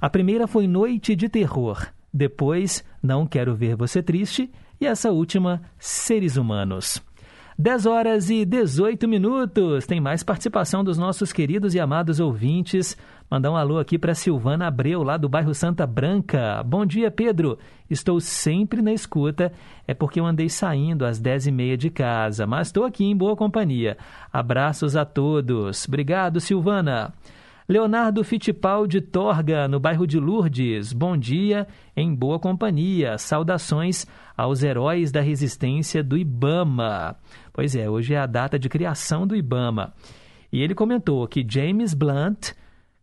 A 0.00 0.08
primeira 0.08 0.46
foi 0.46 0.66
Noite 0.66 1.14
de 1.14 1.28
Terror, 1.28 1.86
depois 2.10 2.82
Não 3.02 3.26
Quero 3.26 3.54
Ver 3.54 3.76
Você 3.76 4.02
Triste 4.02 4.50
e 4.80 4.86
essa 4.86 5.10
última, 5.10 5.60
Seres 5.78 6.38
Humanos. 6.38 7.02
10 7.60 7.86
horas 7.86 8.30
e 8.30 8.44
18 8.44 9.08
minutos. 9.08 9.84
Tem 9.84 10.00
mais 10.00 10.22
participação 10.22 10.84
dos 10.84 10.96
nossos 10.96 11.32
queridos 11.32 11.74
e 11.74 11.80
amados 11.80 12.20
ouvintes. 12.20 12.96
Mandar 13.28 13.50
um 13.50 13.56
alô 13.56 13.80
aqui 13.80 13.98
para 13.98 14.14
Silvana 14.14 14.68
Abreu, 14.68 15.02
lá 15.02 15.16
do 15.16 15.28
bairro 15.28 15.52
Santa 15.52 15.84
Branca. 15.84 16.62
Bom 16.62 16.86
dia, 16.86 17.10
Pedro. 17.10 17.58
Estou 17.90 18.20
sempre 18.20 18.80
na 18.80 18.92
escuta. 18.92 19.52
É 19.88 19.92
porque 19.92 20.20
eu 20.20 20.24
andei 20.24 20.48
saindo 20.48 21.04
às 21.04 21.18
10 21.18 21.48
e 21.48 21.50
meia 21.50 21.76
de 21.76 21.90
casa, 21.90 22.46
mas 22.46 22.68
estou 22.68 22.84
aqui 22.84 23.04
em 23.04 23.16
boa 23.16 23.34
companhia. 23.34 23.98
Abraços 24.32 24.94
a 24.94 25.04
todos. 25.04 25.84
Obrigado, 25.88 26.38
Silvana. 26.38 27.12
Leonardo 27.68 28.24
Fittipaldi 28.24 28.98
Torga, 29.02 29.68
no 29.68 29.78
bairro 29.78 30.06
de 30.06 30.18
Lourdes. 30.18 30.90
Bom 30.94 31.18
dia, 31.18 31.68
em 31.94 32.14
boa 32.14 32.38
companhia. 32.38 33.18
Saudações 33.18 34.06
aos 34.34 34.62
heróis 34.62 35.12
da 35.12 35.20
resistência 35.20 36.02
do 36.02 36.16
Ibama. 36.16 37.14
Pois 37.58 37.74
é, 37.74 37.90
hoje 37.90 38.14
é 38.14 38.18
a 38.18 38.24
data 38.24 38.56
de 38.56 38.68
criação 38.68 39.26
do 39.26 39.34
Ibama. 39.34 39.92
E 40.52 40.62
ele 40.62 40.76
comentou 40.76 41.26
que 41.26 41.44
James 41.44 41.92
Blunt, 41.92 42.52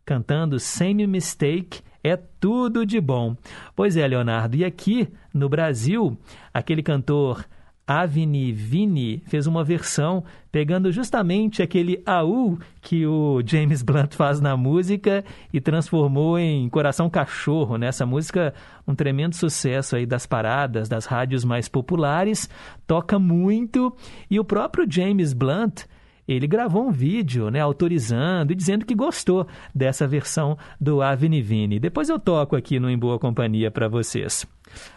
cantando 0.02 0.58
Same 0.58 1.06
Mistake, 1.06 1.82
é 2.02 2.16
tudo 2.16 2.86
de 2.86 2.98
bom. 2.98 3.36
Pois 3.74 3.98
é, 3.98 4.08
Leonardo, 4.08 4.56
e 4.56 4.64
aqui 4.64 5.12
no 5.34 5.46
Brasil, 5.46 6.16
aquele 6.54 6.82
cantor 6.82 7.44
Avni 7.86 8.52
Vini 8.52 9.22
fez 9.26 9.46
uma 9.46 9.62
versão 9.62 10.24
pegando 10.50 10.90
justamente 10.90 11.62
aquele 11.62 12.02
AU 12.04 12.58
que 12.80 13.06
o 13.06 13.40
James 13.46 13.80
Blunt 13.80 14.14
faz 14.14 14.40
na 14.40 14.56
música 14.56 15.24
e 15.52 15.60
transformou 15.60 16.36
em 16.36 16.68
Coração 16.68 17.08
Cachorro, 17.08 17.76
né? 17.76 17.86
Essa 17.86 18.04
música, 18.04 18.52
um 18.88 18.94
tremendo 18.94 19.36
sucesso 19.36 19.94
aí 19.94 20.04
das 20.04 20.26
paradas, 20.26 20.88
das 20.88 21.06
rádios 21.06 21.44
mais 21.44 21.68
populares, 21.68 22.50
toca 22.88 23.20
muito 23.20 23.94
e 24.28 24.40
o 24.40 24.44
próprio 24.44 24.84
James 24.90 25.32
Blunt 25.32 25.84
ele 26.26 26.46
gravou 26.46 26.86
um 26.86 26.90
vídeo, 26.90 27.50
né, 27.50 27.60
autorizando 27.60 28.52
e 28.52 28.54
dizendo 28.54 28.84
que 28.84 28.94
gostou 28.94 29.46
dessa 29.74 30.06
versão 30.06 30.58
do 30.80 31.02
Avni 31.02 31.40
Vini. 31.40 31.78
Depois 31.78 32.08
eu 32.08 32.18
toco 32.18 32.56
aqui 32.56 32.80
no 32.80 32.90
Em 32.90 32.98
Boa 32.98 33.18
Companhia 33.18 33.70
para 33.70 33.88
vocês. 33.88 34.46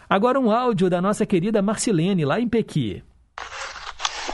Agora 0.08 0.40
um 0.40 0.50
áudio 0.50 0.90
da 0.90 1.00
nossa 1.00 1.24
querida 1.24 1.62
Marcilene, 1.62 2.24
lá 2.24 2.40
em 2.40 2.48
Pequi. 2.48 3.02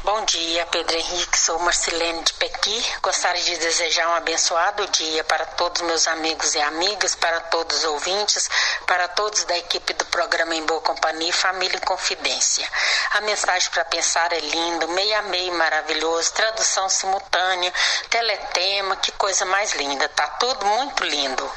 Bom 0.02 0.24
dia, 0.24 0.66
Pedro 0.66 0.96
Henrique. 0.96 1.38
Sou 1.38 1.60
Marcilene 1.60 2.22
de 2.24 2.32
Pequi. 2.34 2.84
Gostaria 3.02 3.42
de 3.42 3.56
desejar 3.58 4.08
um 4.08 4.14
abençoado 4.14 4.84
dia 4.88 5.22
para 5.22 5.46
todos 5.46 5.80
meus 5.82 6.08
amigos 6.08 6.56
e 6.56 6.60
amigas, 6.60 7.14
para 7.14 7.40
todos 7.42 7.78
os 7.78 7.84
ouvintes, 7.84 8.50
para 8.84 9.06
todos 9.08 9.44
da 9.44 9.56
equipe 9.56 9.92
do 9.92 10.04
programa 10.06 10.56
Em 10.56 10.66
Boa 10.66 10.80
Companhia 10.80 11.28
e 11.28 11.32
Família 11.32 11.76
em 11.76 11.86
Confidência. 11.86 12.68
A 13.12 13.20
mensagem 13.20 13.70
para 13.70 13.84
pensar 13.84 14.32
é 14.32 14.40
lindo, 14.40 14.88
meio 14.88 15.18
a 15.18 15.22
meio 15.22 15.52
maravilhoso, 15.54 16.32
tradução 16.32 16.88
simultânea, 16.88 17.72
teletema, 18.10 18.96
que 18.96 19.12
coisa 19.12 19.44
mais 19.44 19.72
linda. 19.74 20.08
Tá 20.08 20.26
tudo 20.40 20.66
muito 20.66 21.04
lindo. 21.04 21.52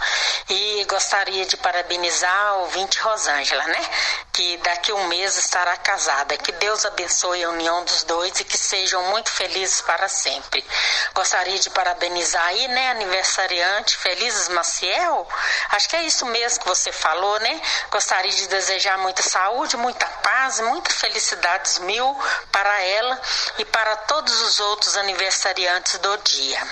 E 0.49 0.85
gostaria 0.85 1.45
de 1.47 1.57
parabenizar 1.57 2.47
a 2.47 2.53
ouvinte 2.57 2.99
Rosângela, 2.99 3.63
né? 3.65 3.89
Que 4.33 4.57
daqui 4.57 4.91
a 4.91 4.95
um 4.95 5.07
mês 5.07 5.35
estará 5.35 5.75
casada. 5.77 6.37
Que 6.37 6.51
Deus 6.53 6.85
abençoe 6.85 7.43
a 7.43 7.49
união 7.49 7.83
dos 7.83 8.03
dois 8.03 8.18
e 8.25 8.31
que 8.31 8.57
sejam 8.57 9.03
muito 9.03 9.29
felizes 9.31 9.81
para 9.81 10.07
sempre. 10.07 10.65
Gostaria 11.13 11.57
de 11.59 11.69
parabenizar 11.69 12.45
aí, 12.45 12.67
né, 12.67 12.91
aniversariante, 12.91 13.97
Felizes 13.97 14.49
Maciel? 14.49 15.27
Acho 15.69 15.89
que 15.89 15.95
é 15.95 16.03
isso 16.03 16.25
mesmo 16.25 16.61
que 16.61 16.67
você 16.67 16.91
falou, 16.91 17.39
né? 17.39 17.61
Gostaria 17.91 18.31
de 18.31 18.47
desejar 18.47 18.97
muita 18.97 19.21
saúde, 19.21 19.77
muita 19.77 20.05
paz, 20.05 20.59
muitas 20.59 20.95
felicidades 20.95 21.79
mil 21.79 22.17
para 22.51 22.81
ela 22.81 23.21
e 23.57 23.65
para 23.65 23.95
todos 23.97 24.41
os 24.41 24.59
outros 24.59 24.97
aniversariantes 24.97 25.97
do 25.99 26.17
dia. 26.17 26.67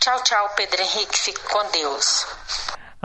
Tchau, 0.00 0.22
tchau, 0.22 0.50
Pedro 0.50 0.82
Henrique. 0.82 1.18
Fique 1.18 1.40
com 1.44 1.64
Deus. 1.70 2.26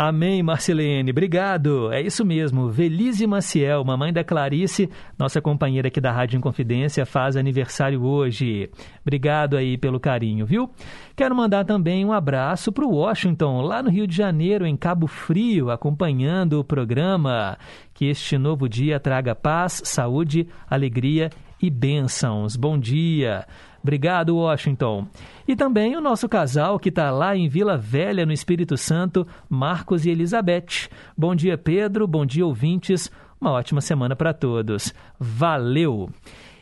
Amém, 0.01 0.41
Marcelene. 0.41 1.11
Obrigado. 1.11 1.91
É 1.91 2.01
isso 2.01 2.23
mesmo. 2.23 2.69
Velize 2.69 3.27
Maciel, 3.27 3.83
mamãe 3.83 4.13
da 4.13 4.23
Clarice, 4.23 4.89
nossa 5.17 5.41
companheira 5.41 5.89
aqui 5.89 5.99
da 5.99 6.09
Rádio 6.09 6.37
Inconfidência, 6.37 7.05
faz 7.05 7.35
aniversário 7.35 8.01
hoje. 8.01 8.69
Obrigado 9.01 9.57
aí 9.57 9.77
pelo 9.77 9.99
carinho, 9.99 10.45
viu? 10.45 10.69
Quero 11.17 11.35
mandar 11.35 11.65
também 11.65 12.05
um 12.05 12.13
abraço 12.13 12.71
para 12.71 12.85
o 12.85 12.95
Washington, 12.95 13.59
lá 13.59 13.83
no 13.83 13.89
Rio 13.89 14.07
de 14.07 14.15
Janeiro, 14.15 14.65
em 14.65 14.77
Cabo 14.77 15.05
Frio, 15.05 15.69
acompanhando 15.69 16.61
o 16.61 16.63
programa. 16.63 17.57
Que 17.93 18.05
este 18.05 18.37
novo 18.37 18.69
dia 18.69 19.01
traga 19.01 19.35
paz, 19.35 19.81
saúde, 19.83 20.47
alegria 20.69 21.29
e 21.61 21.69
bênçãos. 21.69 22.55
Bom 22.55 22.79
dia. 22.79 23.45
Obrigado, 23.81 24.35
Washington. 24.35 25.07
E 25.47 25.55
também 25.55 25.95
o 25.95 26.01
nosso 26.01 26.27
casal 26.27 26.77
que 26.77 26.89
está 26.89 27.11
lá 27.11 27.35
em 27.35 27.47
Vila 27.47 27.77
Velha, 27.77 28.25
no 28.25 28.33
Espírito 28.33 28.77
Santo, 28.77 29.25
Marcos 29.49 30.05
e 30.05 30.09
Elizabeth. 30.09 30.89
Bom 31.17 31.33
dia, 31.33 31.57
Pedro. 31.57 32.07
Bom 32.07 32.25
dia, 32.25 32.45
ouvintes. 32.45 33.09
Uma 33.39 33.51
ótima 33.51 33.81
semana 33.81 34.15
para 34.15 34.33
todos. 34.33 34.93
Valeu! 35.19 36.09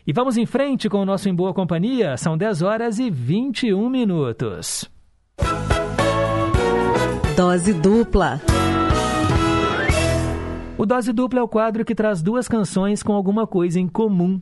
E 0.05 0.13
vamos 0.13 0.37
em 0.37 0.45
frente 0.45 0.87
com 0.87 0.99
o 0.99 1.05
nosso 1.05 1.27
Em 1.27 1.35
Boa 1.35 1.53
Companhia. 1.53 2.15
São 2.15 2.37
10 2.37 2.61
horas 2.61 2.99
e 2.99 3.09
21 3.09 3.89
minutos. 3.89 4.89
Dose 7.35 7.73
dupla. 7.73 8.39
O 10.77 10.85
Dose 10.85 11.11
Dupla 11.11 11.39
é 11.39 11.43
o 11.43 11.47
quadro 11.47 11.83
que 11.83 11.95
traz 11.95 12.21
duas 12.21 12.47
canções 12.47 13.01
com 13.01 13.13
alguma 13.13 13.47
coisa 13.47 13.79
em 13.79 13.87
comum. 13.87 14.39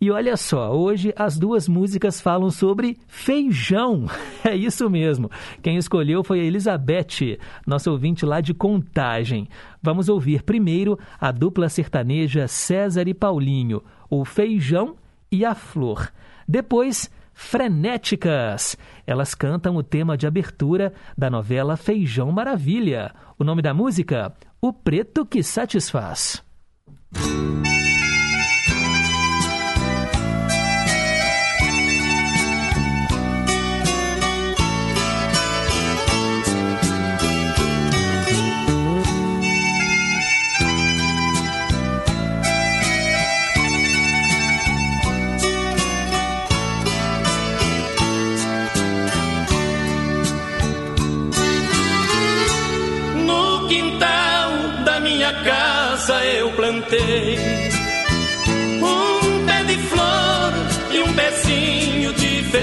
E 0.00 0.10
olha 0.10 0.34
só, 0.34 0.74
hoje 0.74 1.12
as 1.14 1.38
duas 1.38 1.68
músicas 1.68 2.22
falam 2.22 2.50
sobre 2.50 2.96
feijão. 3.06 4.06
É 4.42 4.56
isso 4.56 4.88
mesmo. 4.88 5.30
Quem 5.62 5.76
escolheu 5.76 6.24
foi 6.24 6.40
a 6.40 6.44
Elizabeth, 6.44 7.38
nossa 7.66 7.90
ouvinte 7.90 8.24
lá 8.24 8.40
de 8.40 8.54
Contagem. 8.54 9.46
Vamos 9.82 10.08
ouvir 10.08 10.42
primeiro 10.42 10.98
a 11.20 11.30
dupla 11.30 11.68
sertaneja 11.68 12.48
César 12.48 13.06
e 13.06 13.12
Paulinho, 13.12 13.82
o 14.08 14.24
feijão 14.24 14.96
e 15.30 15.44
a 15.44 15.54
flor. 15.54 16.10
Depois, 16.48 17.10
Frenéticas. 17.34 18.78
Elas 19.06 19.34
cantam 19.34 19.76
o 19.76 19.82
tema 19.82 20.16
de 20.16 20.26
abertura 20.26 20.92
da 21.16 21.30
novela 21.30 21.76
Feijão 21.76 22.32
Maravilha. 22.32 23.14
O 23.38 23.44
nome 23.44 23.60
da 23.60 23.74
música? 23.74 24.32
O 24.60 24.72
Preto 24.72 25.24
que 25.26 25.42
Satisfaz. 25.42 26.42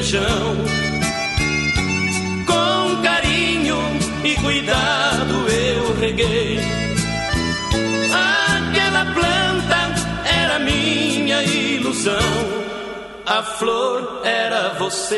Feijão. 0.07 0.55
Com 2.45 3.01
carinho 3.03 3.77
e 4.23 4.35
cuidado 4.35 5.34
eu 5.49 5.99
reguei. 5.99 6.59
Aquela 8.13 9.05
planta 9.13 10.25
era 10.25 10.59
minha 10.59 11.43
ilusão. 11.43 12.13
A 13.25 13.43
flor 13.43 14.21
era 14.23 14.69
você 14.79 15.17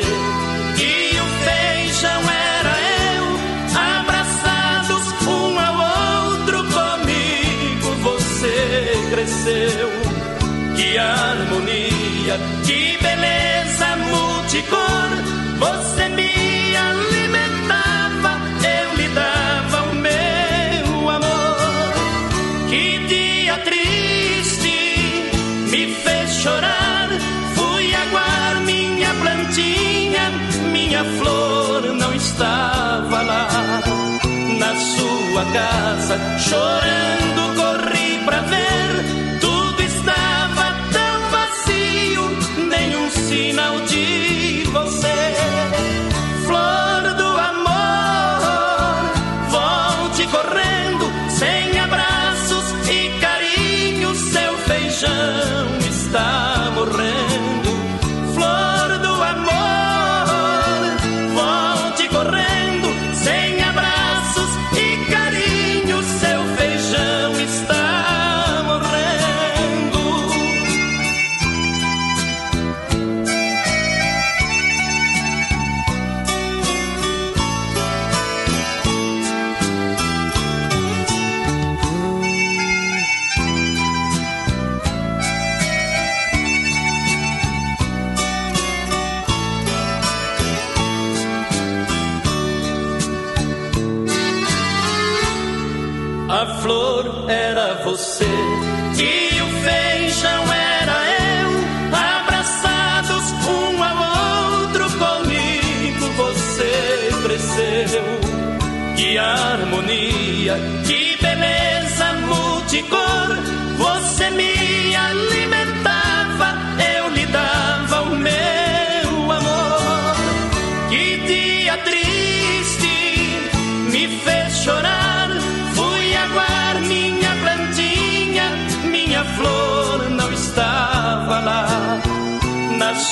Você 15.60 16.08
me 16.08 16.74
alimentava, 16.74 18.40
eu 18.64 18.96
lhe 18.96 19.08
dava 19.08 19.90
o 19.90 19.94
meu 19.94 21.10
amor. 21.10 21.92
Que 22.70 22.98
dia 23.06 23.58
triste 23.58 25.30
me 25.70 25.94
fez 25.94 26.30
chorar. 26.42 27.08
Fui 27.54 27.94
aguar 27.94 28.60
minha 28.64 29.12
plantinha, 29.22 30.30
minha 30.72 31.04
flor 31.18 31.82
não 31.94 32.14
estava 32.14 33.20
lá. 33.20 33.48
Na 34.58 34.74
sua 34.76 35.44
casa, 35.52 36.18
chorando 36.38 37.39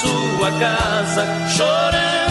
sua 0.00 0.52
casa 0.60 1.26
chorando. 1.48 2.27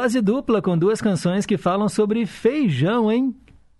Dose 0.00 0.22
dupla 0.22 0.62
com 0.62 0.78
duas 0.78 0.98
canções 0.98 1.44
que 1.44 1.58
falam 1.58 1.86
sobre 1.86 2.24
feijão, 2.24 3.12
hein? 3.12 3.36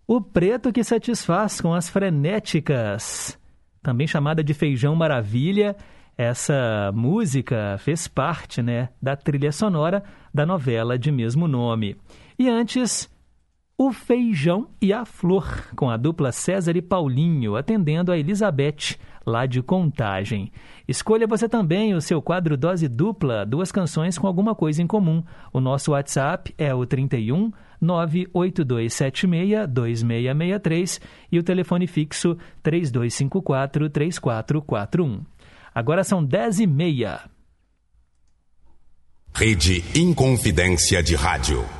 O 0.07 0.21
preto 0.21 0.71
que 0.71 0.85
satisfaz 0.85 1.63
com 1.63 1.73
as 1.73 1.89
frenéticas. 1.89 3.39
Também 3.83 4.07
chamada 4.07 4.45
de 4.45 4.53
Feijão 4.53 4.95
Maravilha, 4.95 5.75
essa 6.19 6.93
música 6.95 7.77
fez 7.79 8.07
parte, 8.07 8.61
né, 8.61 8.91
da 9.01 9.17
trilha 9.17 9.51
sonora 9.51 10.05
da 10.33 10.45
novela 10.45 10.99
de 10.99 11.11
mesmo 11.11 11.49
nome. 11.49 11.97
E 12.39 12.51
antes, 12.51 13.09
o 13.79 13.91
Feijão 13.91 14.69
e 14.79 14.93
a 14.93 15.07
Flor, 15.07 15.73
com 15.75 15.89
a 15.89 15.97
dupla 15.97 16.33
César 16.33 16.77
e 16.77 16.83
Paulinho, 16.83 17.57
atendendo 17.57 18.13
a 18.13 18.19
Elizabeth, 18.19 18.99
lá 19.31 19.47
de 19.47 19.63
Contagem. 19.63 20.53
Escolha 20.87 21.27
você 21.27 21.49
também 21.49 21.95
o 21.95 22.01
seu 22.01 22.21
quadro 22.21 22.57
Dose 22.57 22.89
Dupla, 22.89 23.47
duas 23.47 23.73
canções 23.73 24.19
com 24.19 24.27
alguma 24.27 24.55
coisa 24.55 24.83
em 24.83 24.87
comum. 24.87 25.23
O 25.53 25.61
nosso 25.61 25.93
WhatsApp 25.93 26.55
é 26.59 26.75
o 26.75 26.85
31 26.85 27.51
98276 27.81 29.67
2663 29.69 31.01
e 31.33 31.39
o 31.39 31.43
telefone 31.43 31.87
fixo 31.87 32.37
3254 32.63 33.89
3441. 33.89 35.23
Agora 35.75 36.05
são 36.05 36.23
10 36.23 36.61
e 36.61 36.67
meia. 36.67 37.21
Rede 39.33 39.83
Inconfidência 39.95 41.03
de 41.03 41.15
Rádio. 41.15 41.80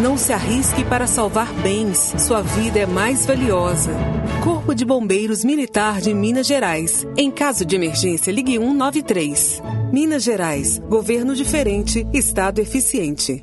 Não 0.00 0.16
se 0.16 0.32
arrisque 0.32 0.82
para 0.82 1.06
salvar 1.06 1.52
bens. 1.60 2.14
Sua 2.18 2.40
vida 2.40 2.78
é 2.78 2.86
mais 2.86 3.26
valiosa. 3.26 3.92
Corpo 4.42 4.74
de 4.74 4.82
Bombeiros 4.82 5.44
Militar 5.44 6.00
de 6.00 6.14
Minas 6.14 6.46
Gerais. 6.46 7.06
Em 7.18 7.30
caso 7.30 7.66
de 7.66 7.76
emergência, 7.76 8.32
ligue 8.32 8.58
193. 8.58 9.62
Minas 9.92 10.22
Gerais. 10.22 10.78
Governo 10.88 11.34
diferente, 11.36 12.06
Estado 12.14 12.60
eficiente. 12.60 13.42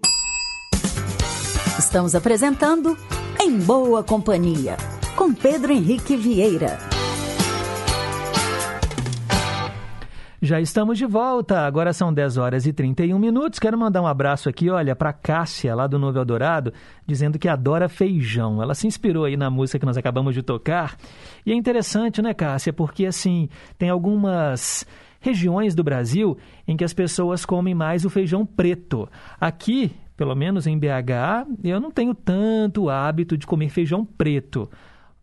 Estamos 1.81 2.13
apresentando 2.13 2.95
Em 3.41 3.57
Boa 3.57 4.03
Companhia, 4.03 4.77
com 5.15 5.33
Pedro 5.33 5.73
Henrique 5.73 6.15
Vieira. 6.15 6.77
Já 10.39 10.61
estamos 10.61 10.99
de 10.99 11.07
volta, 11.07 11.61
agora 11.61 11.91
são 11.91 12.13
10 12.13 12.37
horas 12.37 12.67
e 12.67 12.71
31 12.71 13.17
minutos. 13.17 13.57
Quero 13.57 13.79
mandar 13.79 14.03
um 14.03 14.05
abraço 14.05 14.47
aqui, 14.47 14.69
olha, 14.69 14.95
para 14.95 15.11
Cássia, 15.11 15.73
lá 15.73 15.87
do 15.87 15.97
Novo 15.97 16.19
Eldorado, 16.19 16.71
dizendo 17.07 17.39
que 17.39 17.49
adora 17.49 17.89
feijão. 17.89 18.61
Ela 18.61 18.75
se 18.75 18.85
inspirou 18.85 19.25
aí 19.25 19.35
na 19.35 19.49
música 19.49 19.79
que 19.79 19.85
nós 19.85 19.97
acabamos 19.97 20.35
de 20.35 20.43
tocar. 20.43 20.95
E 21.43 21.51
é 21.51 21.55
interessante, 21.55 22.21
né, 22.21 22.31
Cássia, 22.31 22.71
porque 22.71 23.07
assim, 23.07 23.49
tem 23.79 23.89
algumas 23.89 24.85
regiões 25.19 25.73
do 25.73 25.83
Brasil 25.83 26.37
em 26.67 26.77
que 26.77 26.83
as 26.83 26.93
pessoas 26.93 27.43
comem 27.43 27.73
mais 27.73 28.05
o 28.05 28.09
feijão 28.09 28.45
preto. 28.45 29.09
Aqui, 29.39 29.91
pelo 30.21 30.35
menos 30.35 30.67
em 30.67 30.77
BH, 30.77 31.47
eu 31.63 31.79
não 31.79 31.89
tenho 31.89 32.13
tanto 32.13 32.91
hábito 32.91 33.35
de 33.35 33.47
comer 33.47 33.69
feijão 33.69 34.05
preto. 34.05 34.69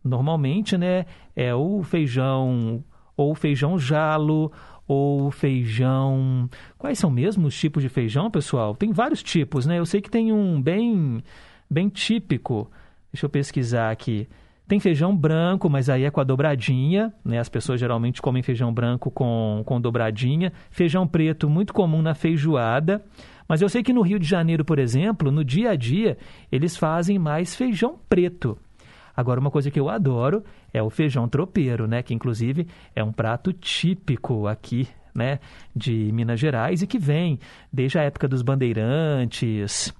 Normalmente, 0.02 0.76
né, 0.76 1.06
é 1.36 1.54
o 1.54 1.84
feijão 1.84 2.82
ou 3.16 3.32
feijão 3.32 3.78
jalo 3.78 4.50
ou 4.88 5.30
feijão. 5.30 6.50
Quais 6.76 6.98
são 6.98 7.10
mesmo 7.10 7.46
os 7.46 7.56
tipos 7.56 7.80
de 7.80 7.88
feijão, 7.88 8.28
pessoal? 8.28 8.74
Tem 8.74 8.90
vários 8.90 9.22
tipos, 9.22 9.66
né? 9.66 9.78
Eu 9.78 9.86
sei 9.86 10.00
que 10.00 10.10
tem 10.10 10.32
um 10.32 10.60
bem 10.60 11.22
bem 11.70 11.88
típico. 11.88 12.68
Deixa 13.12 13.26
eu 13.26 13.30
pesquisar 13.30 13.92
aqui. 13.92 14.28
Tem 14.66 14.80
feijão 14.80 15.16
branco, 15.16 15.70
mas 15.70 15.88
aí 15.88 16.02
é 16.02 16.10
com 16.10 16.20
a 16.20 16.24
dobradinha, 16.24 17.14
né? 17.24 17.38
As 17.38 17.48
pessoas 17.48 17.78
geralmente 17.78 18.20
comem 18.20 18.42
feijão 18.42 18.74
branco 18.74 19.12
com, 19.12 19.62
com 19.64 19.80
dobradinha. 19.80 20.52
Feijão 20.72 21.06
preto, 21.06 21.48
muito 21.48 21.72
comum 21.72 22.02
na 22.02 22.16
feijoada. 22.16 23.00
Mas 23.48 23.62
eu 23.62 23.68
sei 23.68 23.82
que 23.82 23.92
no 23.92 24.02
Rio 24.02 24.18
de 24.18 24.28
Janeiro, 24.28 24.64
por 24.64 24.78
exemplo, 24.78 25.32
no 25.32 25.42
dia 25.42 25.70
a 25.70 25.76
dia, 25.76 26.18
eles 26.52 26.76
fazem 26.76 27.18
mais 27.18 27.56
feijão 27.56 27.98
preto. 28.08 28.58
Agora, 29.16 29.40
uma 29.40 29.50
coisa 29.50 29.70
que 29.70 29.80
eu 29.80 29.88
adoro 29.88 30.44
é 30.72 30.82
o 30.82 30.90
feijão 30.90 31.28
tropeiro, 31.28 31.88
né? 31.88 32.02
Que 32.02 32.14
inclusive 32.14 32.68
é 32.94 33.02
um 33.02 33.12
prato 33.12 33.52
típico 33.52 34.46
aqui, 34.46 34.86
né? 35.14 35.40
De 35.74 36.12
Minas 36.12 36.38
Gerais 36.38 36.82
e 36.82 36.86
que 36.86 36.98
vem 36.98 37.40
desde 37.72 37.98
a 37.98 38.02
época 38.02 38.28
dos 38.28 38.42
bandeirantes. 38.42 39.92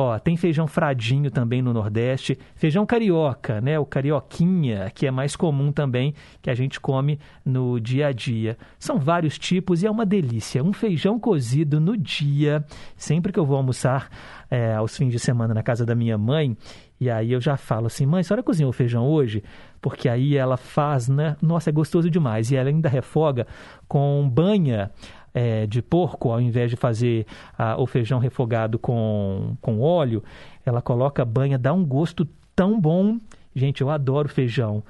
Ó, 0.00 0.16
tem 0.16 0.36
feijão 0.36 0.68
fradinho 0.68 1.28
também 1.28 1.60
no 1.60 1.72
Nordeste, 1.72 2.38
feijão 2.54 2.86
carioca, 2.86 3.60
né? 3.60 3.80
O 3.80 3.84
carioquinha, 3.84 4.92
que 4.94 5.08
é 5.08 5.10
mais 5.10 5.34
comum 5.34 5.72
também, 5.72 6.14
que 6.40 6.48
a 6.48 6.54
gente 6.54 6.78
come 6.78 7.18
no 7.44 7.80
dia 7.80 8.06
a 8.06 8.12
dia. 8.12 8.56
São 8.78 9.00
vários 9.00 9.36
tipos 9.36 9.82
e 9.82 9.88
é 9.88 9.90
uma 9.90 10.06
delícia. 10.06 10.62
Um 10.62 10.72
feijão 10.72 11.18
cozido 11.18 11.80
no 11.80 11.96
dia, 11.96 12.64
sempre 12.96 13.32
que 13.32 13.40
eu 13.40 13.44
vou 13.44 13.56
almoçar 13.56 14.08
é, 14.48 14.72
aos 14.72 14.96
fins 14.96 15.10
de 15.10 15.18
semana 15.18 15.52
na 15.52 15.64
casa 15.64 15.84
da 15.84 15.96
minha 15.96 16.16
mãe, 16.16 16.56
e 17.00 17.08
aí 17.08 17.32
eu 17.32 17.40
já 17.40 17.56
falo 17.56 17.86
assim, 17.86 18.06
mãe, 18.06 18.20
a 18.20 18.24
senhora 18.24 18.42
cozinhou 18.42 18.72
feijão 18.72 19.06
hoje? 19.06 19.42
Porque 19.80 20.08
aí 20.08 20.36
ela 20.36 20.56
faz, 20.56 21.08
né? 21.08 21.36
Nossa, 21.40 21.70
é 21.70 21.72
gostoso 21.72 22.10
demais. 22.10 22.50
E 22.50 22.56
ela 22.56 22.68
ainda 22.68 22.88
refoga 22.88 23.46
com 23.86 24.28
banha 24.28 24.90
é, 25.32 25.66
de 25.66 25.82
porco, 25.82 26.30
ao 26.30 26.40
invés 26.40 26.70
de 26.70 26.76
fazer 26.76 27.26
ah, 27.56 27.80
o 27.80 27.86
feijão 27.86 28.18
refogado 28.18 28.78
com, 28.78 29.56
com 29.60 29.80
óleo, 29.80 30.22
ela 30.64 30.82
coloca 30.82 31.24
banha, 31.24 31.58
dá 31.58 31.72
um 31.72 31.84
gosto 31.84 32.26
tão 32.54 32.80
bom. 32.80 33.18
Gente, 33.54 33.80
eu 33.80 33.90
adoro 33.90 34.28
feijão. 34.28 34.82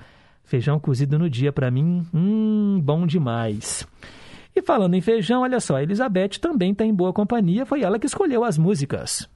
Feijão 0.43 0.81
cozido 0.81 1.19
no 1.19 1.28
dia, 1.28 1.52
para 1.52 1.70
mim, 1.70 2.06
hum, 2.12 2.81
bom 2.82 3.06
demais. 3.06 3.86
E 4.56 4.62
falando 4.62 4.94
em 4.94 5.01
feijão, 5.01 5.43
olha 5.43 5.60
só, 5.60 5.77
a 5.77 5.82
Elizabeth 5.82 6.40
também 6.40 6.73
está 6.73 6.85
em 6.85 6.94
boa 6.94 7.12
companhia, 7.12 7.66
foi 7.66 7.82
ela 7.82 7.98
que 7.98 8.06
escolheu 8.06 8.43
as 8.43 8.56
músicas. 8.56 9.28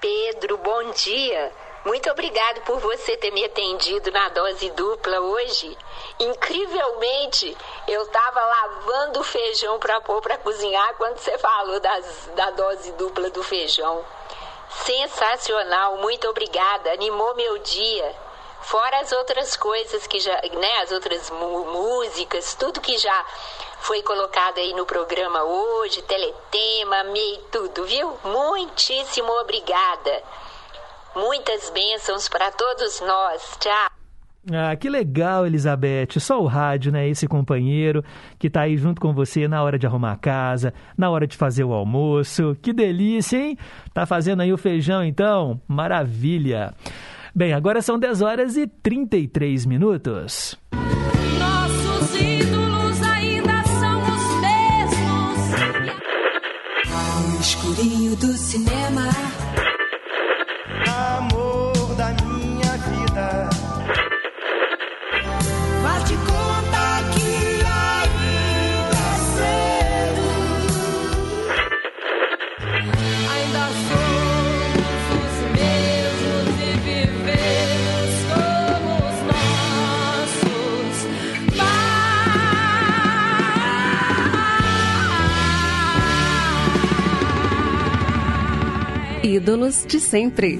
Pedro, 0.00 0.58
bom 0.58 0.92
dia. 0.92 1.52
Muito 1.88 2.10
obrigado 2.10 2.60
por 2.66 2.78
você 2.80 3.16
ter 3.16 3.30
me 3.30 3.42
atendido 3.42 4.10
na 4.10 4.28
dose 4.28 4.68
dupla 4.72 5.20
hoje. 5.20 5.74
Incrivelmente, 6.20 7.56
eu 7.86 8.02
estava 8.02 8.44
lavando 8.44 9.20
o 9.20 9.24
feijão 9.24 9.78
para 9.78 9.98
pôr 10.02 10.20
para 10.20 10.36
cozinhar 10.36 10.96
quando 10.98 11.16
você 11.16 11.38
falou 11.38 11.80
das, 11.80 12.30
da 12.36 12.50
dose 12.50 12.92
dupla 12.92 13.30
do 13.30 13.42
feijão. 13.42 14.04
Sensacional, 14.84 15.96
muito 15.96 16.28
obrigada. 16.28 16.92
Animou 16.92 17.34
meu 17.34 17.56
dia. 17.56 18.14
Fora 18.60 19.00
as 19.00 19.10
outras 19.12 19.56
coisas 19.56 20.06
que 20.06 20.20
já, 20.20 20.38
né, 20.42 20.82
as 20.82 20.92
outras 20.92 21.30
músicas, 21.30 22.54
tudo 22.54 22.82
que 22.82 22.98
já 22.98 23.24
foi 23.80 24.02
colocado 24.02 24.58
aí 24.58 24.74
no 24.74 24.84
programa 24.84 25.42
hoje, 25.42 26.02
teletema, 26.02 27.04
meio 27.04 27.38
tudo, 27.44 27.86
viu? 27.86 28.14
Muitíssimo 28.24 29.32
obrigada. 29.40 30.22
Muitas 31.14 31.70
bênçãos 31.70 32.28
para 32.28 32.50
todos 32.52 33.00
nós. 33.00 33.56
Tchau. 33.60 33.98
Ah, 34.52 34.74
que 34.76 34.88
legal, 34.88 35.46
Elizabeth. 35.46 36.18
Só 36.18 36.40
o 36.40 36.46
rádio, 36.46 36.90
né? 36.92 37.08
Esse 37.08 37.26
companheiro 37.26 38.02
que 38.38 38.48
tá 38.48 38.62
aí 38.62 38.76
junto 38.76 39.00
com 39.00 39.12
você 39.12 39.46
na 39.46 39.62
hora 39.62 39.78
de 39.78 39.86
arrumar 39.86 40.12
a 40.12 40.16
casa, 40.16 40.72
na 40.96 41.10
hora 41.10 41.26
de 41.26 41.36
fazer 41.36 41.64
o 41.64 41.72
almoço. 41.72 42.56
Que 42.62 42.72
delícia, 42.72 43.36
hein? 43.36 43.58
Tá 43.92 44.06
fazendo 44.06 44.40
aí 44.40 44.52
o 44.52 44.58
feijão, 44.58 45.04
então? 45.04 45.60
Maravilha. 45.66 46.72
Bem, 47.34 47.52
agora 47.52 47.82
são 47.82 47.98
10 47.98 48.22
horas 48.22 48.56
e 48.56 48.66
33 48.66 49.66
minutos. 49.66 50.58
Nossos 51.38 52.20
ídolos 52.20 53.02
ainda 53.02 53.62
são 53.64 54.02
os 54.02 54.40
mesmos. 54.40 55.60
No 57.34 57.40
escurinho 57.40 58.16
do 58.16 58.32
cinema. 58.32 59.27
Ídolos 89.48 89.86
de 89.88 89.98
sempre. 89.98 90.58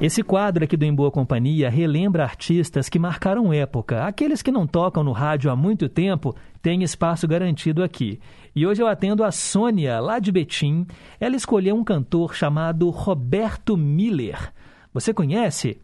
Esse 0.00 0.22
quadro 0.22 0.64
aqui 0.64 0.74
do 0.74 0.86
Em 0.86 0.94
Boa 0.94 1.10
Companhia 1.10 1.68
relembra 1.68 2.24
artistas 2.24 2.88
que 2.88 2.98
marcaram 2.98 3.52
época. 3.52 4.06
Aqueles 4.06 4.40
que 4.40 4.50
não 4.50 4.66
tocam 4.66 5.04
no 5.04 5.12
rádio 5.12 5.50
há 5.50 5.54
muito 5.54 5.86
tempo 5.86 6.34
têm 6.62 6.82
espaço 6.82 7.28
garantido 7.28 7.82
aqui. 7.82 8.18
E 8.56 8.66
hoje 8.66 8.82
eu 8.82 8.86
atendo 8.86 9.22
a 9.22 9.30
Sônia, 9.30 10.00
lá 10.00 10.18
de 10.18 10.32
Betim. 10.32 10.86
Ela 11.20 11.36
escolheu 11.36 11.76
um 11.76 11.84
cantor 11.84 12.34
chamado 12.34 12.88
Roberto 12.88 13.76
Miller. 13.76 14.50
Você 14.94 15.12
conhece? 15.12 15.78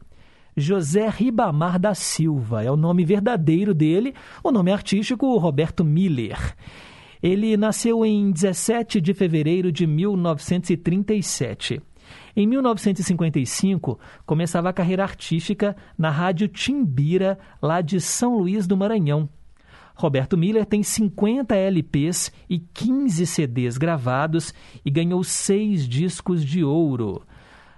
José 0.56 1.06
Ribamar 1.10 1.78
da 1.78 1.94
Silva 1.94 2.64
é 2.64 2.70
o 2.70 2.78
nome 2.78 3.04
verdadeiro 3.04 3.74
dele, 3.74 4.14
o 4.42 4.50
nome 4.50 4.72
artístico 4.72 5.36
Roberto 5.36 5.84
Miller. 5.84 6.56
Ele 7.22 7.56
nasceu 7.56 8.04
em 8.04 8.30
17 8.30 9.00
de 9.00 9.14
fevereiro 9.14 9.72
de 9.72 9.86
1937. 9.86 11.80
Em 12.36 12.46
1955, 12.46 13.98
começava 14.24 14.68
a 14.68 14.72
carreira 14.72 15.02
artística 15.02 15.76
na 15.96 16.10
Rádio 16.10 16.46
Timbira, 16.48 17.38
lá 17.60 17.80
de 17.80 18.00
São 18.00 18.38
Luís 18.38 18.66
do 18.66 18.76
Maranhão. 18.76 19.28
Roberto 19.96 20.38
Miller 20.38 20.64
tem 20.64 20.80
50 20.80 21.56
LPs 21.56 22.30
e 22.48 22.60
15 22.60 23.26
CDs 23.26 23.76
gravados 23.76 24.54
e 24.84 24.90
ganhou 24.90 25.24
seis 25.24 25.88
discos 25.88 26.44
de 26.44 26.62
ouro. 26.62 27.22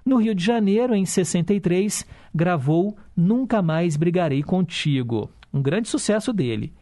No 0.04 0.18
Rio 0.18 0.34
de 0.34 0.44
Janeiro, 0.44 0.94
em 0.94 1.06
63, 1.06 2.06
gravou 2.34 2.94
Nunca 3.16 3.62
Mais 3.62 3.96
Brigarei 3.96 4.42
Contigo, 4.42 5.30
um 5.50 5.62
grande 5.62 5.88
sucesso 5.88 6.30
dele. 6.30 6.74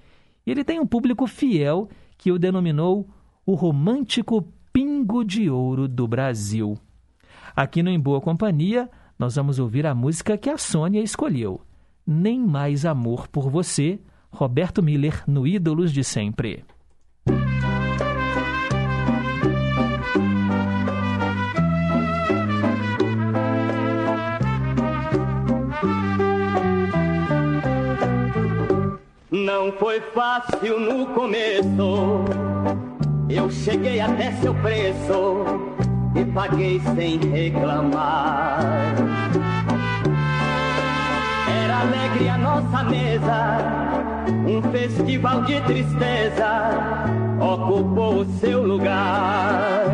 Ele 0.44 0.64
tem 0.64 0.80
um 0.80 0.86
público 0.86 1.26
fiel 1.28 1.88
que 2.18 2.32
o 2.32 2.38
denominou 2.38 3.08
o 3.46 3.54
romântico 3.54 4.46
pingo 4.72 5.24
de 5.24 5.48
ouro 5.48 5.88
do 5.88 6.06
Brasil. 6.06 6.76
Aqui 7.56 7.82
no 7.82 7.88
Em 7.88 7.98
Boa 7.98 8.20
Companhia, 8.20 8.90
nós 9.18 9.36
vamos 9.36 9.58
ouvir 9.58 9.86
a 9.86 9.94
música 9.94 10.36
que 10.36 10.50
a 10.50 10.58
Sônia 10.58 11.00
escolheu. 11.00 11.60
Nem 12.06 12.38
Mais 12.38 12.84
Amor 12.84 13.28
por 13.28 13.48
Você, 13.48 13.98
Roberto 14.30 14.82
Miller 14.82 15.24
no 15.26 15.46
Ídolos 15.46 15.92
de 15.92 16.04
Sempre. 16.04 16.64
Não 29.48 29.72
foi 29.72 29.98
fácil 29.98 30.78
no 30.78 31.06
começo, 31.14 32.22
eu 33.30 33.50
cheguei 33.50 33.98
até 33.98 34.30
seu 34.32 34.54
preço 34.56 35.42
e 36.14 36.22
paguei 36.26 36.78
sem 36.94 37.18
reclamar. 37.18 38.60
Era 41.64 41.80
alegre 41.80 42.28
a 42.28 42.36
nossa 42.36 42.82
mesa, 42.84 43.58
um 44.46 44.60
festival 44.70 45.40
de 45.44 45.58
tristeza 45.62 46.70
ocupou 47.40 48.16
o 48.16 48.24
seu 48.40 48.62
lugar. 48.62 49.86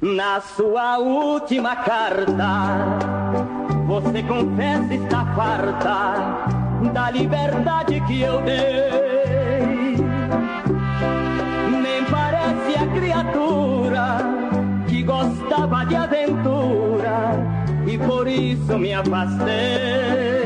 Na 0.00 0.40
sua 0.40 0.96
última 0.96 1.76
carta, 1.76 2.96
você 3.86 4.22
confessa 4.22 4.94
estar 4.94 5.34
farta 5.36 6.59
da 6.88 7.10
liberdade 7.10 8.00
que 8.06 8.22
eu 8.22 8.40
dei. 8.42 9.96
Nem 11.82 12.04
parece 12.10 12.78
a 12.78 12.86
criatura 12.86 14.18
que 14.88 15.02
gostava 15.02 15.84
de 15.84 15.96
aventura 15.96 17.60
e 17.86 17.98
por 17.98 18.26
isso 18.26 18.78
me 18.78 18.92
afastei. 18.94 20.39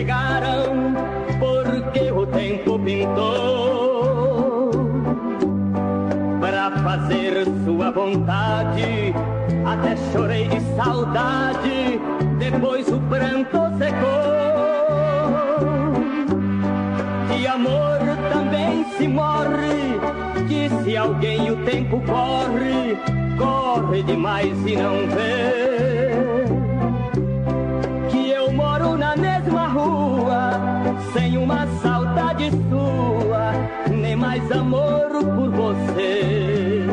Chegaram, 0.00 0.94
porque 1.38 2.10
o 2.10 2.24
tempo 2.26 2.78
pintou 2.78 4.70
para 6.40 6.70
fazer 6.82 7.44
sua 7.64 7.90
vontade. 7.90 9.14
Até 9.66 9.96
chorei 10.10 10.48
de 10.48 10.60
saudade, 10.74 12.00
depois 12.38 12.88
o 12.88 12.98
pranto 13.10 13.58
secou. 13.76 14.40
De 17.28 17.46
amor 17.46 17.98
também 18.32 18.86
se 18.96 19.06
morre, 19.06 20.00
disse 20.48 20.96
alguém, 20.96 21.50
o 21.50 21.56
tempo 21.66 22.00
corre, 22.06 22.96
corre 23.36 24.02
demais 24.02 24.56
e 24.66 24.76
não 24.76 25.06
vê. 25.08 26.39
Rua, 29.70 30.52
sem 31.12 31.38
uma 31.38 31.66
saudade 31.82 32.50
sua, 32.68 33.52
nem 33.90 34.16
mais 34.16 34.50
amor 34.50 35.08
por 35.10 35.50
você. 35.50 36.84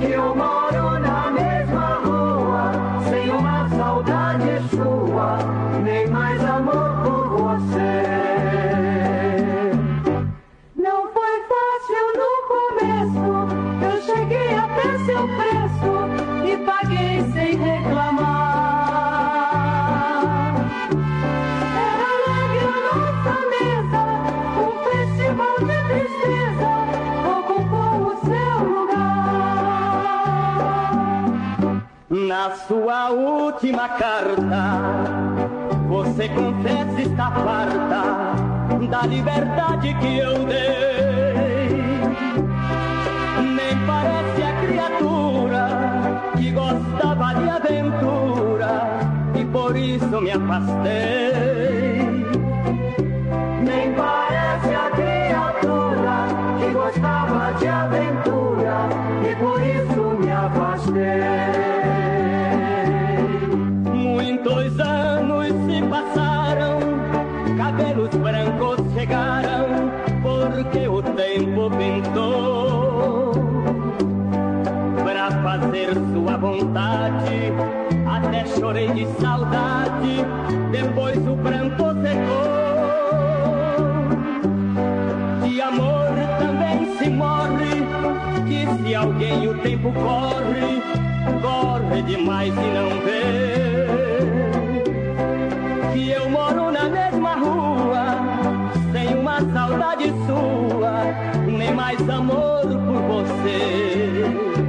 Eu 0.00 0.36
moro 0.36 0.98
na 1.00 1.30
mesma 1.30 2.00
rua, 2.04 2.72
sem 3.10 3.30
uma 3.30 3.68
saudade 3.68 4.60
sua, 4.70 5.38
nem 5.82 6.06
mais 6.08 6.44
amor 6.44 6.87
carta, 33.96 34.80
você 35.88 36.28
confessa 36.28 37.00
estar 37.00 37.30
farta 37.32 38.38
da 38.90 39.02
liberdade 39.06 39.94
que 39.94 40.18
eu 40.18 40.44
dei. 40.44 41.78
Nem 43.56 43.86
parece 43.86 44.42
a 44.42 44.66
criatura 44.66 45.68
que 46.36 46.50
gostava 46.50 47.34
de 47.34 47.48
aventura 47.48 49.00
e 49.34 49.44
por 49.44 49.76
isso 49.76 50.20
me 50.20 50.30
afastei. 50.32 51.97
Porque 70.22 70.86
o 70.88 71.02
tempo 71.02 71.70
pintou 71.70 73.32
para 75.02 75.30
fazer 75.42 75.94
sua 76.12 76.36
vontade. 76.36 77.52
Até 78.06 78.46
chorei 78.46 78.88
de 78.88 79.06
saudade, 79.20 80.24
depois 80.70 81.16
o 81.26 81.36
pranto 81.36 81.84
secou. 82.02 82.58
De 85.42 85.60
amor 85.60 86.14
também 86.38 86.96
se 86.98 87.08
morre, 87.08 87.86
disse 88.46 88.94
alguém, 88.94 89.48
o 89.48 89.54
tempo 89.58 89.92
corre, 89.92 90.82
corre 91.40 92.02
demais 92.02 92.52
e 92.54 92.70
não 92.74 92.88
vê. 93.04 93.57
Mais 101.98 102.10
amor 102.10 102.62
por 102.62 103.24
você. 103.24 104.67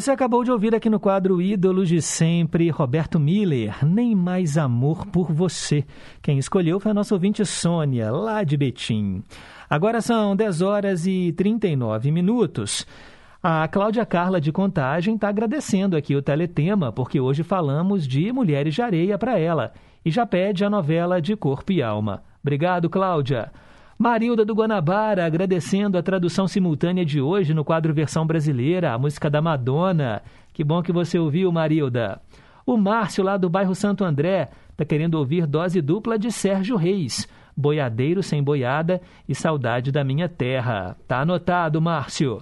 Você 0.00 0.12
acabou 0.12 0.42
de 0.42 0.50
ouvir 0.50 0.74
aqui 0.74 0.88
no 0.88 0.98
quadro 0.98 1.42
Ídolos 1.42 1.86
de 1.86 2.00
Sempre, 2.00 2.70
Roberto 2.70 3.20
Miller, 3.20 3.84
Nem 3.84 4.14
Mais 4.16 4.56
Amor 4.56 5.04
por 5.04 5.30
Você. 5.30 5.84
Quem 6.22 6.38
escolheu 6.38 6.80
foi 6.80 6.92
a 6.92 6.94
nossa 6.94 7.14
ouvinte 7.14 7.44
Sônia, 7.44 8.10
lá 8.10 8.42
de 8.42 8.56
Betim. 8.56 9.22
Agora 9.68 10.00
são 10.00 10.34
10 10.34 10.62
horas 10.62 11.06
e 11.06 11.34
39 11.36 12.10
minutos. 12.10 12.86
A 13.42 13.68
Cláudia 13.68 14.06
Carla 14.06 14.40
de 14.40 14.50
Contagem 14.50 15.16
está 15.16 15.28
agradecendo 15.28 15.94
aqui 15.94 16.16
o 16.16 16.22
Teletema, 16.22 16.90
porque 16.90 17.20
hoje 17.20 17.42
falamos 17.42 18.08
de 18.08 18.32
Mulheres 18.32 18.74
de 18.74 18.80
Areia 18.80 19.18
para 19.18 19.38
ela 19.38 19.70
e 20.02 20.10
já 20.10 20.24
pede 20.24 20.64
a 20.64 20.70
novela 20.70 21.20
de 21.20 21.36
Corpo 21.36 21.72
e 21.72 21.82
Alma. 21.82 22.22
Obrigado, 22.42 22.88
Cláudia. 22.88 23.52
Marilda 24.00 24.46
do 24.46 24.54
Guanabara 24.54 25.26
agradecendo 25.26 25.98
a 25.98 26.02
tradução 26.02 26.48
simultânea 26.48 27.04
de 27.04 27.20
hoje 27.20 27.52
no 27.52 27.62
quadro 27.62 27.92
Versão 27.92 28.26
Brasileira, 28.26 28.94
a 28.94 28.98
música 28.98 29.28
da 29.28 29.42
Madonna. 29.42 30.22
Que 30.54 30.64
bom 30.64 30.82
que 30.82 30.90
você 30.90 31.18
ouviu, 31.18 31.52
Marilda. 31.52 32.18
O 32.64 32.78
Márcio, 32.78 33.22
lá 33.22 33.36
do 33.36 33.50
bairro 33.50 33.74
Santo 33.74 34.02
André, 34.02 34.48
está 34.70 34.86
querendo 34.86 35.16
ouvir 35.16 35.46
dose 35.46 35.82
dupla 35.82 36.18
de 36.18 36.32
Sérgio 36.32 36.76
Reis. 36.76 37.28
Boiadeiro 37.54 38.22
sem 38.22 38.42
boiada 38.42 39.02
e 39.28 39.34
saudade 39.34 39.92
da 39.92 40.02
minha 40.02 40.30
terra. 40.30 40.96
Tá 41.06 41.20
anotado, 41.20 41.78
Márcio. 41.78 42.40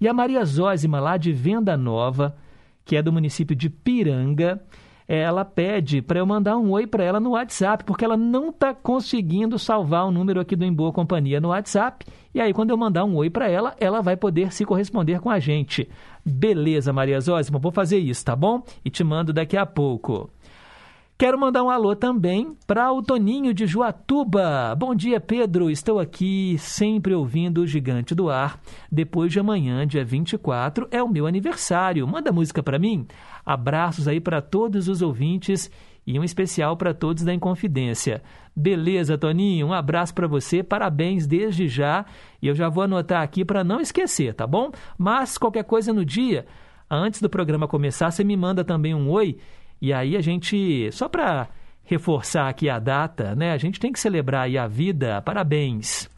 E 0.00 0.06
a 0.06 0.14
Maria 0.14 0.44
Zózima, 0.44 1.00
lá 1.00 1.16
de 1.16 1.32
Venda 1.32 1.76
Nova, 1.76 2.36
que 2.84 2.94
é 2.94 3.02
do 3.02 3.12
município 3.12 3.56
de 3.56 3.68
Piranga, 3.68 4.62
ela 5.12 5.44
pede 5.44 6.00
para 6.00 6.20
eu 6.20 6.24
mandar 6.24 6.56
um 6.56 6.70
oi 6.70 6.86
para 6.86 7.02
ela 7.02 7.18
no 7.18 7.30
WhatsApp, 7.30 7.82
porque 7.82 8.04
ela 8.04 8.16
não 8.16 8.50
está 8.50 8.72
conseguindo 8.72 9.58
salvar 9.58 10.06
o 10.06 10.12
número 10.12 10.38
aqui 10.38 10.54
do 10.54 10.64
Em 10.64 10.72
Boa 10.72 10.92
Companhia 10.92 11.40
no 11.40 11.48
WhatsApp. 11.48 12.06
E 12.32 12.40
aí, 12.40 12.52
quando 12.52 12.70
eu 12.70 12.76
mandar 12.76 13.04
um 13.04 13.16
oi 13.16 13.28
para 13.28 13.48
ela, 13.48 13.74
ela 13.80 14.00
vai 14.00 14.16
poder 14.16 14.52
se 14.52 14.64
corresponder 14.64 15.18
com 15.18 15.28
a 15.28 15.40
gente. 15.40 15.90
Beleza, 16.24 16.92
Maria 16.92 17.20
Zózima, 17.20 17.58
vou 17.58 17.72
fazer 17.72 17.98
isso, 17.98 18.24
tá 18.24 18.36
bom? 18.36 18.62
E 18.84 18.90
te 18.90 19.02
mando 19.02 19.32
daqui 19.32 19.56
a 19.56 19.66
pouco. 19.66 20.30
Quero 21.20 21.38
mandar 21.38 21.62
um 21.62 21.68
alô 21.68 21.94
também 21.94 22.56
para 22.66 22.90
o 22.90 23.02
Toninho 23.02 23.52
de 23.52 23.66
Juatuba. 23.66 24.74
Bom 24.74 24.94
dia, 24.94 25.20
Pedro. 25.20 25.70
Estou 25.70 25.98
aqui 25.98 26.56
sempre 26.56 27.12
ouvindo 27.14 27.60
o 27.60 27.66
Gigante 27.66 28.14
do 28.14 28.30
Ar. 28.30 28.58
Depois 28.90 29.30
de 29.30 29.38
amanhã, 29.38 29.86
dia 29.86 30.02
24, 30.02 30.88
é 30.90 31.02
o 31.02 31.08
meu 31.10 31.26
aniversário. 31.26 32.08
Manda 32.08 32.32
música 32.32 32.62
para 32.62 32.78
mim. 32.78 33.06
Abraços 33.44 34.06
aí 34.06 34.20
para 34.20 34.40
todos 34.40 34.88
os 34.88 35.02
ouvintes 35.02 35.70
e 36.06 36.18
um 36.18 36.24
especial 36.24 36.76
para 36.76 36.94
todos 36.94 37.22
da 37.22 37.34
Inconfidência. 37.34 38.22
Beleza, 38.54 39.18
Toninho? 39.18 39.68
Um 39.68 39.72
abraço 39.72 40.14
para 40.14 40.26
você. 40.26 40.62
Parabéns 40.62 41.26
desde 41.26 41.68
já. 41.68 42.04
E 42.40 42.48
eu 42.48 42.54
já 42.54 42.68
vou 42.68 42.84
anotar 42.84 43.22
aqui 43.22 43.44
para 43.44 43.62
não 43.62 43.80
esquecer, 43.80 44.34
tá 44.34 44.46
bom? 44.46 44.70
Mas 44.98 45.38
qualquer 45.38 45.64
coisa 45.64 45.92
no 45.92 46.04
dia, 46.04 46.46
antes 46.90 47.20
do 47.20 47.30
programa 47.30 47.68
começar, 47.68 48.10
você 48.10 48.24
me 48.24 48.36
manda 48.36 48.64
também 48.64 48.94
um 48.94 49.08
oi 49.10 49.38
e 49.80 49.92
aí 49.92 50.16
a 50.16 50.20
gente, 50.20 50.90
só 50.92 51.08
para 51.08 51.48
reforçar 51.84 52.48
aqui 52.48 52.68
a 52.68 52.78
data, 52.78 53.34
né? 53.34 53.52
A 53.52 53.58
gente 53.58 53.80
tem 53.80 53.90
que 53.90 53.98
celebrar 53.98 54.42
aí 54.42 54.58
a 54.58 54.66
vida. 54.66 55.22
Parabéns. 55.22 56.08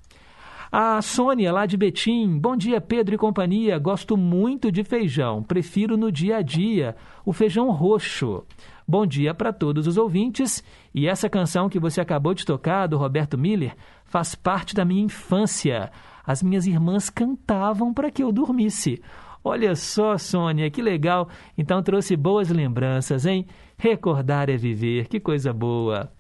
A 0.75 1.03
Sônia, 1.03 1.53
lá 1.53 1.67
de 1.67 1.77
Betim. 1.77 2.39
Bom 2.39 2.57
dia, 2.57 2.81
Pedro 2.81 3.15
e 3.15 3.19
companhia. 3.19 3.79
Gosto 3.79 4.17
muito 4.17 4.73
de 4.73 4.83
feijão. 4.83 5.43
Prefiro 5.43 5.99
no 5.99 6.11
dia 6.11 6.39
a 6.39 6.43
dia 6.43 6.97
o 7.27 7.33
feijão 7.35 7.71
roxo. 7.71 8.43
Bom 8.89 9.05
dia 9.05 9.35
para 9.35 9.53
todos 9.53 9.87
os 9.87 9.99
ouvintes. 9.99 10.65
E 10.95 11.07
essa 11.07 11.29
canção 11.29 11.69
que 11.69 11.79
você 11.79 12.01
acabou 12.01 12.33
de 12.33 12.47
tocar, 12.47 12.87
do 12.87 12.97
Roberto 12.97 13.37
Miller, 13.37 13.77
faz 14.07 14.35
parte 14.35 14.75
da 14.75 14.83
minha 14.83 15.05
infância. 15.05 15.93
As 16.25 16.43
minhas 16.43 16.67
irmãs 16.67 17.11
cantavam 17.11 17.93
para 17.93 18.11
que 18.11 18.23
eu 18.23 18.33
dormisse. 18.33 19.03
Olha 19.45 19.77
só, 19.77 20.17
Sônia, 20.17 20.71
que 20.71 20.81
legal. 20.81 21.29
Então 21.59 21.83
trouxe 21.83 22.17
boas 22.17 22.49
lembranças, 22.49 23.27
hein? 23.27 23.47
Recordar 23.77 24.49
é 24.49 24.57
viver, 24.57 25.07
que 25.09 25.21
coisa 25.21 25.53
boa. 25.53 26.11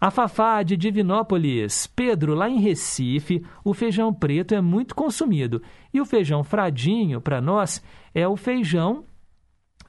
A 0.00 0.10
Fafá 0.10 0.62
de 0.62 0.78
Divinópolis. 0.78 1.86
Pedro, 1.86 2.34
lá 2.34 2.48
em 2.48 2.58
Recife, 2.58 3.44
o 3.62 3.74
feijão 3.74 4.14
preto 4.14 4.54
é 4.54 4.60
muito 4.60 4.94
consumido. 4.94 5.60
E 5.92 6.00
o 6.00 6.06
feijão 6.06 6.42
fradinho, 6.42 7.20
para 7.20 7.38
nós, 7.38 7.84
é 8.14 8.26
o 8.26 8.34
feijão, 8.34 9.04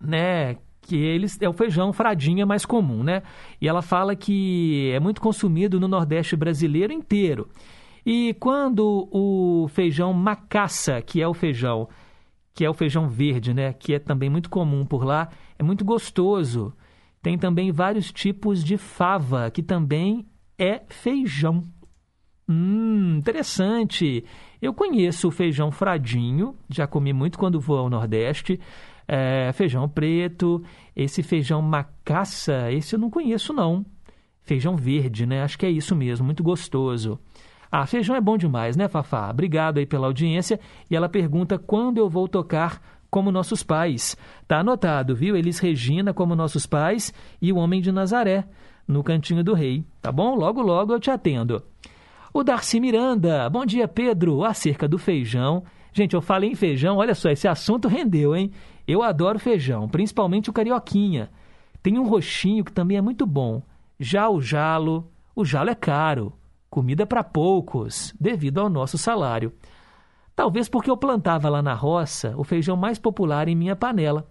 né? 0.02 0.58
Que 0.82 0.98
eles 0.98 1.42
é 1.42 1.48
o 1.48 1.54
feijão 1.54 1.94
fradinha 1.94 2.46
mais 2.46 2.66
comum, 2.66 3.04
né? 3.04 3.24
E 3.62 3.70
ela 3.70 3.82
fala 3.82 4.14
que 4.14 4.92
é 4.94 5.00
muito 5.00 5.22
consumido 5.22 5.80
no 5.80 5.88
Nordeste 5.88 6.36
brasileiro 6.36 6.92
inteiro. 6.92 7.48
E 8.06 8.36
quando 8.38 9.08
o 9.12 9.70
feijão 9.70 10.12
macaça, 10.12 11.02
que 11.02 11.22
é 11.22 11.28
o 11.28 11.34
feijão 11.34 11.88
que 12.54 12.66
é 12.66 12.70
o 12.70 12.74
feijão 12.74 13.08
verde, 13.08 13.54
né? 13.54 13.72
Que 13.72 13.94
é 13.94 14.00
também 14.00 14.30
muito 14.30 14.50
comum 14.50 14.86
por 14.86 15.06
lá. 15.06 15.30
É 15.58 15.64
muito 15.64 15.86
gostoso. 15.86 16.74
Tem 17.22 17.38
também 17.38 17.72
vários 17.72 18.12
tipos 18.12 18.64
de 18.64 18.78
fava, 18.78 19.50
que 19.52 19.62
também 19.62 20.26
é 20.58 20.82
feijão. 20.90 21.64
Hum, 22.50 23.18
interessante. 23.18 24.26
Eu 24.62 24.74
conheço 24.74 25.28
o 25.28 25.32
feijão 25.32 25.72
fradinho, 25.72 26.56
já 26.70 26.88
comi 26.88 27.14
muito 27.14 27.38
quando 27.38 27.60
vou 27.60 27.78
ao 27.78 27.90
Nordeste. 27.90 28.60
É, 29.08 29.52
feijão 29.54 29.88
preto, 29.88 30.64
esse 30.96 31.22
feijão 31.22 31.62
macaça, 31.62 32.72
esse 32.72 32.96
eu 32.96 33.00
não 33.00 33.10
conheço 33.10 33.54
não. 33.54 33.86
Feijão 34.42 34.76
verde, 34.76 35.26
né? 35.26 35.44
Acho 35.44 35.58
que 35.58 35.66
é 35.66 35.70
isso 35.70 35.96
mesmo, 35.96 36.26
muito 36.26 36.44
gostoso. 36.44 37.20
Ah, 37.72 37.86
feijão 37.86 38.16
é 38.16 38.22
bom 38.22 38.38
demais, 38.38 38.76
né, 38.76 38.88
Fafá? 38.90 39.30
Obrigado 39.30 39.78
aí 39.78 39.86
pela 39.86 40.08
audiência. 40.08 40.60
E 40.90 40.96
ela 40.96 41.08
pergunta 41.08 41.58
quando 41.58 42.00
eu 42.00 42.10
vou 42.10 42.28
tocar 42.28 43.01
como 43.12 43.32
nossos 43.32 43.62
pais. 43.62 44.18
Tá 44.48 44.60
anotado, 44.60 45.16
viu? 45.16 45.36
Elis 45.36 45.60
Regina 45.60 46.14
como 46.14 46.36
nossos 46.36 46.66
pais 46.66 47.14
e 47.42 47.52
o 47.52 47.58
Homem 47.58 47.82
de 47.82 47.92
Nazaré 47.92 48.46
no 48.88 49.04
Cantinho 49.04 49.44
do 49.44 49.54
Rei. 49.54 49.86
Tá 50.02 50.12
bom? 50.12 50.34
Logo, 50.34 50.62
logo 50.62 50.94
eu 50.94 51.00
te 51.00 51.12
atendo. 51.12 51.62
O 52.34 52.44
Darcy 52.44 52.80
Miranda. 52.80 53.50
Bom 53.50 53.66
dia, 53.66 53.88
Pedro. 53.88 54.46
Acerca 54.46 54.88
do 54.88 54.98
feijão. 54.98 55.64
Gente, 55.94 56.16
eu 56.16 56.22
falei 56.22 56.50
em 56.50 56.56
feijão, 56.56 56.98
olha 56.98 57.14
só, 57.14 57.30
esse 57.30 57.50
assunto 57.50 57.90
rendeu, 57.90 58.34
hein? 58.34 58.50
Eu 58.88 59.04
adoro 59.04 59.38
feijão, 59.38 59.90
principalmente 59.90 60.50
o 60.50 60.54
carioquinha. 60.54 61.30
Tem 61.84 62.00
um 62.00 62.08
roxinho 62.08 62.64
que 62.64 62.72
também 62.72 62.96
é 62.96 63.02
muito 63.02 63.26
bom. 63.26 63.62
Já 64.00 64.30
o 64.30 64.40
jalo, 64.40 65.12
o 65.36 65.44
jalo 65.44 65.70
é 65.70 65.76
caro 65.76 66.34
comida 66.72 67.06
para 67.06 67.22
poucos, 67.22 68.16
devido 68.18 68.60
ao 68.60 68.70
nosso 68.70 68.98
salário. 68.98 69.52
Talvez 70.36 70.70
porque 70.70 70.90
eu 70.90 70.98
plantava 70.98 71.50
lá 71.50 71.62
na 71.62 71.74
roça 71.74 72.34
o 72.38 72.44
feijão 72.44 72.76
mais 72.76 72.98
popular 72.98 73.48
em 73.48 73.56
minha 73.56 73.76
panela. 73.76 74.28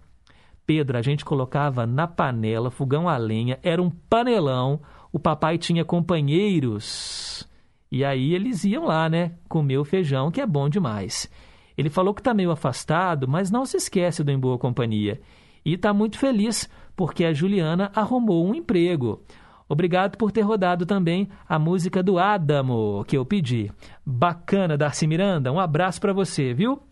Pedro, 0.65 0.97
a 0.97 1.01
gente 1.01 1.25
colocava 1.25 1.85
na 1.85 2.07
panela, 2.07 2.71
fogão 2.71 3.09
a 3.09 3.17
lenha, 3.17 3.59
era 3.63 3.81
um 3.81 3.89
panelão. 3.89 4.81
O 5.11 5.19
papai 5.19 5.57
tinha 5.57 5.83
companheiros. 5.83 7.47
E 7.91 8.05
aí 8.05 8.33
eles 8.33 8.63
iam 8.63 8.85
lá, 8.85 9.09
né, 9.09 9.33
comer 9.49 9.77
o 9.77 9.83
feijão, 9.83 10.31
que 10.31 10.39
é 10.39 10.45
bom 10.45 10.69
demais. 10.69 11.29
Ele 11.77 11.89
falou 11.89 12.13
que 12.13 12.21
está 12.21 12.33
meio 12.33 12.51
afastado, 12.51 13.27
mas 13.27 13.51
não 13.51 13.65
se 13.65 13.77
esquece 13.77 14.23
do 14.23 14.31
Em 14.31 14.39
Boa 14.39 14.57
Companhia. 14.57 15.19
E 15.65 15.73
está 15.73 15.93
muito 15.93 16.17
feliz 16.17 16.69
porque 16.95 17.25
a 17.25 17.33
Juliana 17.33 17.91
arrumou 17.95 18.47
um 18.47 18.55
emprego. 18.55 19.23
Obrigado 19.71 20.17
por 20.17 20.33
ter 20.33 20.41
rodado 20.41 20.85
também 20.85 21.29
a 21.47 21.57
música 21.57 22.03
do 22.03 22.19
Adamo, 22.19 23.05
que 23.07 23.15
eu 23.15 23.25
pedi. 23.25 23.71
Bacana, 24.05 24.77
Darcy 24.77 25.07
Miranda. 25.07 25.49
Um 25.49 25.61
abraço 25.61 26.01
para 26.01 26.11
você, 26.11 26.53
viu? 26.53 26.83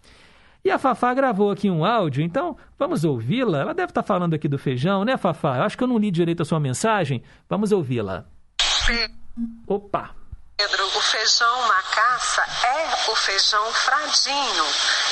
E 0.64 0.72
a 0.72 0.80
Fafá 0.80 1.14
gravou 1.14 1.52
aqui 1.52 1.70
um 1.70 1.84
áudio, 1.84 2.24
então 2.24 2.56
vamos 2.78 3.04
ouvi-la. 3.04 3.60
Ela 3.60 3.74
deve 3.74 3.92
estar 3.92 4.02
tá 4.02 4.08
falando 4.08 4.34
aqui 4.34 4.48
do 4.48 4.58
feijão, 4.58 5.04
né, 5.04 5.18
Fafá? 5.18 5.58
Eu 5.58 5.64
acho 5.64 5.78
que 5.78 5.84
eu 5.84 5.90
não 5.90 5.98
li 5.98 6.10
direito 6.10 6.42
a 6.42 6.46
sua 6.46 6.58
mensagem. 6.58 7.22
Vamos 7.50 7.74
ouvi-la. 7.74 8.24
Opa! 9.68 10.12
Pedro, 10.56 10.86
o 10.86 11.02
feijão 11.02 11.68
macaça 11.68 12.44
é 12.66 13.12
o 13.12 13.16
feijão 13.18 13.74
fradinho. 13.74 14.64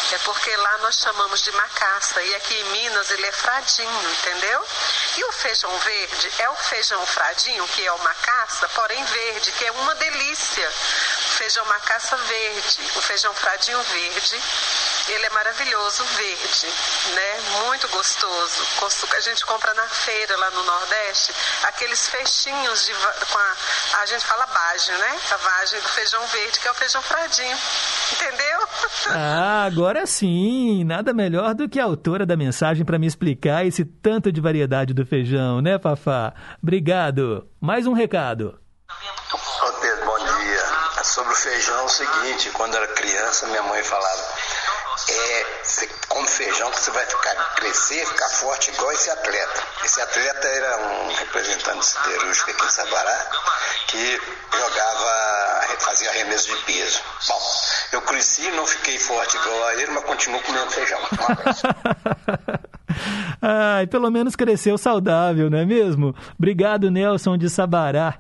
É 0.10 0.18
porque 0.20 0.56
lá 0.56 0.78
nós 0.78 0.96
chamamos 0.96 1.42
de 1.42 1.52
macaça 1.52 2.22
e 2.22 2.36
aqui 2.36 2.54
em 2.54 2.64
Minas 2.66 3.12
ele 3.12 3.26
é 3.26 3.32
fradinho, 3.32 4.12
entendeu? 4.12 4.66
E 5.18 5.24
o 5.26 5.32
feijão 5.34 5.78
verde 5.80 6.32
é 6.40 6.50
o 6.50 6.56
feijão 6.56 7.06
fradinho, 7.06 7.68
que 7.68 7.86
é 7.86 7.92
o 7.92 8.00
macaça, 8.00 8.70
porém 8.70 9.04
verde, 9.04 9.52
que 9.52 9.66
é 9.66 9.72
uma 9.72 9.96
delícia. 9.96 10.68
O 10.68 11.30
feijão 11.38 11.66
macaça 11.66 12.16
verde, 12.16 12.92
o 12.96 13.02
feijão 13.02 13.34
fradinho 13.34 13.82
verde 13.84 14.42
ele 15.14 15.26
é 15.26 15.30
maravilhoso, 15.30 16.04
verde, 16.04 16.68
né? 17.16 17.66
Muito 17.66 17.88
gostoso. 17.90 18.64
A 19.16 19.20
gente 19.22 19.46
compra 19.46 19.74
na 19.74 19.88
feira 19.88 20.38
lá 20.38 20.52
no 20.52 20.64
Nordeste 20.64 21.34
aqueles 21.64 22.08
fechinhos 22.10 22.86
de 22.86 22.94
com 22.94 23.38
a, 23.38 24.02
a 24.02 24.06
gente 24.06 24.26
fala 24.26 24.46
vagem, 24.46 24.98
né? 24.98 25.20
A 25.32 25.38
vagem 25.38 25.80
do 25.80 25.90
feijão 25.90 26.26
verde, 26.28 26.60
que 26.60 26.68
é 26.68 26.72
o 26.72 26.76
feijão 26.76 27.02
fradinho. 27.02 27.58
Entendeu? 28.14 28.68
Ah, 29.10 29.64
agora 29.64 30.06
sim. 30.06 30.84
Nada 30.84 31.14
melhor 31.14 31.54
do 31.54 31.70
que 31.70 31.80
a 31.80 31.84
autora 31.84 32.26
da 32.26 32.36
mensagem 32.36 32.86
para 32.86 33.00
me 33.00 33.08
explicar 33.08 33.66
esse 33.66 33.86
tanto 33.86 34.32
de 34.32 34.42
variedade 34.42 34.94
do 34.94 35.06
feijão, 35.06 35.62
né, 35.62 35.80
Fafá? 35.80 36.34
Obrigado. 36.62 37.48
Mais 37.60 37.88
um 37.88 37.94
recado. 37.94 38.60
Ô 39.32 39.74
Pedro, 39.82 40.06
bom 40.06 40.18
dia. 40.18 41.04
Sobre 41.04 41.32
o 41.32 41.36
feijão 41.36 41.80
é 41.80 41.84
o 41.84 41.90
seguinte, 41.90 42.50
quando 42.52 42.76
era 42.76 42.88
criança, 42.88 43.48
minha 43.48 43.64
mãe 43.64 43.84
falava 43.84 44.37
é, 45.10 45.46
come 46.10 46.28
feijão 46.28 46.70
que 46.72 46.80
você 46.80 46.92
vai 46.92 47.06
ficar, 47.06 47.36
crescer, 47.56 48.06
ficar 48.06 48.30
forte 48.30 48.72
igual 48.72 48.92
esse 48.92 49.10
atleta. 49.10 49.64
Esse 49.84 50.02
atleta 50.02 50.48
era 50.48 50.78
um 50.78 51.14
representante 51.14 51.86
siderúrgico 51.86 52.52
aqui 52.52 52.66
em 52.66 52.70
Sabará 52.70 53.30
que 53.88 54.22
jogava, 54.52 55.62
fazia 55.80 56.10
arremesso 56.10 56.50
de 56.50 56.58
peso. 56.64 57.02
Bom, 57.28 57.40
eu 57.94 58.02
cresci, 58.02 58.52
não 58.52 58.68
fiquei 58.68 59.00
forte 59.00 59.38
igual 59.38 59.68
a 59.68 59.76
ele, 59.76 59.92
mas 59.92 60.04
continuo 60.04 60.42
comendo 60.42 60.70
feijão. 60.72 61.00
Ai, 63.42 63.88
pelo 63.88 64.10
menos 64.10 64.36
cresceu 64.36 64.78
saudável, 64.78 65.50
não 65.50 65.58
é 65.58 65.66
mesmo? 65.66 66.16
Obrigado, 66.38 66.92
Nelson 66.92 67.38
de 67.38 67.50
Sabará. 67.50 68.20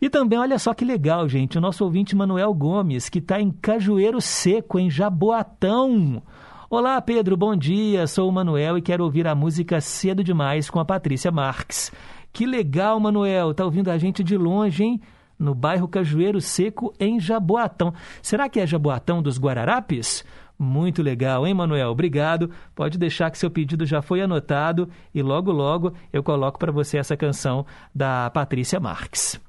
E 0.00 0.10
também, 0.10 0.38
olha 0.38 0.58
só 0.58 0.74
que 0.74 0.84
legal, 0.84 1.26
gente, 1.28 1.56
o 1.56 1.60
nosso 1.60 1.82
ouvinte 1.82 2.14
Manuel 2.14 2.52
Gomes, 2.52 3.08
que 3.08 3.18
está 3.18 3.40
em 3.40 3.50
Cajueiro 3.50 4.20
Seco, 4.20 4.78
em 4.78 4.90
Jaboatão. 4.90 6.22
Olá, 6.68 7.00
Pedro, 7.00 7.36
bom 7.36 7.56
dia. 7.56 8.06
Sou 8.06 8.28
o 8.28 8.32
Manuel 8.32 8.76
e 8.76 8.82
quero 8.82 9.04
ouvir 9.04 9.26
a 9.26 9.34
música 9.34 9.80
Cedo 9.80 10.22
Demais 10.22 10.68
com 10.68 10.78
a 10.78 10.84
Patrícia 10.84 11.30
Marques. 11.30 11.90
Que 12.30 12.44
legal, 12.44 13.00
Manuel. 13.00 13.54
Tá 13.54 13.64
ouvindo 13.64 13.90
a 13.90 13.96
gente 13.96 14.22
de 14.22 14.36
longe, 14.36 14.84
hein? 14.84 15.00
No 15.38 15.54
bairro 15.54 15.88
Cajueiro 15.88 16.40
Seco, 16.40 16.92
em 17.00 17.18
Jaboatão. 17.18 17.94
Será 18.20 18.48
que 18.48 18.60
é 18.60 18.66
Jaboatão 18.66 19.22
dos 19.22 19.38
Guararapes? 19.38 20.24
Muito 20.58 21.02
legal, 21.02 21.46
hein, 21.46 21.54
Manuel? 21.54 21.90
Obrigado. 21.90 22.50
Pode 22.74 22.98
deixar 22.98 23.30
que 23.30 23.38
seu 23.38 23.50
pedido 23.50 23.86
já 23.86 24.02
foi 24.02 24.20
anotado 24.20 24.88
e 25.14 25.22
logo, 25.22 25.52
logo 25.52 25.92
eu 26.12 26.22
coloco 26.22 26.58
para 26.58 26.72
você 26.72 26.98
essa 26.98 27.16
canção 27.16 27.64
da 27.94 28.28
Patrícia 28.30 28.80
Marques. 28.80 29.40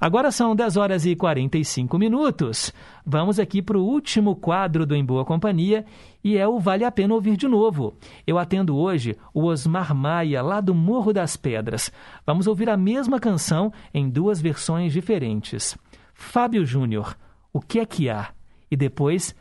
Agora 0.00 0.30
são 0.30 0.54
10 0.54 0.76
horas 0.76 1.04
e 1.04 1.16
45 1.16 1.98
minutos. 1.98 2.72
Vamos 3.04 3.40
aqui 3.40 3.60
para 3.60 3.76
o 3.76 3.84
último 3.84 4.36
quadro 4.36 4.86
do 4.86 4.94
Em 4.94 5.04
Boa 5.04 5.24
Companhia 5.24 5.84
e 6.22 6.36
é 6.36 6.46
o 6.46 6.60
Vale 6.60 6.84
a 6.84 6.90
Pena 6.90 7.14
Ouvir 7.14 7.36
de 7.36 7.48
Novo. 7.48 7.94
Eu 8.26 8.38
atendo 8.38 8.76
hoje 8.76 9.16
o 9.34 9.44
Osmar 9.44 9.94
Maia, 9.94 10.40
lá 10.40 10.60
do 10.60 10.74
Morro 10.74 11.12
das 11.12 11.36
Pedras. 11.36 11.90
Vamos 12.24 12.46
ouvir 12.46 12.70
a 12.70 12.76
mesma 12.76 13.18
canção 13.18 13.72
em 13.92 14.08
duas 14.08 14.40
versões 14.40 14.92
diferentes. 14.92 15.76
Fábio 16.14 16.64
Júnior, 16.64 17.16
O 17.52 17.60
que 17.60 17.80
é 17.80 17.86
que 17.86 18.08
há? 18.08 18.28
E 18.70 18.76
depois 18.76 19.34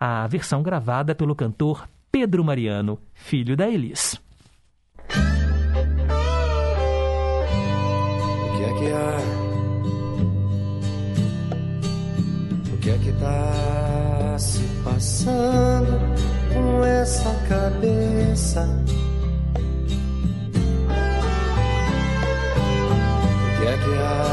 a 0.00 0.26
versão 0.26 0.62
gravada 0.62 1.14
pelo 1.14 1.34
cantor 1.34 1.88
Pedro 2.10 2.42
Mariano, 2.44 2.98
filho 3.12 3.56
da 3.56 3.68
Elis. 3.68 4.20
O 8.54 8.56
que 8.56 8.64
é 8.64 8.74
que 8.78 8.92
há? 8.92 9.37
Que 12.88 12.94
é 12.94 12.98
que 12.98 13.12
tá 13.20 14.36
se 14.38 14.62
passando 14.82 16.00
com 16.54 16.82
essa 16.82 17.34
cabeça? 17.46 18.66
O 23.44 23.60
que 23.60 23.66
é 23.66 23.76
que 23.76 23.92
há? 24.00 24.24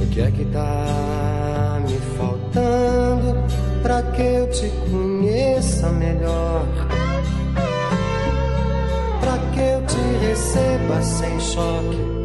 O 0.00 0.06
que 0.06 0.20
é 0.22 0.30
que 0.30 0.44
tá 0.46 1.78
me 1.86 1.98
faltando 2.16 3.36
pra 3.82 4.02
que 4.02 4.22
eu 4.22 4.48
te 4.48 4.70
conheça 4.90 5.90
melhor? 5.90 6.64
Pra 9.20 9.36
que 9.52 9.60
eu 9.60 9.84
te 9.84 10.00
receba 10.26 11.02
sem 11.02 11.38
choque? 11.38 12.15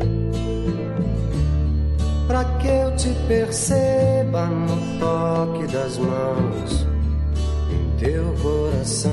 Pra 2.32 2.46
que 2.46 2.68
eu 2.70 2.96
te 2.96 3.10
perceba 3.28 4.46
no 4.46 5.00
toque 5.02 5.68
das 5.68 5.98
mãos 5.98 6.88
em 7.70 7.98
teu 8.00 8.34
coração? 8.42 9.12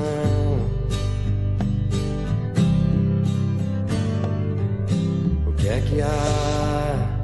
O 5.49 5.53
que 5.55 5.69
é 5.69 5.81
que 5.81 6.01
há? 6.01 7.21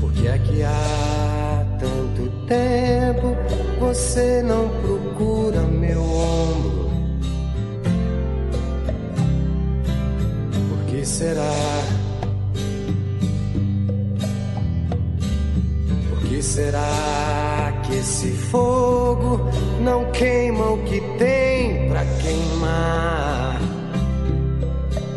Por 0.00 0.10
que 0.14 0.26
é 0.26 0.38
que 0.38 0.62
há 0.62 1.66
tanto 1.78 2.30
tempo 2.46 3.36
você 3.78 4.42
não 4.42 4.70
procura 4.80 5.60
meu 5.60 6.02
ombro? 6.02 6.90
Por 10.70 10.86
que 10.86 11.04
será? 11.04 11.99
Será 16.42 17.72
que 17.84 17.96
esse 17.96 18.30
fogo 18.50 19.40
não 19.80 20.10
queima 20.12 20.70
o 20.70 20.78
que 20.84 21.00
tem 21.18 21.88
pra 21.88 22.04
queimar? 22.20 23.60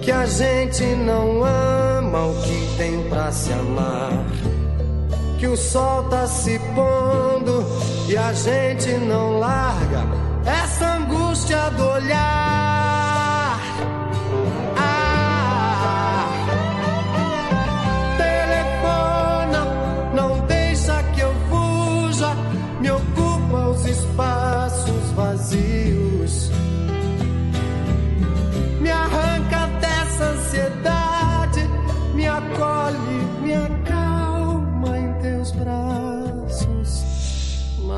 Que 0.02 0.12
a 0.12 0.26
gente 0.26 0.84
não 0.84 1.44
ama 1.44 2.26
o 2.26 2.42
que 2.42 2.78
tem 2.78 3.04
pra 3.10 3.32
se 3.32 3.54
amar. 3.54 4.26
Que 5.40 5.48
o 5.48 5.56
sol 5.56 6.04
tá 6.10 6.28
se 6.28 6.60
pondo 6.76 7.66
e 8.10 8.18
a 8.18 8.34
gente 8.34 8.92
não 8.98 9.40
larga 9.40 10.04
essa 10.46 10.96
angústia 10.96 11.70
do 11.72 11.86
olhar. 11.86 12.73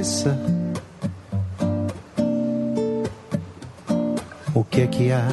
Cabeça? 0.00 0.38
O 4.54 4.64
que 4.64 4.86
que 4.86 5.12
há? 5.12 5.28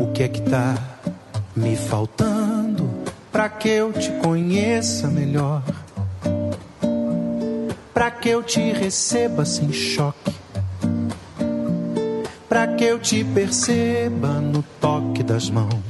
O 0.00 0.12
que 0.12 0.28
que 0.28 0.40
tá 0.42 0.74
me 1.54 1.76
faltando 1.76 2.88
para 3.30 3.48
que 3.48 3.68
eu 3.68 3.92
te 3.92 4.10
conheça 4.22 5.08
melhor? 5.08 5.62
Para 7.92 8.10
que 8.10 8.30
eu 8.30 8.42
te 8.42 8.72
receba 8.72 9.44
sem 9.44 9.72
choque? 9.72 10.34
Para 12.48 12.66
que 12.68 12.84
eu 12.84 12.98
te 12.98 13.22
perceba 13.24 14.40
no 14.40 14.62
toque 14.80 15.22
das 15.22 15.50
mãos? 15.50 15.87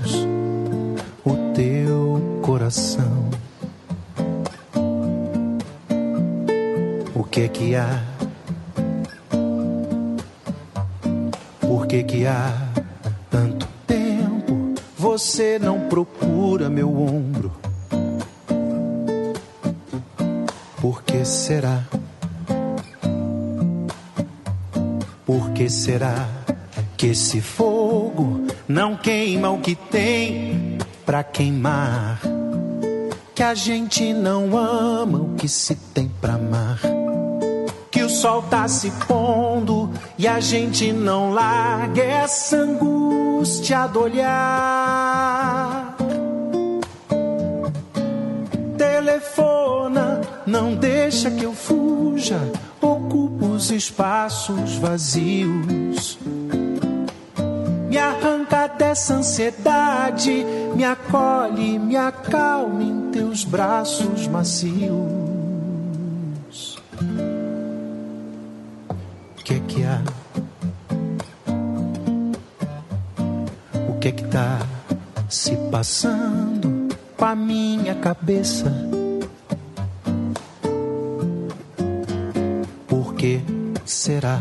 Gente 33.59 34.15
não 34.15 34.57
ama 34.57 35.19
o 35.19 35.35
que 35.35 35.49
se 35.49 35.75
tem 35.75 36.09
pra 36.21 36.35
amar. 36.35 36.81
Que 37.91 38.05
o 38.05 38.09
sol 38.09 38.43
tá 38.43 38.69
se 38.69 38.89
pondo 39.09 39.91
e 40.17 40.29
a 40.29 40.39
gente 40.39 40.93
não 40.93 41.33
larga 41.33 42.03
essa 42.03 42.57
angústia 42.57 43.89
do 43.89 44.03
olhar. 44.03 45.97
Telefona, 48.79 50.21
não 50.47 50.77
deixa 50.77 51.29
que 51.29 51.43
eu 51.43 51.53
fuja, 51.53 52.39
ocupo 52.81 53.47
os 53.47 53.73
espaços 53.73 54.77
vazios. 54.77 56.17
Me 57.89 57.99
arranca 57.99 58.69
dessa 58.69 59.15
ansiedade, 59.15 60.47
me 60.79 60.85
acolhe, 60.85 61.77
me 61.77 61.97
acalma 61.97 62.85
em 62.85 63.11
teus 63.11 63.43
braços 63.43 64.29
macios. 64.29 64.79
O 69.37 69.43
que 69.43 69.59
que 69.59 69.83
há? 69.83 70.01
O 73.89 73.99
que 73.99 74.13
que 74.13 74.23
tá 74.29 74.61
se 75.29 75.57
passando 75.69 76.95
com 77.17 77.25
a 77.25 77.35
minha 77.35 77.97
cabeça? 77.97 78.73
Por 82.87 83.15
que 83.15 83.41
será? 83.85 84.41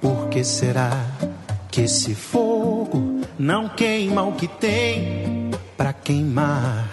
Por 0.00 0.28
que 0.30 0.42
será 0.42 1.04
que 1.70 1.82
esse 1.82 2.14
fogo 2.14 2.45
não 3.38 3.68
queima 3.68 4.22
o 4.22 4.32
que 4.32 4.48
tem 4.48 5.50
pra 5.76 5.92
queimar? 5.92 6.88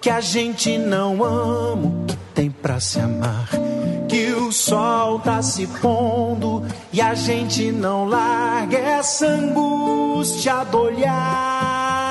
Que 0.00 0.08
a 0.10 0.20
gente 0.20 0.78
não 0.78 1.24
ama 1.24 1.86
o 1.86 2.04
que 2.06 2.16
tem 2.34 2.50
pra 2.50 2.78
se 2.78 3.00
amar? 3.00 3.48
Que 4.08 4.32
o 4.32 4.52
sol 4.52 5.18
tá 5.18 5.42
se 5.42 5.66
pondo 5.66 6.64
e 6.92 7.00
a 7.00 7.14
gente 7.14 7.72
não 7.72 8.04
larga 8.04 8.78
essa 8.78 9.26
angústia 9.26 10.62
do 10.64 10.78
olhar. 10.78 12.04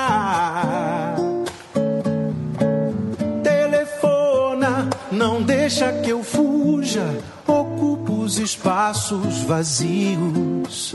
Telefona, 3.42 4.90
não 5.10 5.40
deixa 5.42 5.90
que 6.02 6.10
eu 6.10 6.22
fuja, 6.22 7.06
ocupo 7.46 8.20
os 8.20 8.38
espaços 8.38 9.44
vazios. 9.44 10.94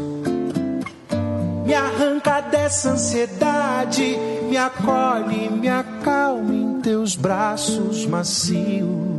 Me 1.70 1.76
arranca 1.76 2.42
dessa 2.42 2.94
ansiedade, 2.94 4.18
me 4.50 4.58
acolhe, 4.58 5.52
me 5.52 5.70
acalma 5.70 6.52
em 6.52 6.82
teus 6.82 7.16
braços 7.16 8.08
macios. 8.08 9.19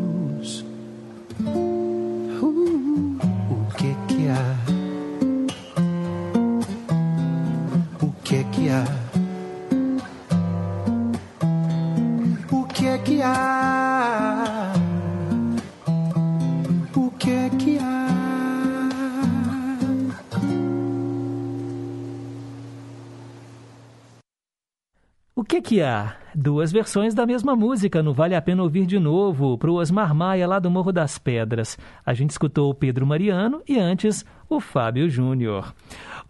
Há? 25.79 26.17
Duas 26.35 26.73
versões 26.73 27.15
da 27.15 27.25
mesma 27.25 27.55
música, 27.55 28.03
não 28.03 28.13
vale 28.13 28.35
a 28.35 28.43
pena 28.43 28.63
ouvir 28.63 28.87
de 28.87 28.99
novo, 28.99 29.57
para 29.57 29.71
o 29.71 29.75
Osmar 29.75 30.13
Maia, 30.15 30.47
lá 30.49 30.59
do 30.59 30.71
Morro 30.71 30.91
das 30.91 31.19
Pedras. 31.19 31.79
A 32.05 32.13
gente 32.13 32.31
escutou 32.31 32.71
o 32.71 32.75
Pedro 32.75 33.07
Mariano 33.07 33.63
e 33.69 33.79
antes 33.79 34.25
o 34.49 34.59
Fábio 34.59 35.09
Júnior. 35.09 35.73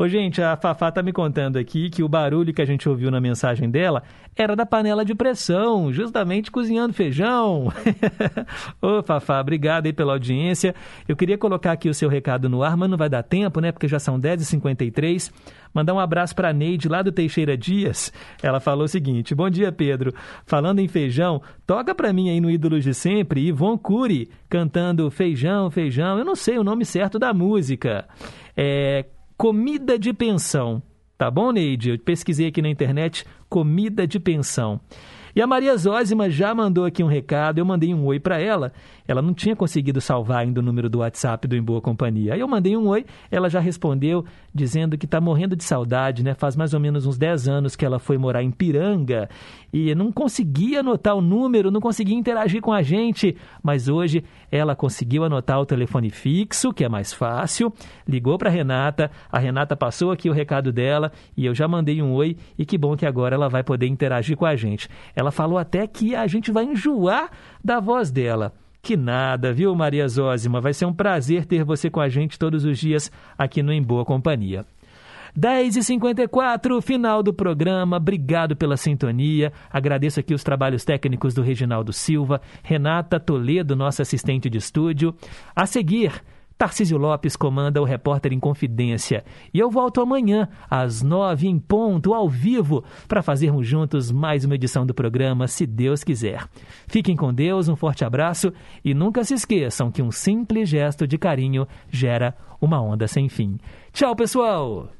Ô, 0.00 0.08
gente, 0.08 0.40
a 0.40 0.56
Fafá 0.56 0.90
tá 0.90 1.02
me 1.02 1.12
contando 1.12 1.58
aqui 1.58 1.90
que 1.90 2.02
o 2.02 2.08
barulho 2.08 2.54
que 2.54 2.62
a 2.62 2.64
gente 2.64 2.88
ouviu 2.88 3.10
na 3.10 3.20
mensagem 3.20 3.68
dela 3.68 4.02
era 4.34 4.56
da 4.56 4.64
panela 4.64 5.04
de 5.04 5.14
pressão, 5.14 5.92
justamente 5.92 6.50
cozinhando 6.50 6.94
feijão. 6.94 7.70
Ô, 8.80 9.02
Fafá, 9.02 9.38
obrigado 9.38 9.84
aí 9.84 9.92
pela 9.92 10.14
audiência. 10.14 10.74
Eu 11.06 11.14
queria 11.14 11.36
colocar 11.36 11.72
aqui 11.72 11.86
o 11.86 11.92
seu 11.92 12.08
recado 12.08 12.48
no 12.48 12.62
ar, 12.62 12.78
mas 12.78 12.88
não 12.88 12.96
vai 12.96 13.10
dar 13.10 13.22
tempo, 13.22 13.60
né? 13.60 13.72
Porque 13.72 13.86
já 13.86 13.98
são 13.98 14.18
10h53. 14.18 15.30
Mandar 15.74 15.92
um 15.92 16.00
abraço 16.00 16.34
para 16.34 16.50
Neide, 16.50 16.88
lá 16.88 17.02
do 17.02 17.12
Teixeira 17.12 17.54
Dias. 17.54 18.10
Ela 18.42 18.58
falou 18.58 18.84
o 18.84 18.88
seguinte: 18.88 19.34
Bom 19.34 19.50
dia, 19.50 19.70
Pedro. 19.70 20.14
Falando 20.46 20.78
em 20.78 20.88
feijão, 20.88 21.42
toca 21.66 21.94
para 21.94 22.10
mim 22.10 22.30
aí 22.30 22.40
no 22.40 22.50
Ídolos 22.50 22.84
de 22.84 22.94
Sempre, 22.94 23.46
Ivon 23.46 23.76
Cury, 23.76 24.30
cantando 24.48 25.10
Feijão, 25.10 25.70
Feijão. 25.70 26.18
Eu 26.18 26.24
não 26.24 26.34
sei 26.34 26.56
o 26.56 26.64
nome 26.64 26.86
certo 26.86 27.18
da 27.18 27.34
música. 27.34 28.08
É 28.56 29.04
Comida 29.40 29.98
de 29.98 30.12
Pensão. 30.12 30.82
Tá 31.16 31.30
bom, 31.30 31.50
Neide? 31.50 31.88
Eu 31.88 31.98
pesquisei 31.98 32.48
aqui 32.48 32.60
na 32.60 32.68
internet 32.68 33.24
Comida 33.48 34.06
de 34.06 34.20
Pensão. 34.20 34.78
E 35.34 35.40
a 35.40 35.46
Maria 35.46 35.76
Zózima 35.76 36.28
já 36.28 36.54
mandou 36.54 36.84
aqui 36.84 37.02
um 37.02 37.06
recado, 37.06 37.58
eu 37.58 37.64
mandei 37.64 37.94
um 37.94 38.04
oi 38.04 38.18
para 38.18 38.40
ela. 38.40 38.72
Ela 39.06 39.22
não 39.22 39.34
tinha 39.34 39.56
conseguido 39.56 40.00
salvar 40.00 40.38
ainda 40.38 40.60
o 40.60 40.62
número 40.62 40.88
do 40.88 40.98
WhatsApp 40.98 41.46
do 41.46 41.56
Em 41.56 41.62
Boa 41.62 41.80
Companhia. 41.80 42.34
Aí 42.34 42.40
eu 42.40 42.48
mandei 42.48 42.76
um 42.76 42.86
oi, 42.88 43.04
ela 43.30 43.48
já 43.48 43.60
respondeu 43.60 44.24
dizendo 44.54 44.98
que 44.98 45.04
está 45.04 45.20
morrendo 45.20 45.54
de 45.54 45.64
saudade, 45.64 46.24
né? 46.24 46.34
Faz 46.34 46.56
mais 46.56 46.74
ou 46.74 46.80
menos 46.80 47.06
uns 47.06 47.16
10 47.16 47.48
anos 47.48 47.76
que 47.76 47.84
ela 47.84 47.98
foi 47.98 48.18
morar 48.18 48.42
em 48.42 48.50
Piranga 48.50 49.28
e 49.72 49.94
não 49.94 50.10
conseguia 50.10 50.80
anotar 50.80 51.14
o 51.14 51.20
número, 51.20 51.70
não 51.70 51.80
conseguia 51.80 52.16
interagir 52.16 52.60
com 52.60 52.72
a 52.72 52.82
gente, 52.82 53.36
mas 53.62 53.88
hoje 53.88 54.24
ela 54.50 54.74
conseguiu 54.74 55.24
anotar 55.24 55.60
o 55.60 55.66
telefone 55.66 56.10
fixo, 56.10 56.72
que 56.72 56.84
é 56.84 56.88
mais 56.88 57.12
fácil, 57.12 57.72
ligou 58.06 58.36
para 58.36 58.50
Renata, 58.50 59.10
a 59.30 59.38
Renata 59.38 59.76
passou 59.76 60.10
aqui 60.10 60.28
o 60.28 60.32
recado 60.32 60.72
dela 60.72 61.12
e 61.36 61.46
eu 61.46 61.54
já 61.54 61.68
mandei 61.68 62.02
um 62.02 62.12
oi 62.12 62.36
e 62.58 62.66
que 62.66 62.76
bom 62.76 62.96
que 62.96 63.06
agora 63.06 63.36
ela 63.36 63.48
vai 63.48 63.62
poder 63.62 63.86
interagir 63.86 64.36
com 64.36 64.46
a 64.46 64.56
gente. 64.56 64.88
Ela 65.20 65.30
falou 65.30 65.58
até 65.58 65.86
que 65.86 66.14
a 66.14 66.26
gente 66.26 66.50
vai 66.50 66.64
enjoar 66.64 67.30
da 67.62 67.78
voz 67.78 68.10
dela. 68.10 68.54
Que 68.80 68.96
nada, 68.96 69.52
viu, 69.52 69.74
Maria 69.74 70.08
Zózima? 70.08 70.62
Vai 70.62 70.72
ser 70.72 70.86
um 70.86 70.94
prazer 70.94 71.44
ter 71.44 71.62
você 71.62 71.90
com 71.90 72.00
a 72.00 72.08
gente 72.08 72.38
todos 72.38 72.64
os 72.64 72.78
dias 72.78 73.12
aqui 73.36 73.62
no 73.62 73.70
Em 73.70 73.82
Boa 73.82 74.02
Companhia. 74.02 74.64
10h54, 75.38 76.80
final 76.80 77.22
do 77.22 77.34
programa. 77.34 77.98
Obrigado 77.98 78.56
pela 78.56 78.78
sintonia. 78.78 79.52
Agradeço 79.70 80.18
aqui 80.18 80.32
os 80.32 80.42
trabalhos 80.42 80.86
técnicos 80.86 81.34
do 81.34 81.42
Reginaldo 81.42 81.92
Silva, 81.92 82.40
Renata 82.62 83.20
Toledo, 83.20 83.76
nossa 83.76 84.00
assistente 84.00 84.48
de 84.48 84.56
estúdio. 84.56 85.14
A 85.54 85.66
seguir, 85.66 86.12
Tarcísio 86.60 86.98
Lopes 86.98 87.36
comanda 87.36 87.80
o 87.80 87.86
Repórter 87.86 88.34
em 88.34 88.38
Confidência. 88.38 89.24
E 89.54 89.58
eu 89.58 89.70
volto 89.70 89.98
amanhã, 89.98 90.46
às 90.68 91.00
nove 91.00 91.48
em 91.48 91.58
ponto, 91.58 92.12
ao 92.12 92.28
vivo, 92.28 92.84
para 93.08 93.22
fazermos 93.22 93.66
juntos 93.66 94.12
mais 94.12 94.44
uma 94.44 94.56
edição 94.56 94.84
do 94.84 94.92
programa, 94.92 95.48
se 95.48 95.66
Deus 95.66 96.04
quiser. 96.04 96.46
Fiquem 96.86 97.16
com 97.16 97.32
Deus, 97.32 97.66
um 97.70 97.76
forte 97.76 98.04
abraço 98.04 98.52
e 98.84 98.92
nunca 98.92 99.24
se 99.24 99.32
esqueçam 99.32 99.90
que 99.90 100.02
um 100.02 100.10
simples 100.10 100.68
gesto 100.68 101.06
de 101.06 101.16
carinho 101.16 101.66
gera 101.90 102.36
uma 102.60 102.78
onda 102.78 103.08
sem 103.08 103.26
fim. 103.30 103.56
Tchau, 103.90 104.14
pessoal! 104.14 104.99